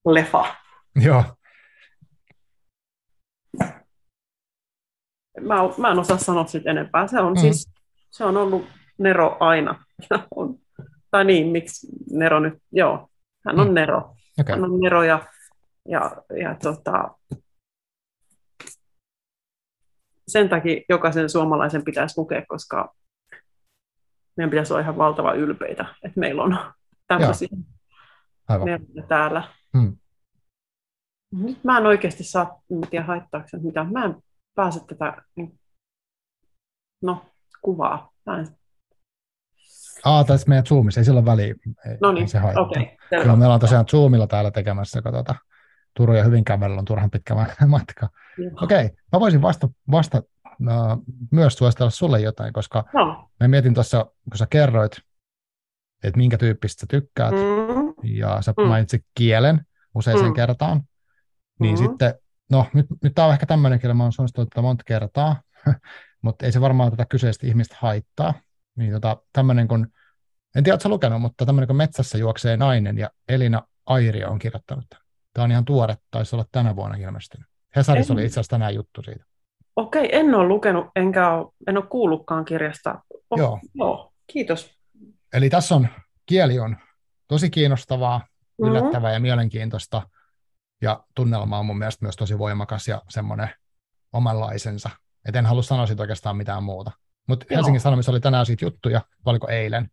lefa. 0.05 0.55
joo, 0.95 1.23
Mä, 5.41 5.55
mä 5.77 5.91
en 5.91 5.99
osaa 5.99 6.17
sanoa 6.17 6.45
siitä 6.45 6.69
enempää. 6.69 7.07
Se 7.07 7.19
on 7.19 7.33
mm. 7.33 7.39
siis, 7.39 7.69
se 8.11 8.25
on 8.25 8.37
ollut 8.37 8.67
Nero 8.97 9.37
aina. 9.39 9.83
On, 10.35 10.55
tai 11.11 11.25
niin, 11.25 11.47
miksi 11.47 11.87
Nero 12.11 12.39
nyt, 12.39 12.53
joo, 12.71 13.09
hän 13.45 13.59
on 13.59 13.67
Mm. 13.67 13.73
Nero. 13.73 14.15
okei. 14.39 14.55
Hän 14.55 14.63
on 14.63 14.79
Nero 14.79 15.03
ja, 15.03 15.27
ja, 15.89 16.11
ja 16.41 16.55
tota, 16.63 17.17
sen 20.27 20.49
takia 20.49 20.81
jokaisen 20.89 21.29
suomalaisen 21.29 21.83
pitäisi 21.83 22.17
lukea, 22.17 22.43
koska 22.47 22.95
meidän 24.37 24.49
pitäisi 24.49 24.73
olla 24.73 24.81
ihan 24.81 24.97
valtava 24.97 25.33
ylpeitä, 25.33 25.85
että 26.03 26.19
meillä 26.19 26.43
on 26.43 26.57
tämmöisiä 27.07 27.47
täällä. 29.07 29.43
Mm. 29.73 29.97
Nyt 31.31 31.63
mä 31.63 31.77
en 31.77 31.85
oikeasti 31.85 32.23
saa, 32.23 32.61
en 32.71 32.89
tiedä 32.89 33.05
haittaako 33.05 33.47
mitään, 33.63 33.91
mä 33.93 34.05
en 34.05 34.15
pääse 34.55 34.79
tätä, 34.87 35.21
niin- 35.35 35.59
no, 37.03 37.25
kuvaa. 37.61 38.11
Mä 38.25 38.39
en, 38.39 38.47
Aa, 40.05 40.23
tässä 40.23 40.49
meidän 40.49 40.65
Zoomissa, 40.65 40.99
ei 41.01 41.05
sillä 41.05 41.17
ole 41.19 41.25
väliä. 41.25 41.55
Ei, 41.85 41.97
no 42.01 42.11
niin, 42.11 42.27
okei. 42.57 42.97
Joo, 43.25 43.35
meillä 43.35 43.53
on 43.53 43.59
tosiaan 43.59 43.85
Zoomilla 43.87 44.27
täällä 44.27 44.51
tekemässä, 44.51 45.01
kun 45.01 45.11
tuota, 45.11 45.35
Turun 45.93 46.17
ja 46.17 46.23
Hyvinkään 46.23 46.59
välillä 46.59 46.79
on 46.79 46.85
turhan 46.85 47.11
pitkä 47.11 47.35
ma- 47.35 47.47
matka. 47.67 48.09
Okei, 48.61 48.83
mä 49.11 49.19
voisin 49.19 49.41
vasta, 49.41 49.69
vasta 49.91 50.17
uh, 50.47 51.03
myös 51.31 51.53
suositella 51.53 51.89
sulle 51.89 52.19
jotain, 52.21 52.53
koska 52.53 52.83
No. 52.93 53.29
mä 53.39 53.47
mietin 53.47 53.73
tuossa, 53.73 54.03
kun 54.03 54.37
sä 54.37 54.47
kerroit, 54.49 54.91
että 56.03 56.17
minkä 56.17 56.37
tyyppistä 56.37 56.79
sä 56.81 56.85
tykkäät, 56.89 57.31
Mm, 57.31 57.93
ja 58.03 58.41
sä 58.41 58.53
Mm. 58.57 58.67
mainitsit 58.67 59.05
kielen 59.15 59.61
useaseen 59.95 60.25
Mm. 60.27 60.33
kertaan, 60.33 60.81
niin 61.59 61.79
Mm. 61.79 61.85
sitten, 61.85 62.13
no 62.51 62.65
nyt, 62.73 62.85
nyt 63.03 63.15
tämä 63.15 63.27
on 63.27 63.33
ehkä 63.33 63.45
tämmöinen 63.45 63.79
kieli, 63.79 63.93
mä 63.93 64.03
oon 64.03 64.11
suositellut 64.13 64.49
tätä 64.49 64.61
monta 64.61 64.83
kertaa, 64.87 65.41
mutta 66.23 66.45
ei 66.45 66.51
se 66.51 66.61
varmaan 66.61 66.91
tätä 66.91 67.05
kyseistä 67.09 67.47
ihmistä 67.47 67.75
haittaa. 67.79 68.33
Niin 68.75 68.91
tota, 68.93 69.17
tämmöinen 69.33 69.67
kun, 69.67 69.87
en 70.55 70.63
tiedä, 70.63 70.79
sä 70.79 70.89
lukenut, 70.89 71.21
mutta 71.21 71.45
tämmöinen 71.45 71.67
kun 71.67 71.75
Metsässä 71.75 72.17
juoksee 72.17 72.57
nainen 72.57 72.97
ja 72.97 73.09
Elina 73.29 73.61
Airio 73.85 74.29
on 74.31 74.39
kirjoittanut 74.39 74.85
tämän. 74.89 75.03
Tämä 75.33 75.43
on 75.43 75.51
ihan 75.51 75.65
tuore, 75.65 75.95
taisi 76.11 76.35
olla 76.35 76.45
tänä 76.51 76.75
vuonna 76.75 76.97
ilmestynyt. 76.97 77.47
Hesarissa 77.75 78.13
En- 78.13 78.17
oli 78.17 78.25
itse 78.25 78.33
asiassa 78.39 78.49
tänään 78.49 78.75
juttu 78.75 79.03
siitä. 79.03 79.25
Okei, 79.75 80.09
en 80.15 80.35
ole 80.35 80.47
lukenut, 80.47 80.87
enkä 80.95 81.31
ole, 81.31 81.51
en 81.67 81.77
ole 81.77 81.85
kuullutkaan 81.85 82.45
kirjasta. 82.45 83.03
Oh, 83.29 83.39
Joo. 83.39 83.59
joo. 83.75 84.13
Kiitos. 84.27 84.71
Eli 85.33 85.49
tässä 85.49 85.75
on, 85.75 85.87
kieli 86.25 86.59
on 86.59 86.77
tosi 87.27 87.49
kiinnostavaa, 87.49 88.21
Mhm. 88.61 88.69
yllättävää 88.69 89.13
ja 89.13 89.19
mielenkiintoista, 89.19 90.01
ja 90.81 91.03
tunnelma 91.15 91.59
on 91.59 91.65
mun 91.65 91.77
mielestä 91.77 92.05
myös 92.05 92.15
tosi 92.15 92.37
voimakas 92.37 92.87
ja 92.87 93.01
semmoinen 93.09 93.49
omanlaisensa. 94.13 94.89
Et 95.27 95.35
en 95.35 95.45
halua 95.45 95.61
sanoa 95.63 95.85
siitä 95.85 96.03
oikeastaan 96.03 96.37
mitään 96.37 96.63
muuta. 96.63 96.91
Mutta. 97.27 97.45
Helsingin 97.51 97.81
Sanomissa 97.81 98.11
oli 98.11 98.19
tänään 98.19 98.45
siitä 98.45 98.65
juttuja, 98.65 99.01
valiko 99.25 99.47
eilen, 99.47 99.89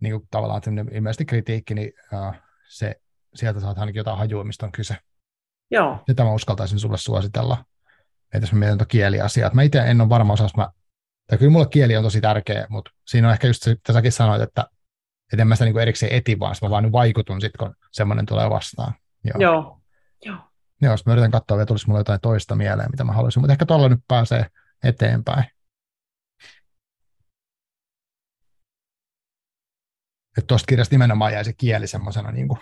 niin 0.00 0.12
kuin 0.12 0.28
tavallaan 0.30 0.62
ilmeisesti 0.92 1.24
kritiikki, 1.24 1.74
niin 1.74 1.92
uh, 2.12 2.34
se, 2.68 3.00
sieltä 3.34 3.60
saat 3.60 3.78
ainakin 3.78 4.00
jotain 4.00 4.18
hajua, 4.18 4.44
mistä 4.44 4.66
on 4.66 4.72
kyse. 4.72 4.96
Joo. 5.70 5.98
Sitä 6.06 6.24
mä 6.24 6.32
uskaltaisin 6.32 6.78
sulle 6.78 6.98
suositella. 6.98 7.64
Että 8.34 8.44
jos 8.44 8.52
mä 8.52 8.58
mietin 8.58 8.86
kieliasiaa, 8.88 9.46
että 9.46 9.54
mä 9.54 9.62
itse 9.62 9.78
en 9.78 10.00
ole 10.00 10.08
varma 10.08 10.32
osas, 10.32 10.56
mä, 10.56 10.68
tai 11.26 11.38
kyllä 11.38 11.52
mulle 11.52 11.66
kieli 11.70 11.96
on 11.96 12.04
tosi 12.04 12.20
tärkeä, 12.20 12.66
mutta 12.68 12.90
siinä 13.06 13.28
on 13.28 13.32
ehkä 13.32 13.46
just 13.46 13.62
se, 13.62 13.70
mitä 13.70 13.92
säkin 13.92 14.12
sanoit, 14.12 14.42
että, 14.42 14.66
että 15.32 15.42
en 15.42 15.48
mä 15.48 15.54
sitä 15.54 15.64
niin 15.64 15.78
erikseen 15.78 16.12
eti, 16.12 16.38
vaan 16.38 16.54
mä 16.62 16.70
vaan 16.70 16.82
nyt 16.82 16.92
vaikutun 16.92 17.40
sit, 17.40 17.52
kun 17.58 17.74
semmoinen 17.92 18.26
tulee 18.26 18.50
vastaan. 18.50 18.94
Joo. 19.24 19.40
Joo. 19.40 19.80
Joo. 20.24 20.36
Joo, 20.82 20.92
jos 20.92 21.06
mä 21.06 21.12
yritän 21.12 21.30
katsoa, 21.30 21.56
vielä 21.56 21.66
tulisi 21.66 21.86
mulle 21.86 22.00
jotain 22.00 22.20
toista 22.20 22.56
mieleen, 22.56 22.90
mitä 22.90 23.04
mä 23.04 23.12
haluaisin, 23.12 23.40
mutta 23.40 23.52
ehkä 23.52 23.66
tuolla 23.66 23.88
nyt 23.88 24.00
pääsee 24.08 24.46
eteenpäin. 24.84 25.44
Että 30.38 30.46
tuosta 30.46 30.66
kirjasta 30.66 30.94
nimenomaan 30.94 31.32
jäi 31.32 31.44
se 31.44 31.52
kieli 31.52 31.86
semmoisena, 31.86 32.32
niin 32.32 32.48
kuin, 32.48 32.58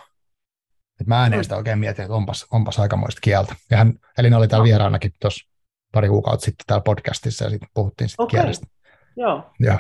että 1.01 1.09
mä 1.09 1.21
ääneen 1.21 1.45
sitä 1.45 1.57
oikein 1.57 1.79
mietin, 1.79 2.03
että 2.03 2.15
onpas, 2.15 2.47
onpas 2.51 2.79
aikamoista 2.79 3.21
kieltä. 3.21 3.57
Ja 3.71 3.77
hän, 3.77 3.95
Elina 4.19 4.37
oli 4.37 4.49
täällä 4.49 4.65
vieraanakin 4.65 5.13
tuossa 5.21 5.51
pari 5.93 6.09
kuukautta 6.09 6.45
sitten 6.45 6.65
täällä 6.67 6.83
podcastissa 6.83 7.45
ja 7.45 7.51
sitten 7.51 7.69
puhuttiin 7.75 8.09
sitten 8.09 8.25
Okei. 8.25 8.41
kielestä. 8.41 8.67
Joo. 9.17 9.51
Joo. 9.61 9.79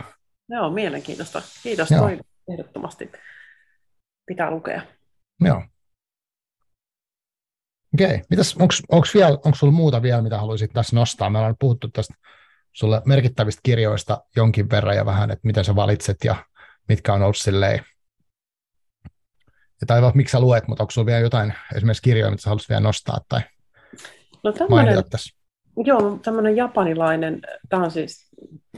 Joo, 0.49 0.71
mielenkiintoista. 0.71 1.43
Kiitos, 1.63 1.91
Joo. 1.91 2.01
toi 2.01 2.21
ehdottomasti 2.53 3.13
pitää 4.27 4.51
lukea. 4.51 4.83
Joo. 5.41 5.63
Okei, 7.95 8.23
mitäs, 8.31 8.57
onko 8.91 9.07
vielä, 9.15 9.31
onko 9.31 9.55
sulla 9.55 9.73
muuta 9.73 10.03
vielä, 10.03 10.23
mitä 10.23 10.39
haluaisit 10.39 10.73
tässä 10.73 10.97
nostaa? 10.97 11.31
Me 11.31 11.39
ollaan 11.39 11.57
puhuttu 11.61 11.89
tästä 11.89 12.15
sulle 12.73 13.03
merkittävistä 13.05 13.61
kirjoista 13.63 14.25
jonkin 14.37 14.71
verran 14.71 14.97
ja 14.97 15.07
vähän, 15.07 15.31
että 15.31 15.47
miten 15.47 15.65
sä 15.65 15.75
valitset 15.75 16.17
ja 16.25 16.37
mitkä 16.91 17.13
on 17.15 17.23
ollut 17.23 17.37
silleen, 17.37 17.85
ja 19.81 19.87
tai 19.87 20.01
miksi 20.15 20.33
sä 20.33 20.41
luet, 20.41 20.69
mutta 20.69 20.83
onko 20.83 20.91
sulla 20.91 21.07
vielä 21.07 21.21
jotain 21.21 21.55
esimerkiksi 21.77 22.03
kirjoja, 22.03 22.31
mitä 22.31 22.43
sä 22.43 22.51
haluaisit 22.51 22.69
vielä 22.69 22.81
nostaa 22.81 23.19
tai 23.29 23.41
No 24.45 24.53
tämmöinen, 24.53 24.87
mainita 24.95 25.09
tässä? 25.11 25.37
joo, 25.85 26.19
tämmöinen 26.25 26.57
japanilainen, 26.57 27.41
tämä 27.69 27.85
on 27.85 27.91
siis 27.91 28.31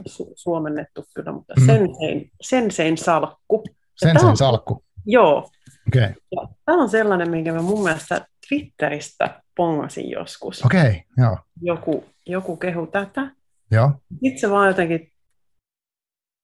su- 0.09 0.33
suomennettu 0.35 1.05
kyllä, 1.15 1.31
mutta 1.31 1.53
Mhm. 1.57 1.65
sensein, 1.65 2.31
sensein 2.41 2.97
salkku. 2.97 3.63
Sen 3.95 4.13
tää 4.13 4.21
sen 4.21 4.29
on- 4.29 4.37
salkku. 4.37 4.83
Joo, 5.05 5.49
Okei, 5.87 6.01
ja 6.31 6.47
tämä 6.65 6.81
on 6.83 6.89
sellainen, 6.89 7.29
minkä 7.29 7.53
mä 7.53 7.61
mun 7.61 7.83
mielestä 7.83 8.27
Twitteristä 8.49 9.41
pongasin 9.55 10.09
joskus. 10.09 10.65
okei, 10.65 11.03
joo, 11.17 11.37
Joku, 11.61 12.05
joku 12.25 12.57
kehu 12.57 12.87
tätä. 12.87 13.31
joo, 13.71 13.91
Sitten 14.09 14.39
se 14.39 14.49
vaan 14.49 14.67
jotenkin 14.67 15.11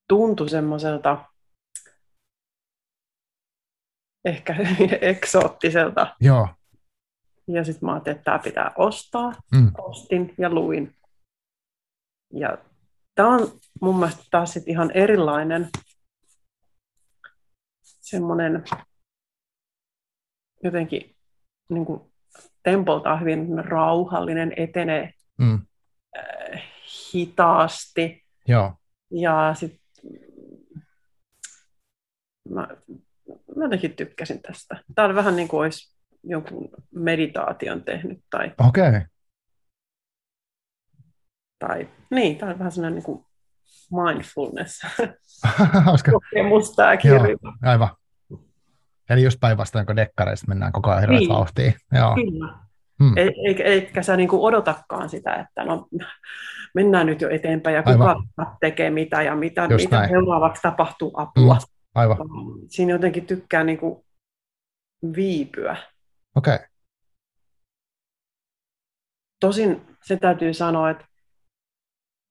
tuntui 0.10 0.50
semmoiselta 0.50 1.26
ehkä 4.26 4.54
hyvin 4.54 4.98
eksoottiselta. 5.02 6.16
joo, 6.22 6.48
Ja 7.48 7.64
sitten 7.64 7.86
mä 7.86 7.94
ajattelin, 7.94 8.18
että 8.18 8.24
tämä 8.32 8.40
pitää 8.40 8.72
ostaa. 8.78 9.34
mm, 9.56 9.72
Ostin 9.78 10.34
ja 10.38 10.50
luin. 10.50 10.96
Ja 12.34 12.58
tämä 13.16 13.30
on 13.30 13.52
mun 13.82 13.96
mielestä 14.00 14.24
taas 14.32 14.54
sit 14.54 14.68
ihan 14.68 14.92
erilainen 14.92 15.70
semmoinen 17.84 18.64
jotenkin 20.64 21.16
niin 21.70 21.86
kuin 21.86 22.02
tempoltaan 22.64 23.20
hyvin 23.20 23.66
rauhallinen, 23.66 24.54
etenee 24.58 25.14
mm, 25.38 25.62
äh, 26.18 26.62
hitaasti. 27.14 28.26
joo, 28.48 28.74
Ja 29.12 29.54
sitten 29.56 29.80
mä, 32.50 32.68
mä 33.60 33.66
jotenkin 33.66 33.96
tykkäsin 33.96 34.42
tästä. 34.42 34.84
Tämä 34.96 35.08
on 35.08 35.16
vähän 35.16 35.36
niin 35.36 35.48
kuin 35.48 35.62
olisi 35.62 35.96
jonkun 36.24 36.70
meditaation 36.96 37.84
tehnyt 37.84 38.20
tai, 38.30 38.52
okei, 38.68 38.92
tai 41.60 41.88
niin, 42.10 42.38
tämä 42.38 42.52
on 42.52 42.60
vähän 42.60 42.72
sellainen 42.72 42.96
niin 42.96 43.04
kuin 43.04 43.26
mindfulness 43.92 44.82
kokemus 46.12 46.76
tämä 46.76 46.94
joo, 46.94 47.00
kirja. 47.02 47.38
aivan. 47.64 47.90
Eli 49.10 49.24
just 49.24 49.40
päinvastoin 49.40 49.86
kuin 49.86 49.96
dekkareista 49.96 50.48
mennään 50.48 50.72
koko 50.72 50.90
ajan 50.90 51.02
hirveät 51.02 51.20
niin. 51.20 51.30
vauhtiin. 51.30 51.74
Joo. 51.92 52.16
Kyllä. 52.16 52.54
Hmm. 53.04 53.18
E- 53.18 53.48
eikä, 53.48 53.64
eikä 53.64 54.04
sä 54.04 54.18
niinku 54.18 54.46
odotakaan 54.46 55.10
sitä, 55.10 55.34
että 55.34 55.66
no, 55.66 55.88
mennään 56.76 57.06
nyt 57.06 57.22
jo 57.22 57.30
eteenpäin 57.30 57.76
ja 57.76 57.84
kuka 57.84 58.16
Aivan. 58.38 58.58
tekee 58.60 58.90
mitä 58.90 59.22
ja 59.22 59.36
mitä, 59.36 59.68
mitä 59.68 60.08
seuraavaksi 60.08 60.62
tapahtuu 60.62 61.12
apua. 61.18 61.56
Hmm. 61.56 61.79
Aivan. 61.96 62.18
Siinä 62.68 62.92
jotenkin 62.92 63.26
tykkää 63.26 63.64
niinku 63.64 64.06
viipyä. 65.16 65.78
Okei. 66.36 66.56
Okay. 66.56 66.68
Tosin 69.40 69.82
se 70.04 70.18
täytyy 70.18 70.54
sanoa, 70.54 70.90
että, 70.90 71.06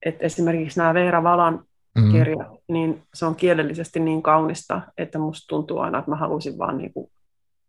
että 0.07 0.25
esimerkiksi 0.25 0.79
nämä 0.79 0.95
Veera 0.95 1.23
Valan 1.23 1.65
mm. 1.99 2.13
kirjat, 2.13 2.49
niin 2.69 3.03
se 3.15 3.27
on 3.27 3.37
kielellisesti 3.37 4.01
niin 4.01 4.23
kaunista, 4.23 4.83
että 4.97 5.19
musta 5.19 5.47
tuntuu 5.49 5.79
aina, 5.79 5.99
että 5.99 6.11
mä 6.11 6.17
halusin 6.17 6.59
vaan 6.59 6.79
niin 6.79 6.93
kuin 6.93 7.11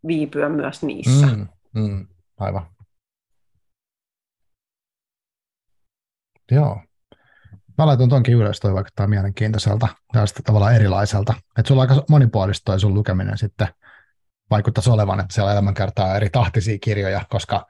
viipyä 0.08 0.50
myös 0.50 0.84
niissä. 0.84 1.28
Mm. 1.28 1.48
Mm. 1.74 2.08
Aivan. 2.38 2.68
Joo. 6.52 6.82
Mä 7.80 7.86
laitan 7.86 8.10
tonkin 8.10 8.34
ylös, 8.34 8.60
toi 8.60 8.74
vaikuttaa 8.74 9.08
mielenkiintoiselta 9.08 9.88
sitten 10.26 10.44
tavallaan 10.44 10.76
erilaiselta. 10.76 11.34
Että 11.58 11.68
sulla 11.68 11.82
on 11.82 11.90
aika 11.90 12.04
monipuolista 12.10 12.66
toi 12.66 12.80
sun 12.80 12.94
lukeminen 12.94 13.38
sitten 13.38 13.68
vaikuttaisi 14.52 14.90
olevan, 14.90 15.20
että 15.20 15.34
siellä 15.34 15.52
elämänkertaa 15.52 16.16
eri 16.16 16.30
tahtisia 16.30 16.78
kirjoja, 16.82 17.22
koska 17.30 17.66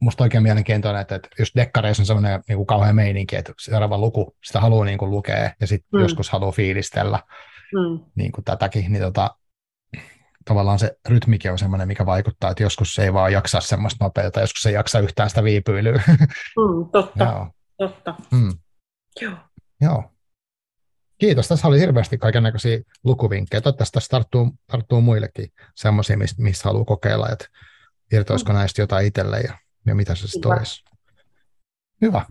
musta 0.00 0.24
oikein 0.24 0.42
mielenkiintoinen, 0.42 1.00
että, 1.02 1.14
että 1.14 1.28
just 1.38 1.56
dekkareissa 1.56 2.02
on 2.02 2.06
semmoinen 2.06 2.42
niin 2.48 2.56
kuin 2.56 2.66
kauhean 2.66 2.96
meininki, 2.96 3.36
että 3.36 3.52
seuraava 3.60 3.98
luku, 3.98 4.36
sitä 4.44 4.60
haluaa 4.60 4.84
niin 4.84 4.98
kuin 4.98 5.10
lukea 5.10 5.50
ja 5.60 5.66
sitten 5.66 6.00
mm. 6.00 6.02
joskus 6.02 6.30
haluaa 6.30 6.52
fiilistellä 6.52 7.18
mm. 7.74 8.04
niin 8.14 8.32
kuin 8.32 8.44
tätäkin, 8.44 8.92
niin 8.92 9.02
tota, 9.02 9.36
tavallaan 10.44 10.78
se 10.78 10.96
rytmikin 11.08 11.52
on 11.52 11.58
semmoinen, 11.58 11.88
mikä 11.88 12.06
vaikuttaa, 12.06 12.50
että 12.50 12.62
joskus 12.62 12.94
se 12.94 13.04
ei 13.04 13.12
vaan 13.12 13.32
jaksa 13.32 13.60
semmoista 13.60 14.04
nopeutta, 14.04 14.40
joskus 14.40 14.62
se 14.62 14.68
ei 14.68 14.74
jaksa 14.74 14.98
yhtään 14.98 15.28
sitä 15.28 15.44
viipyilyä. 15.44 16.02
Mm, 16.08 16.90
totta, 16.92 17.46
totta. 17.78 18.14
Mm. 18.30 18.52
Joo. 19.20 19.36
Joo. 19.80 20.12
Kiitos. 21.18 21.48
Tässä 21.48 21.68
oli 21.68 21.80
hirveästi 21.80 22.18
kaiken 22.18 22.42
näköisiä 22.42 22.80
lukuvinkkejä. 23.04 23.60
Toivottavasti 23.60 23.92
tässä 23.92 24.08
tarttuu, 24.08 24.50
tarttuu 24.66 25.00
muillekin 25.00 25.52
semmoisia, 25.74 26.16
missä 26.38 26.68
haluaa 26.68 26.84
kokeilla, 26.84 27.28
että 27.28 27.46
irtoisiko 28.12 28.52
mm. 28.52 28.58
näistä 28.58 28.82
jotain 28.82 29.06
itselle 29.06 29.40
ja, 29.40 29.58
ja 29.86 29.94
mitä 29.94 30.14
se 30.14 30.28
sitten 30.28 30.52
olisi. 30.52 30.84
Hyvä. 32.02 32.26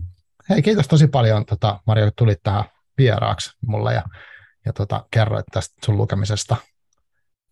Hei, 0.48 0.62
kiitos 0.62 0.88
tosi 0.88 1.06
paljon, 1.06 1.46
tota, 1.46 1.80
Mario, 1.86 2.06
että 2.06 2.16
tulit 2.16 2.42
tähän 2.42 2.64
vieraaksi 2.98 3.50
mulle 3.66 3.94
ja, 3.94 4.02
ja 4.66 4.72
tota, 4.72 5.06
kerroit 5.10 5.46
tästä 5.52 5.74
sun 5.86 5.96
lukemisesta. 5.96 6.56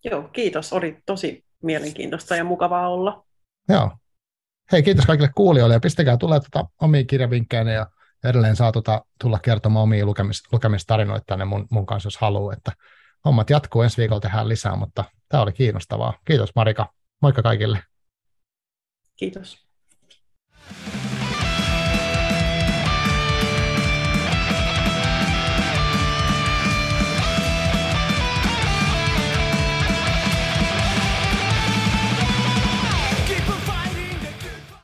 Joo, 0.03 0.23
kiitos. 0.23 0.73
Oli 0.73 0.97
tosi 1.05 1.45
mielenkiintoista 1.63 2.35
ja 2.35 2.43
mukavaa 2.43 2.89
olla. 2.89 3.25
Joo. 3.69 3.91
Hei, 4.71 4.83
kiitos 4.83 5.05
kaikille 5.05 5.31
kuulijoille 5.35 5.75
ja 5.75 5.79
pistäkää 5.79 6.17
tulee 6.17 6.39
tota 6.39 6.65
omia 6.81 7.03
kirjavinkkejä 7.03 7.71
ja 7.71 7.87
edelleen 8.23 8.55
saa 8.55 8.71
tota, 8.71 9.05
tulla 9.21 9.39
kertomaan 9.39 9.83
omia 9.83 10.05
lukemis, 10.05 10.43
lukemistarinoita 10.51 11.23
tänne 11.27 11.45
mun, 11.45 11.67
mun 11.71 11.85
kanssa, 11.85 12.07
jos 12.07 12.17
haluaa. 12.17 12.53
Että 12.53 12.71
hommat 13.25 13.49
jatkuu, 13.49 13.81
ensi 13.81 13.97
viikolla 13.97 14.21
tehdään 14.21 14.49
lisää, 14.49 14.75
mutta 14.75 15.03
tämä 15.29 15.43
oli 15.43 15.53
kiinnostavaa. 15.53 16.13
Kiitos 16.25 16.55
Marika. 16.55 16.93
Moikka 17.21 17.41
kaikille. 17.41 17.83
Kiitos. 19.15 19.68